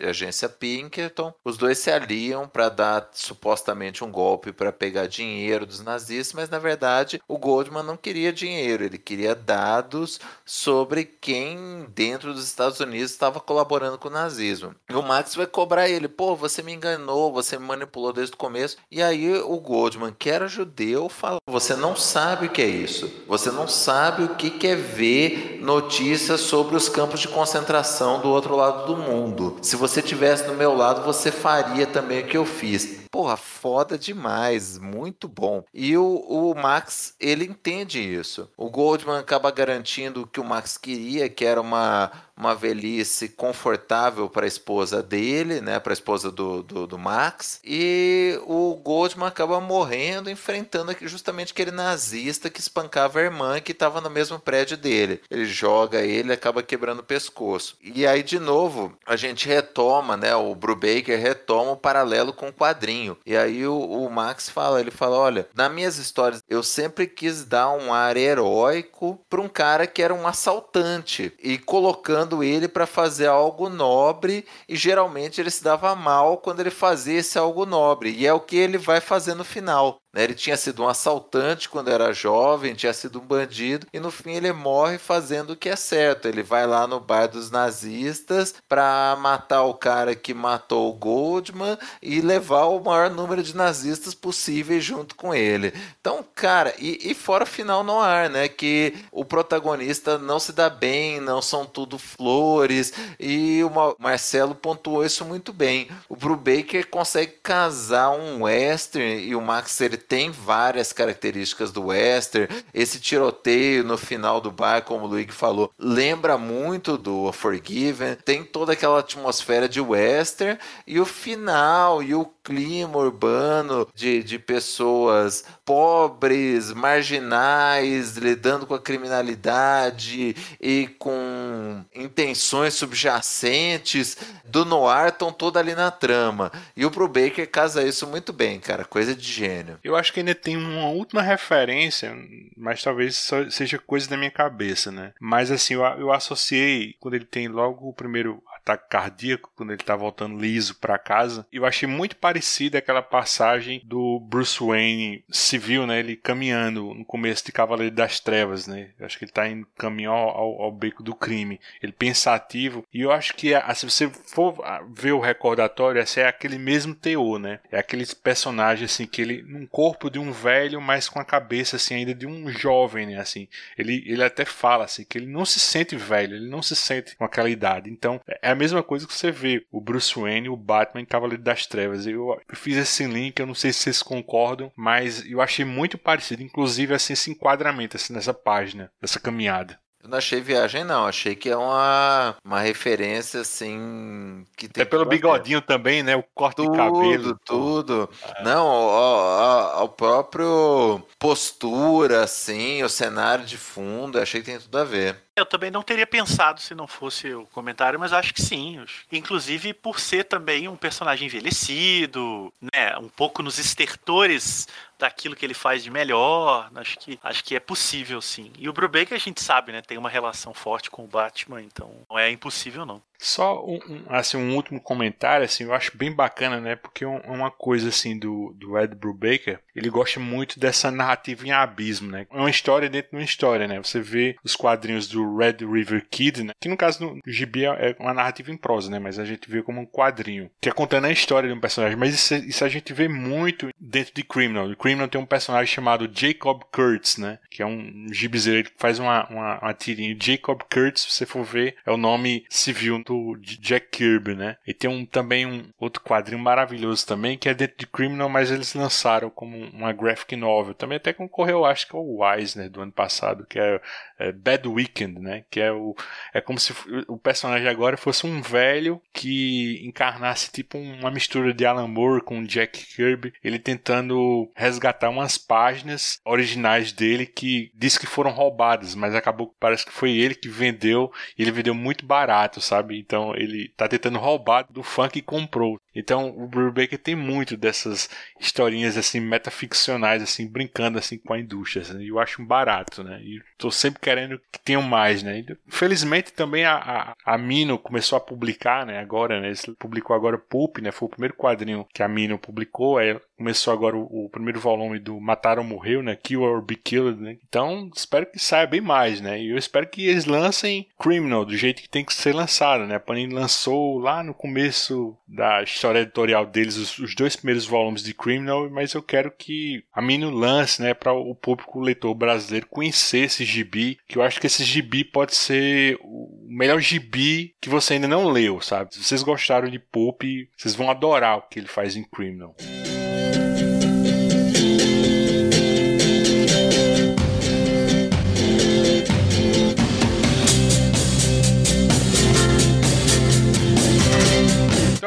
agência 0.08 0.48
Pinkerton. 0.48 1.34
Os 1.44 1.58
dois 1.58 1.76
se 1.76 1.90
aliam 1.90 2.48
para 2.48 2.70
dar 2.70 3.10
supostamente 3.12 4.02
um 4.02 4.10
golpe 4.10 4.54
para 4.54 4.72
pegar 4.72 5.06
dinheiro 5.06 5.66
dos 5.66 5.80
nazistas, 5.80 6.32
mas 6.32 6.48
na 6.48 6.58
verdade 6.58 7.20
o 7.28 7.36
Goldman 7.36 7.82
não 7.82 7.96
queria 7.98 8.32
dinheiro, 8.32 8.84
ele 8.84 9.01
queria 9.02 9.34
dados 9.34 10.20
sobre 10.44 11.04
quem 11.04 11.86
dentro 11.94 12.32
dos 12.32 12.44
Estados 12.44 12.80
Unidos 12.80 13.10
estava 13.10 13.40
colaborando 13.40 13.98
com 13.98 14.08
o 14.08 14.12
nazismo. 14.12 14.74
E 14.88 14.94
o 14.94 15.02
Max 15.02 15.34
vai 15.34 15.46
cobrar 15.46 15.88
ele, 15.88 16.08
pô, 16.08 16.34
você 16.34 16.62
me 16.62 16.72
enganou, 16.72 17.32
você 17.32 17.58
me 17.58 17.66
manipulou 17.66 18.12
desde 18.12 18.34
o 18.34 18.38
começo. 18.38 18.76
E 18.90 19.02
aí 19.02 19.32
o 19.38 19.58
Goldman, 19.58 20.14
que 20.18 20.30
era 20.30 20.48
judeu, 20.48 21.08
fala: 21.08 21.38
você 21.48 21.74
não 21.74 21.96
sabe 21.96 22.46
o 22.46 22.50
que 22.50 22.62
é 22.62 22.66
isso. 22.66 23.10
Você 23.26 23.50
não 23.50 23.68
sabe 23.68 24.24
o 24.24 24.34
que 24.36 24.66
é 24.66 24.76
ver 24.76 25.58
notícias 25.60 26.40
sobre 26.40 26.76
os 26.76 26.88
campos 26.88 27.20
de 27.20 27.28
concentração 27.28 28.20
do 28.20 28.28
outro 28.28 28.56
lado 28.56 28.86
do 28.86 28.96
mundo. 28.96 29.58
Se 29.62 29.76
você 29.76 30.00
tivesse 30.00 30.44
do 30.44 30.54
meu 30.54 30.74
lado, 30.74 31.04
você 31.04 31.30
faria 31.30 31.86
também 31.86 32.22
o 32.22 32.26
que 32.26 32.36
eu 32.36 32.46
fiz. 32.46 33.01
Porra, 33.12 33.36
foda 33.36 33.98
demais, 33.98 34.78
muito 34.78 35.28
bom. 35.28 35.62
E 35.74 35.94
o, 35.98 36.16
o 36.16 36.54
Max, 36.54 37.14
ele 37.20 37.44
entende 37.44 38.00
isso. 38.00 38.50
O 38.56 38.70
Goldman 38.70 39.18
acaba 39.18 39.50
garantindo 39.50 40.22
o 40.22 40.26
que 40.26 40.40
o 40.40 40.44
Max 40.44 40.78
queria, 40.78 41.28
que 41.28 41.44
era 41.44 41.60
uma, 41.60 42.10
uma 42.42 42.56
velhice 42.56 43.28
confortável 43.28 44.28
para 44.28 44.44
a 44.44 44.48
esposa 44.48 45.00
dele, 45.00 45.60
né, 45.60 45.78
para 45.78 45.92
a 45.92 45.94
esposa 45.94 46.30
do, 46.30 46.62
do, 46.62 46.86
do, 46.88 46.98
Max, 46.98 47.60
e 47.64 48.36
o 48.46 48.74
Goldman 48.74 49.28
acaba 49.28 49.60
morrendo 49.60 50.28
enfrentando 50.28 50.94
justamente 51.02 51.52
aquele 51.52 51.70
nazista 51.70 52.50
que 52.50 52.58
espancava 52.58 53.20
a 53.20 53.22
irmã 53.22 53.60
que 53.60 53.70
estava 53.70 54.00
no 54.00 54.10
mesmo 54.10 54.38
prédio 54.40 54.76
dele. 54.76 55.20
Ele 55.30 55.44
joga 55.44 56.00
ele, 56.00 56.32
acaba 56.32 56.62
quebrando 56.62 57.00
o 57.00 57.04
pescoço. 57.04 57.76
E 57.80 58.06
aí 58.06 58.22
de 58.22 58.40
novo 58.40 58.92
a 59.06 59.14
gente 59.14 59.46
retoma, 59.46 60.16
né, 60.16 60.34
o 60.34 60.54
Brubaker 60.54 61.20
retoma 61.20 61.72
o 61.72 61.76
paralelo 61.76 62.32
com 62.32 62.48
o 62.48 62.52
quadrinho. 62.52 63.16
E 63.24 63.36
aí 63.36 63.64
o, 63.66 63.78
o 63.78 64.10
Max 64.10 64.48
fala, 64.48 64.80
ele 64.80 64.90
fala, 64.90 65.16
olha, 65.16 65.48
nas 65.54 65.70
minhas 65.70 65.96
histórias 65.96 66.42
eu 66.48 66.62
sempre 66.62 67.06
quis 67.06 67.44
dar 67.44 67.70
um 67.70 67.94
ar 67.94 68.16
heróico 68.16 69.20
para 69.30 69.40
um 69.40 69.48
cara 69.48 69.86
que 69.86 70.02
era 70.02 70.12
um 70.12 70.26
assaltante 70.26 71.32
e 71.40 71.56
colocando 71.58 72.31
ele 72.40 72.68
para 72.68 72.86
fazer 72.86 73.26
algo 73.26 73.68
nobre 73.68 74.46
e 74.68 74.76
geralmente 74.76 75.40
ele 75.40 75.50
se 75.50 75.64
dava 75.64 75.96
mal 75.96 76.38
quando 76.38 76.60
ele 76.60 76.70
fazia 76.70 77.18
esse 77.18 77.36
algo 77.36 77.66
nobre 77.66 78.12
e 78.12 78.24
é 78.24 78.32
o 78.32 78.38
que 78.38 78.54
ele 78.54 78.78
vai 78.78 79.00
fazer 79.00 79.34
no 79.34 79.44
final. 79.44 80.01
Né? 80.12 80.24
Ele 80.24 80.34
tinha 80.34 80.56
sido 80.56 80.82
um 80.82 80.88
assaltante 80.88 81.68
quando 81.68 81.88
era 81.88 82.12
jovem, 82.12 82.74
tinha 82.74 82.92
sido 82.92 83.18
um 83.18 83.24
bandido, 83.24 83.86
e 83.92 83.98
no 83.98 84.10
fim 84.10 84.32
ele 84.32 84.52
morre 84.52 84.98
fazendo 84.98 85.50
o 85.50 85.56
que 85.56 85.68
é 85.68 85.76
certo. 85.76 86.28
Ele 86.28 86.42
vai 86.42 86.66
lá 86.66 86.86
no 86.86 87.00
bar 87.00 87.26
dos 87.26 87.50
nazistas 87.50 88.54
para 88.68 89.16
matar 89.18 89.62
o 89.62 89.74
cara 89.74 90.14
que 90.14 90.34
matou 90.34 90.90
o 90.90 90.94
Goldman 90.94 91.78
e 92.02 92.20
levar 92.20 92.66
o 92.66 92.82
maior 92.82 93.10
número 93.10 93.42
de 93.42 93.56
nazistas 93.56 94.14
possíveis 94.14 94.84
junto 94.84 95.14
com 95.14 95.34
ele. 95.34 95.72
Então, 96.00 96.24
cara, 96.34 96.74
e, 96.78 97.10
e 97.10 97.14
fora 97.14 97.44
o 97.44 97.46
final 97.46 97.82
no 97.82 97.98
ar, 97.98 98.28
né? 98.28 98.48
Que 98.48 98.94
o 99.10 99.24
protagonista 99.24 100.18
não 100.18 100.38
se 100.38 100.52
dá 100.52 100.68
bem, 100.68 101.20
não 101.20 101.40
são 101.40 101.64
tudo 101.64 101.98
flores, 101.98 102.92
e 103.18 103.62
o 103.64 103.70
Marcelo 103.98 104.54
pontuou 104.54 105.04
isso 105.04 105.24
muito 105.24 105.52
bem. 105.52 105.88
O 106.08 106.16
Brubaker 106.16 106.88
consegue 106.88 107.32
casar 107.42 108.10
um 108.10 108.42
western 108.42 109.22
e 109.22 109.34
o 109.34 109.40
Max 109.40 109.80
ele 109.80 109.96
tem 110.08 110.30
várias 110.30 110.92
características 110.92 111.70
do 111.70 111.86
western. 111.86 112.48
Esse 112.74 113.00
tiroteio 113.00 113.84
no 113.84 113.96
final 113.96 114.40
do 114.40 114.50
bar, 114.50 114.82
como 114.82 115.04
o 115.04 115.08
Luigi 115.08 115.32
falou, 115.32 115.70
lembra 115.78 116.36
muito 116.36 116.98
do 116.98 117.32
Forgiven. 117.32 118.16
Tem 118.24 118.44
toda 118.44 118.72
aquela 118.72 119.00
atmosfera 119.00 119.68
de 119.68 119.80
western 119.80 120.58
e 120.86 121.00
o 121.00 121.04
final 121.04 122.02
e 122.02 122.14
o 122.14 122.26
clima 122.42 122.98
urbano 122.98 123.88
de, 123.94 124.22
de 124.22 124.38
pessoas 124.38 125.44
pobres, 125.64 126.72
marginais, 126.72 128.16
lidando 128.16 128.66
com 128.66 128.74
a 128.74 128.80
criminalidade 128.80 130.34
e 130.60 130.88
com 130.98 131.84
intenções 131.94 132.74
subjacentes 132.74 134.16
do 134.44 134.64
noir 134.64 135.08
estão 135.08 135.32
toda 135.32 135.60
ali 135.60 135.74
na 135.74 135.90
trama. 135.90 136.50
E 136.76 136.84
o 136.84 136.90
Brubaker 136.90 137.48
casa 137.50 137.82
isso 137.82 138.06
muito 138.06 138.32
bem, 138.32 138.58
cara, 138.60 138.84
coisa 138.84 139.14
de 139.14 139.26
gênio. 139.26 139.78
Eu 139.82 139.96
acho 139.96 140.12
que 140.12 140.20
ainda 140.20 140.34
tem 140.34 140.56
uma 140.56 140.88
última 140.88 141.22
referência, 141.22 142.14
mas 142.56 142.82
talvez 142.82 143.30
seja 143.50 143.78
coisa 143.78 144.08
da 144.08 144.16
minha 144.16 144.30
cabeça, 144.30 144.90
né? 144.90 145.12
Mas 145.20 145.50
assim, 145.50 145.74
eu, 145.74 145.82
eu 145.82 146.12
associei 146.12 146.94
quando 147.00 147.14
ele 147.14 147.24
tem 147.24 147.48
logo 147.48 147.88
o 147.88 147.94
primeiro 147.94 148.42
ataque 148.62 148.88
cardíaco 148.88 149.50
quando 149.54 149.72
ele 149.72 149.82
tá 149.82 149.94
voltando 149.96 150.38
liso 150.38 150.76
para 150.76 150.98
casa. 150.98 151.46
Eu 151.52 151.66
achei 151.66 151.88
muito 151.88 152.16
parecida 152.16 152.78
aquela 152.78 153.02
passagem 153.02 153.82
do 153.84 154.20
Bruce 154.20 154.62
Wayne 154.62 155.24
civil, 155.30 155.86
né? 155.86 155.98
Ele 155.98 156.16
caminhando 156.16 156.94
no 156.94 157.04
começo 157.04 157.44
de 157.44 157.52
Cavaleiro 157.52 157.94
das 157.94 158.20
Trevas, 158.20 158.66
né? 158.66 158.90
Eu 158.98 159.06
acho 159.06 159.18
que 159.18 159.24
ele 159.24 159.32
tá 159.32 159.48
indo 159.48 159.66
caminhar 159.76 160.12
ao, 160.12 160.62
ao, 160.62 160.72
beco 160.72 161.02
do 161.02 161.14
crime. 161.14 161.60
Ele 161.82 161.92
pensativo. 161.92 162.84
E 162.92 163.00
eu 163.00 163.10
acho 163.10 163.34
que 163.34 163.54
ah, 163.54 163.74
se 163.74 163.84
você 163.84 164.08
for 164.08 164.56
ver 164.90 165.12
o 165.12 165.20
recordatório, 165.20 166.00
esse 166.00 166.20
é 166.20 166.26
aquele 166.26 166.58
mesmo 166.58 166.94
teor, 166.94 167.38
né? 167.38 167.60
É 167.70 167.78
aquele 167.78 168.06
personagem 168.22 168.84
assim 168.84 169.06
que 169.06 169.22
ele 169.22 169.42
num 169.42 169.66
corpo 169.66 170.10
de 170.10 170.18
um 170.18 170.32
velho, 170.32 170.80
mas 170.80 171.08
com 171.08 171.18
a 171.18 171.24
cabeça 171.24 171.76
assim 171.76 171.94
ainda 171.94 172.14
de 172.14 172.26
um 172.26 172.48
jovem, 172.48 173.06
né? 173.06 173.18
Assim, 173.18 173.48
ele, 173.76 174.04
ele 174.06 174.22
até 174.22 174.44
fala 174.44 174.84
assim 174.84 175.04
que 175.04 175.18
ele 175.18 175.26
não 175.26 175.44
se 175.44 175.58
sente 175.58 175.96
velho, 175.96 176.36
ele 176.36 176.48
não 176.48 176.62
se 176.62 176.76
sente 176.76 177.16
com 177.16 177.24
aquela 177.24 177.50
idade. 177.50 177.90
Então, 177.90 178.20
é 178.40 178.51
a 178.52 178.56
mesma 178.56 178.82
coisa 178.82 179.06
que 179.06 179.14
você 179.14 179.30
vê 179.30 179.66
o 179.70 179.80
Bruce 179.80 180.18
Wayne, 180.18 180.48
o 180.48 180.56
Batman 180.56 181.04
Cavaleiro 181.04 181.42
das 181.42 181.66
Trevas. 181.66 182.06
Eu, 182.06 182.40
fiz 182.54 182.76
esse 182.76 183.04
link, 183.04 183.38
eu 183.38 183.46
não 183.46 183.54
sei 183.54 183.72
se 183.72 183.80
vocês 183.80 184.02
concordam, 184.02 184.70
mas 184.76 185.24
eu 185.26 185.40
achei 185.40 185.64
muito 185.64 185.98
parecido, 185.98 186.42
inclusive 186.42 186.94
assim 186.94 187.12
esse 187.12 187.30
enquadramento 187.30 187.96
assim 187.96 188.12
nessa 188.12 188.34
página, 188.34 188.90
dessa 189.00 189.20
caminhada. 189.20 189.78
Eu 190.02 190.08
não 190.08 190.18
achei 190.18 190.40
viagem, 190.40 190.82
não. 190.82 191.06
Achei 191.06 191.36
que 191.36 191.48
é 191.48 191.56
uma, 191.56 192.34
uma 192.44 192.58
referência, 192.58 193.40
assim. 193.40 194.44
Que 194.56 194.68
tem 194.68 194.82
Até 194.82 194.90
pelo 194.90 195.06
bigodinho 195.06 195.62
também, 195.62 196.02
né? 196.02 196.16
O 196.16 196.24
corte 196.34 196.56
tudo, 196.56 196.72
de 196.72 196.76
cabelo. 196.76 197.38
Tudo, 197.44 198.10
é. 198.36 198.42
Não, 198.42 198.66
o, 198.66 199.84
o, 199.84 199.88
próprio 199.88 201.00
postura, 201.20 202.24
assim, 202.24 202.82
o 202.82 202.88
cenário 202.88 203.44
de 203.44 203.56
fundo. 203.56 204.18
Achei 204.18 204.40
que 204.40 204.50
tem 204.50 204.58
tudo 204.58 204.76
a 204.76 204.82
ver. 204.82 205.16
Eu 205.34 205.46
também 205.46 205.70
não 205.70 205.82
teria 205.82 206.06
pensado 206.06 206.60
se 206.60 206.74
não 206.74 206.86
fosse 206.86 207.32
o 207.32 207.46
comentário, 207.46 207.98
mas 207.98 208.12
acho 208.12 208.34
que 208.34 208.42
sim. 208.42 208.84
Inclusive 209.10 209.72
por 209.72 209.98
ser 209.98 210.24
também 210.24 210.68
um 210.68 210.76
personagem 210.76 211.26
envelhecido, 211.26 212.52
né? 212.60 212.96
Um 212.98 213.08
pouco 213.08 213.42
nos 213.42 213.58
estertores 213.58 214.68
daquilo 215.02 215.34
que 215.34 215.44
ele 215.44 215.54
faz 215.54 215.82
de 215.82 215.90
melhor. 215.90 216.70
Acho 216.74 216.98
que, 216.98 217.18
acho 217.22 217.44
que 217.44 217.56
é 217.56 217.60
possível, 217.60 218.22
sim. 218.22 218.52
E 218.56 218.68
o 218.68 218.72
Brubaker 218.72 219.14
a 219.14 219.20
gente 219.20 219.42
sabe, 219.42 219.72
né? 219.72 219.82
Tem 219.82 219.98
uma 219.98 220.08
relação 220.08 220.54
forte 220.54 220.90
com 220.90 221.04
o 221.04 221.08
Batman, 221.08 221.60
então 221.60 221.90
não 222.08 222.18
é 222.18 222.30
impossível, 222.30 222.86
não. 222.86 223.02
Só 223.18 223.64
um, 223.64 223.78
um, 223.88 224.04
assim, 224.08 224.36
um 224.36 224.54
último 224.56 224.80
comentário, 224.80 225.44
assim, 225.44 225.64
eu 225.64 225.72
acho 225.72 225.96
bem 225.96 226.12
bacana, 226.12 226.60
né? 226.60 226.74
Porque 226.74 227.04
é 227.04 227.06
uma 227.06 227.50
coisa 227.50 227.88
assim 227.88 228.18
do, 228.18 228.52
do 228.56 228.76
Ed 228.76 228.96
Brubaker, 228.96 229.60
ele 229.76 229.88
gosta 229.88 230.18
muito 230.18 230.58
dessa 230.58 230.90
narrativa 230.90 231.46
em 231.46 231.52
abismo, 231.52 232.10
né? 232.10 232.26
É 232.30 232.36
uma 232.36 232.50
história 232.50 232.90
dentro 232.90 233.10
de 233.10 233.16
uma 233.16 233.24
história, 233.24 233.68
né? 233.68 233.78
Você 233.78 234.00
vê 234.00 234.36
os 234.44 234.56
quadrinhos 234.56 235.06
do 235.06 235.21
Red 235.22 235.58
River 235.60 236.06
Kid, 236.10 236.44
né? 236.44 236.52
Que 236.60 236.68
no 236.68 236.76
caso 236.76 236.98
do 236.98 237.18
Gibi 237.26 237.64
é 237.64 237.96
uma 237.98 238.14
narrativa 238.14 238.50
em 238.50 238.56
prosa, 238.56 238.90
né? 238.90 238.98
Mas 238.98 239.18
a 239.18 239.24
gente 239.24 239.50
vê 239.50 239.62
como 239.62 239.80
um 239.80 239.86
quadrinho, 239.86 240.50
que 240.60 240.68
é 240.68 240.72
contando 240.72 241.06
a 241.06 241.12
história 241.12 241.48
de 241.48 241.54
um 241.54 241.60
personagem. 241.60 241.96
Mas 241.96 242.14
isso, 242.14 242.34
isso 242.34 242.64
a 242.64 242.68
gente 242.68 242.92
vê 242.92 243.08
muito 243.08 243.70
dentro 243.78 244.12
de 244.14 244.22
Criminal. 244.22 244.68
O 244.68 244.76
Criminal 244.76 245.08
tem 245.08 245.20
um 245.20 245.26
personagem 245.26 245.72
chamado 245.72 246.10
Jacob 246.12 246.62
Kurtz, 246.72 247.18
né? 247.18 247.38
Que 247.50 247.62
é 247.62 247.66
um 247.66 248.06
gibizeiro 248.12 248.64
que 248.70 248.76
faz 248.76 248.98
uma, 248.98 249.26
uma, 249.28 249.58
uma 249.60 249.74
tirinha. 249.74 250.16
Jacob 250.20 250.60
Kurtz, 250.72 251.02
se 251.02 251.10
você 251.10 251.26
for 251.26 251.44
ver, 251.44 251.76
é 251.86 251.90
o 251.90 251.96
nome 251.96 252.44
civil 252.48 253.02
do 253.04 253.12
do 253.12 253.36
Jack 253.38 253.88
Kirby, 253.90 254.34
né? 254.34 254.56
E 254.66 254.72
tem 254.72 254.88
um, 254.88 255.04
também 255.04 255.46
um 255.46 255.64
outro 255.78 256.02
quadrinho 256.02 256.40
maravilhoso 256.40 257.06
também, 257.06 257.36
que 257.36 257.48
é 257.48 257.54
dentro 257.54 257.76
de 257.78 257.86
Criminal, 257.86 258.28
mas 258.28 258.50
eles 258.50 258.74
lançaram 258.74 259.30
como 259.30 259.56
uma 259.56 259.92
graphic 259.92 260.34
novel. 260.34 260.74
Também 260.74 260.96
até 260.96 261.12
concorreu, 261.12 261.64
acho 261.64 261.86
que 261.86 261.94
é 261.94 261.98
o 261.98 262.34
Eisner 262.34 262.70
do 262.70 262.80
ano 262.80 262.92
passado, 262.92 263.46
que 263.46 263.58
é, 263.58 263.80
é 264.18 264.32
Bad 264.32 264.66
Weekend, 264.68 265.11
né? 265.20 265.44
Que 265.50 265.60
é 265.60 265.72
o 265.72 265.94
é 266.32 266.40
como 266.40 266.58
se 266.58 266.72
o 267.08 267.16
personagem 267.16 267.68
agora 267.68 267.96
fosse 267.96 268.26
um 268.26 268.40
velho 268.40 269.00
que 269.12 269.80
encarnasse 269.84 270.50
tipo 270.50 270.78
uma 270.78 271.10
mistura 271.10 271.52
de 271.52 271.64
Alan 271.64 271.88
Moore 271.88 272.22
com 272.22 272.44
Jack 272.44 272.86
Kirby, 272.86 273.32
ele 273.42 273.58
tentando 273.58 274.50
resgatar 274.54 275.10
umas 275.10 275.38
páginas 275.38 276.20
originais 276.24 276.92
dele 276.92 277.26
que 277.26 277.70
diz 277.74 277.98
que 277.98 278.06
foram 278.06 278.30
roubadas, 278.30 278.94
mas 278.94 279.14
acabou 279.14 279.54
parece 279.58 279.84
que 279.84 279.92
foi 279.92 280.12
ele 280.12 280.34
que 280.34 280.48
vendeu 280.48 281.12
e 281.38 281.42
ele 281.42 281.50
vendeu 281.50 281.74
muito 281.74 282.06
barato, 282.06 282.60
sabe? 282.60 282.98
Então 282.98 283.34
ele 283.34 283.68
tá 283.76 283.88
tentando 283.88 284.18
roubar 284.18 284.66
do 284.70 284.82
fã 284.82 285.08
que 285.08 285.22
comprou. 285.22 285.80
Então 285.94 286.30
o 286.36 286.46
Brubaker 286.46 286.98
tem 286.98 287.14
muito 287.14 287.56
dessas 287.56 288.08
historinhas 288.40 288.96
assim 288.96 289.20
metaficcionais 289.20 290.22
assim 290.22 290.46
brincando 290.46 290.98
assim 290.98 291.18
com 291.18 291.34
a 291.34 291.38
indústria. 291.38 291.82
Assim, 291.82 292.04
eu 292.04 292.18
acho 292.18 292.44
barato, 292.44 293.02
né? 293.02 293.20
E 293.22 293.42
tô 293.58 293.70
sempre 293.70 294.00
querendo 294.00 294.40
que 294.50 294.58
tenham 294.60 294.82
mais, 295.02 295.22
né? 295.22 295.44
Felizmente 295.68 296.32
também 296.32 296.64
a, 296.64 296.76
a, 297.24 297.34
a, 297.34 297.38
Mino 297.38 297.78
começou 297.78 298.16
a 298.16 298.20
publicar, 298.20 298.86
né? 298.86 298.98
Agora, 299.00 299.40
né? 299.40 299.48
Ele 299.48 299.76
publicou 299.76 300.14
agora 300.14 300.38
Pulp, 300.38 300.78
né? 300.78 300.92
Foi 300.92 301.06
o 301.06 301.10
primeiro 301.10 301.34
quadrinho 301.34 301.86
que 301.92 302.02
a 302.02 302.08
Mino 302.08 302.38
publicou. 302.38 302.98
Aí 302.98 303.18
começou 303.36 303.72
agora 303.72 303.96
o, 303.96 304.26
o 304.26 304.28
primeiro 304.30 304.60
volume 304.60 305.00
do 305.00 305.20
Mataram 305.20 305.64
Morreu, 305.64 306.02
né? 306.02 306.16
Kill 306.16 306.42
or 306.42 306.62
Be 306.62 306.76
Killed, 306.76 307.20
né? 307.20 307.36
Então 307.48 307.90
espero 307.94 308.26
que 308.26 308.38
saia 308.38 308.66
bem 308.66 308.80
mais, 308.80 309.20
né? 309.20 309.40
E 309.40 309.50
eu 309.50 309.58
espero 309.58 309.88
que 309.88 310.06
eles 310.06 310.26
lancem 310.26 310.86
Criminal 310.98 311.44
do 311.44 311.56
jeito 311.56 311.82
que 311.82 311.88
tem 311.88 312.04
que 312.04 312.14
ser 312.14 312.34
lançado, 312.34 312.86
né? 312.86 312.94
A 312.94 313.00
Panini 313.00 313.34
lançou 313.34 313.98
lá 313.98 314.22
no 314.22 314.32
começo 314.32 315.16
da 315.26 315.62
história 315.62 316.00
editorial 316.00 316.46
deles 316.46 316.76
os, 316.76 316.98
os, 316.98 317.14
dois 317.14 317.34
primeiros 317.34 317.64
volumes 317.64 318.02
de 318.02 318.14
Criminal, 318.14 318.68
mas 318.70 318.92
eu 318.92 319.02
quero 319.02 319.30
que 319.30 319.82
a 319.92 320.02
Mino 320.02 320.30
lance, 320.30 320.82
né, 320.82 320.92
para 320.92 321.12
o 321.12 321.34
público 321.34 321.80
leitor 321.80 322.14
brasileiro 322.14 322.66
conhecer 322.66 323.20
esse 323.20 323.44
gibi, 323.44 323.98
que 324.06 324.18
eu 324.18 324.22
acho 324.22 324.40
que 324.40 324.46
esse 324.46 324.62
gibi 324.62 324.91
pode 325.04 325.34
ser 325.34 325.98
o 326.02 326.46
melhor 326.48 326.80
gibi 326.80 327.54
que 327.60 327.68
você 327.68 327.94
ainda 327.94 328.08
não 328.08 328.28
leu, 328.28 328.60
sabe? 328.60 328.94
Se 328.94 329.02
vocês 329.02 329.22
gostaram 329.22 329.68
de 329.68 329.78
Pulp, 329.78 330.22
vocês 330.56 330.74
vão 330.74 330.90
adorar 330.90 331.38
o 331.38 331.42
que 331.42 331.58
ele 331.58 331.68
faz 331.68 331.96
em 331.96 332.04
Criminal. 332.04 332.54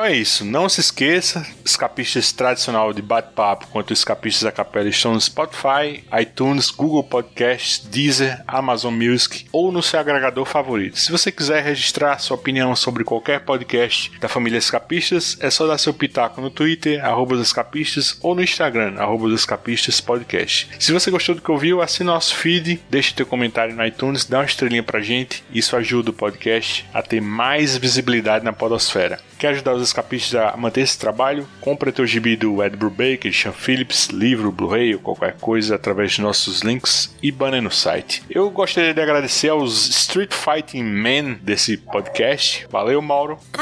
É 0.05 0.15
isso. 0.15 0.45
Não 0.45 0.69
se 0.69 0.79
esqueça, 0.79 1.45
escapistas 1.63 2.31
tradicional 2.31 2.93
de 2.93 3.01
bate-papo 3.01 3.67
quanto 3.67 3.91
escapistas 3.91 4.43
da 4.43 4.51
capela 4.51 4.87
estão 4.87 5.13
no 5.13 5.21
Spotify, 5.21 6.03
iTunes, 6.19 6.69
Google 6.69 7.03
Podcasts, 7.03 7.85
Deezer, 7.85 8.43
Amazon 8.47 8.93
Music 8.93 9.45
ou 9.51 9.71
no 9.71 9.81
seu 9.81 9.99
agregador 9.99 10.45
favorito. 10.45 10.99
Se 10.99 11.11
você 11.11 11.31
quiser 11.31 11.63
registrar 11.63 12.19
sua 12.19 12.35
opinião 12.35 12.75
sobre 12.75 13.03
qualquer 13.03 13.41
podcast 13.41 14.11
da 14.19 14.27
família 14.27 14.57
Escapistas, 14.57 15.37
é 15.39 15.49
só 15.49 15.65
dar 15.65 15.77
seu 15.77 15.93
pitaco 15.93 16.39
no 16.39 16.49
Twitter, 16.49 17.01
escapistas, 17.41 18.17
ou 18.21 18.35
no 18.35 18.43
Instagram, 18.43 18.95
arroba 18.99 19.33
escapistas 19.33 19.99
podcast. 19.99 20.69
Se 20.79 20.91
você 20.91 21.09
gostou 21.09 21.35
do 21.35 21.41
que 21.41 21.51
ouviu, 21.51 21.81
assine 21.81 22.07
nosso 22.07 22.35
feed, 22.35 22.79
deixe 22.89 23.13
teu 23.13 23.25
comentário 23.25 23.75
no 23.75 23.85
iTunes, 23.85 24.25
dá 24.25 24.39
uma 24.39 24.45
estrelinha 24.45 24.83
pra 24.83 25.01
gente, 25.01 25.43
isso 25.51 25.75
ajuda 25.75 26.11
o 26.11 26.13
podcast 26.13 26.85
a 26.93 27.01
ter 27.01 27.21
mais 27.21 27.77
visibilidade 27.77 28.45
na 28.45 28.53
podosfera. 28.53 29.19
Quer 29.37 29.49
ajudar 29.49 29.73
os 29.73 29.81
escapistas 29.95 30.35
a 30.35 30.57
manter 30.57 30.81
esse 30.81 30.97
trabalho? 30.97 31.47
Compre 31.61 31.91
teu 31.91 32.05
gibi 32.05 32.35
do 32.35 32.61
Ed 32.61 32.75
Brubaker, 32.75 33.31
Sean 33.31 33.53
Phillips, 33.53 34.07
livro, 34.07 34.51
Blu-ray 34.51 34.93
ou 34.93 34.99
qualquer 34.99 35.37
coisa 35.37 35.75
através 35.75 36.11
de 36.13 36.21
nossos 36.21 36.61
links 36.61 37.15
e 37.21 37.31
banner 37.31 37.61
no 37.61 37.71
site. 37.71 38.21
Eu 38.29 38.49
gostaria 38.49 38.93
de 38.93 39.01
agradecer 39.01 39.49
aos 39.49 39.87
Street 39.87 40.33
Fighting 40.33 40.83
Men 40.83 41.39
desse 41.41 41.77
podcast. 41.77 42.67
Valeu, 42.69 43.01
Mauro. 43.01 43.39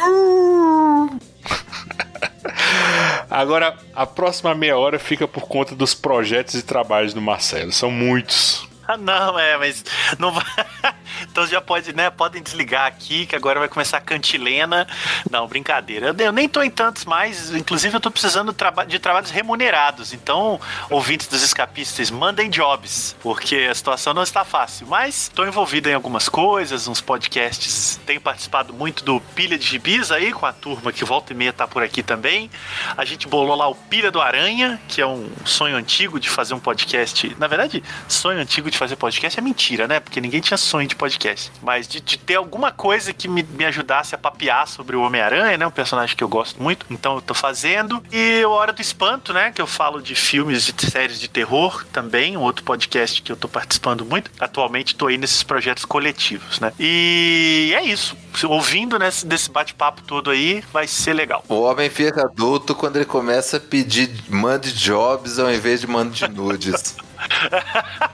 Agora, 3.30 3.78
a 3.94 4.06
próxima 4.06 4.56
meia 4.56 4.78
hora 4.78 4.98
fica 5.00 5.28
por 5.28 5.48
conta 5.48 5.76
dos 5.76 5.94
projetos 5.94 6.56
e 6.56 6.64
trabalhos 6.64 7.14
do 7.14 7.22
Marcelo. 7.22 7.72
São 7.72 7.92
muitos. 7.92 8.68
Ah, 8.94 8.98
não, 8.98 9.40
é, 9.40 9.58
mas 9.58 9.84
não 10.20 10.32
vai. 10.32 10.44
então 11.24 11.48
já 11.48 11.62
pode, 11.62 11.94
né? 11.94 12.10
Podem 12.10 12.44
desligar 12.44 12.86
aqui, 12.86 13.26
que 13.26 13.36
agora 13.36 13.60
vai 13.60 13.70
começar 13.70 13.98
a 13.98 14.02
cantilena. 14.02 14.86
Não, 15.32 15.48
brincadeira. 15.48 16.14
Eu, 16.18 16.32
nem 16.34 16.50
tô 16.50 16.62
em 16.62 16.70
tantos 16.70 17.06
mais. 17.06 17.54
Inclusive, 17.56 17.96
eu 17.96 18.00
tô 18.02 18.12
precisando 18.12 18.54
de 18.88 19.00
trabalhos 19.00 19.32
remunerados. 19.32 20.14
Então, 20.14 20.60
ouvintes 20.90 21.28
dos 21.28 21.42
escapistas, 21.42 22.12
mandem 22.12 22.50
jobs, 22.50 23.16
porque 23.22 23.68
a 23.70 23.74
situação 23.74 24.14
não 24.14 24.24
está 24.24 24.44
fácil. 24.44 24.86
Mas 24.88 25.32
tô 25.34 25.46
envolvido 25.46 25.90
em 25.90 25.94
algumas 25.94 26.28
coisas, 26.28 26.88
uns 26.88 27.00
podcasts. 27.00 28.00
Tenho 28.06 28.20
participado 28.20 28.74
muito 28.74 29.04
do 29.06 29.22
Pilha 29.34 29.58
de 29.58 29.66
Gibis 29.66 30.12
aí, 30.12 30.34
com 30.34 30.46
a 30.46 30.52
turma 30.52 30.92
que 30.92 31.06
volta 31.06 31.32
e 31.32 31.36
meia 31.36 31.54
tá 31.54 31.66
por 31.66 31.82
aqui 31.84 32.04
também. 32.04 32.52
A 32.98 33.06
gente 33.06 33.28
bolou 33.28 33.56
lá 33.56 33.68
o 33.68 33.76
Pilha 33.76 34.12
do 34.12 34.20
Aranha, 34.20 34.80
que 34.90 35.02
é 35.02 35.08
um 35.08 35.32
sonho 35.46 35.78
antigo 35.78 36.20
de 36.20 36.30
fazer 36.30 36.54
um 36.54 36.60
podcast. 36.60 37.34
Na 37.40 37.48
verdade, 37.48 37.82
sonho 38.10 38.40
antigo 38.40 38.70
de 38.73 38.73
fazer 38.78 38.96
podcast 38.96 39.40
é 39.40 39.42
mentira, 39.42 39.88
né? 39.88 40.00
Porque 40.00 40.22
ninguém 40.22 40.42
tinha 40.42 40.58
sonho 40.58 40.88
de 40.88 40.96
podcast. 40.96 41.52
Mas 41.62 41.88
de, 41.88 42.00
de 42.02 42.18
ter 42.18 42.36
alguma 42.36 42.72
coisa 42.72 43.14
que 43.14 43.28
me, 43.28 43.44
me 43.44 43.66
ajudasse 43.66 44.16
a 44.16 44.18
papear 44.18 44.68
sobre 44.68 44.96
o 44.96 45.02
Homem-Aranha, 45.02 45.58
né? 45.58 45.68
Um 45.68 45.72
personagem 45.72 46.16
que 46.16 46.24
eu 46.24 46.28
gosto 46.28 46.62
muito. 46.62 46.86
Então 46.90 47.16
eu 47.16 47.22
tô 47.22 47.34
fazendo. 47.34 48.04
E 48.12 48.44
o 48.46 48.52
Hora 48.52 48.74
do 48.74 48.82
Espanto, 48.82 49.34
né? 49.34 49.52
Que 49.52 49.62
eu 49.62 49.68
falo 49.68 50.02
de 50.02 50.16
filmes, 50.16 50.66
de 50.66 50.92
séries 50.92 51.20
de 51.20 51.28
terror 51.28 51.86
também. 51.92 52.38
Um 52.38 52.42
outro 52.42 52.64
podcast 52.64 53.22
que 53.22 53.32
eu 53.32 53.36
tô 53.36 53.48
participando 53.48 54.06
muito. 54.06 54.32
Atualmente 54.40 54.96
tô 54.96 55.08
aí 55.08 55.18
nesses 55.18 55.44
projetos 55.44 55.86
coletivos, 55.86 56.60
né? 56.60 56.72
E 56.80 57.74
é 57.76 57.84
isso. 57.84 58.16
Ouvindo 58.46 58.98
nesse, 58.98 59.26
desse 59.26 59.50
bate-papo 59.50 60.02
todo 60.02 60.32
aí, 60.32 60.64
vai 60.72 60.88
ser 60.88 61.14
legal. 61.14 61.44
O 61.48 61.62
homem 61.62 61.90
fica 61.90 62.24
adulto 62.24 62.74
quando 62.76 62.96
ele 62.98 63.06
começa 63.06 63.58
a 63.58 63.60
pedir 63.60 64.10
mande 64.30 64.72
jobs 64.74 65.40
ao 65.40 65.52
invés 65.52 65.82
de 65.82 65.88
mande 65.88 66.28
nudes. 66.28 66.96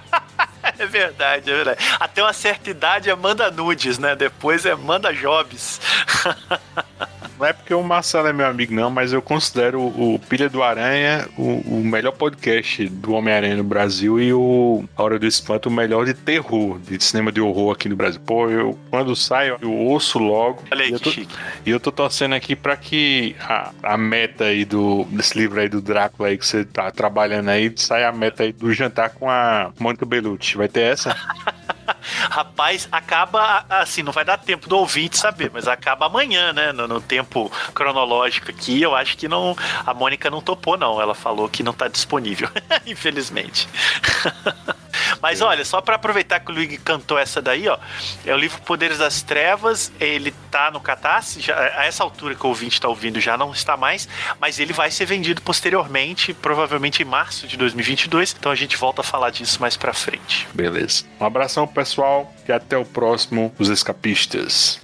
É 0.79 0.85
verdade, 0.85 1.51
é 1.51 1.55
verdade. 1.55 1.85
Até 1.99 2.23
uma 2.23 2.31
certa 2.31 2.69
idade 2.69 3.09
é 3.09 3.15
manda 3.15 3.51
nudes, 3.51 3.97
né? 3.99 4.15
Depois 4.15 4.65
é 4.65 4.73
manda 4.73 5.13
jobs. 5.13 5.81
Não 7.39 7.45
é 7.45 7.53
porque 7.53 7.73
o 7.73 7.81
Marcelo 7.81 8.27
é 8.27 8.33
meu 8.33 8.45
amigo, 8.45 8.73
não, 8.73 8.91
mas 8.91 9.13
eu 9.13 9.21
considero 9.21 9.81
o 9.81 10.19
Pilha 10.27 10.49
do 10.49 10.61
Aranha 10.61 11.25
o, 11.37 11.77
o 11.77 11.83
melhor 11.85 12.11
podcast 12.11 12.89
do 12.89 13.13
Homem-Aranha 13.13 13.55
no 13.55 13.63
Brasil 13.63 14.19
e 14.19 14.33
o 14.33 14.83
A 14.93 15.01
Hora 15.01 15.17
do 15.17 15.25
Espanto 15.25 15.69
o 15.69 15.71
melhor 15.71 16.05
de 16.05 16.13
terror, 16.13 16.77
de 16.79 17.01
cinema 17.01 17.31
de 17.31 17.39
horror 17.39 17.71
aqui 17.73 17.87
no 17.87 17.95
Brasil. 17.95 18.19
Pô, 18.25 18.49
eu 18.49 18.77
quando 18.89 19.15
sai, 19.15 19.51
eu 19.51 19.71
ouço 19.71 20.19
logo. 20.19 20.63
Olha 20.69 20.83
aí, 20.83 20.89
e 20.89 20.91
eu 20.91 20.97
que 20.97 21.03
tô, 21.05 21.11
chique. 21.11 21.35
E 21.65 21.69
eu 21.69 21.79
tô 21.79 21.93
torcendo 21.93 22.35
aqui 22.35 22.57
pra 22.57 22.75
que 22.75 23.37
a, 23.39 23.71
a 23.83 23.97
meta 23.97 24.43
aí 24.43 24.65
do, 24.65 25.05
desse 25.05 25.37
livro 25.37 25.61
aí 25.61 25.69
do 25.69 25.81
Drácula 25.81 26.27
aí 26.27 26.37
que 26.37 26.45
você 26.45 26.65
tá 26.65 26.91
trabalhando 26.91 27.47
aí, 27.47 27.71
saia 27.73 28.09
a 28.09 28.11
meta 28.11 28.43
aí 28.43 28.51
do 28.51 28.73
jantar 28.73 29.11
com 29.11 29.29
a 29.29 29.71
Mônica 29.79 30.05
Bellucci. 30.05 30.57
Vai 30.57 30.67
ter 30.67 30.81
essa? 30.81 31.15
Rapaz, 32.29 32.87
acaba 32.91 33.65
assim, 33.69 34.03
não 34.03 34.11
vai 34.11 34.25
dar 34.25 34.37
tempo 34.37 34.67
do 34.67 34.77
ouvinte 34.77 35.17
saber, 35.17 35.51
mas 35.53 35.67
acaba 35.67 36.05
amanhã, 36.05 36.53
né? 36.53 36.71
No, 36.71 36.87
no 36.87 37.01
tempo 37.01 37.51
cronológico 37.73 38.49
aqui, 38.51 38.81
eu 38.81 38.95
acho 38.95 39.17
que 39.17 39.27
não. 39.27 39.55
A 39.85 39.93
Mônica 39.93 40.29
não 40.29 40.41
topou, 40.41 40.77
não. 40.77 41.01
Ela 41.01 41.15
falou 41.15 41.49
que 41.49 41.63
não 41.63 41.73
tá 41.73 41.87
disponível, 41.87 42.49
infelizmente. 42.85 43.67
Mas 45.21 45.41
olha, 45.41 45.63
só 45.65 45.81
para 45.81 45.95
aproveitar 45.95 46.39
que 46.39 46.51
o 46.51 46.53
Luigi 46.53 46.77
cantou 46.77 47.17
essa 47.17 47.41
daí, 47.41 47.67
ó, 47.67 47.77
é 48.25 48.33
o 48.33 48.37
livro 48.37 48.61
Poderes 48.61 48.97
das 48.97 49.21
Trevas, 49.21 49.91
ele 49.99 50.33
tá 50.51 50.71
no 50.71 50.79
Catarse, 50.79 51.41
já, 51.41 51.55
a 51.55 51.85
essa 51.85 52.03
altura 52.03 52.35
que 52.35 52.45
o 52.45 52.49
ouvinte 52.49 52.79
tá 52.79 52.87
ouvindo 52.87 53.19
já 53.19 53.37
não 53.37 53.51
está 53.51 53.75
mais, 53.75 54.07
mas 54.39 54.59
ele 54.59 54.73
vai 54.73 54.91
ser 54.91 55.05
vendido 55.05 55.41
posteriormente, 55.41 56.33
provavelmente 56.33 57.01
em 57.01 57.05
março 57.05 57.47
de 57.47 57.57
2022, 57.57 58.35
então 58.37 58.51
a 58.51 58.55
gente 58.55 58.77
volta 58.77 59.01
a 59.01 59.03
falar 59.03 59.29
disso 59.29 59.59
mais 59.61 59.75
pra 59.77 59.93
frente. 59.93 60.47
Beleza. 60.53 61.03
Um 61.19 61.25
abração, 61.25 61.67
pessoal, 61.67 62.33
e 62.47 62.51
até 62.51 62.77
o 62.77 62.85
próximo 62.85 63.53
Os 63.59 63.69
Escapistas. 63.69 64.79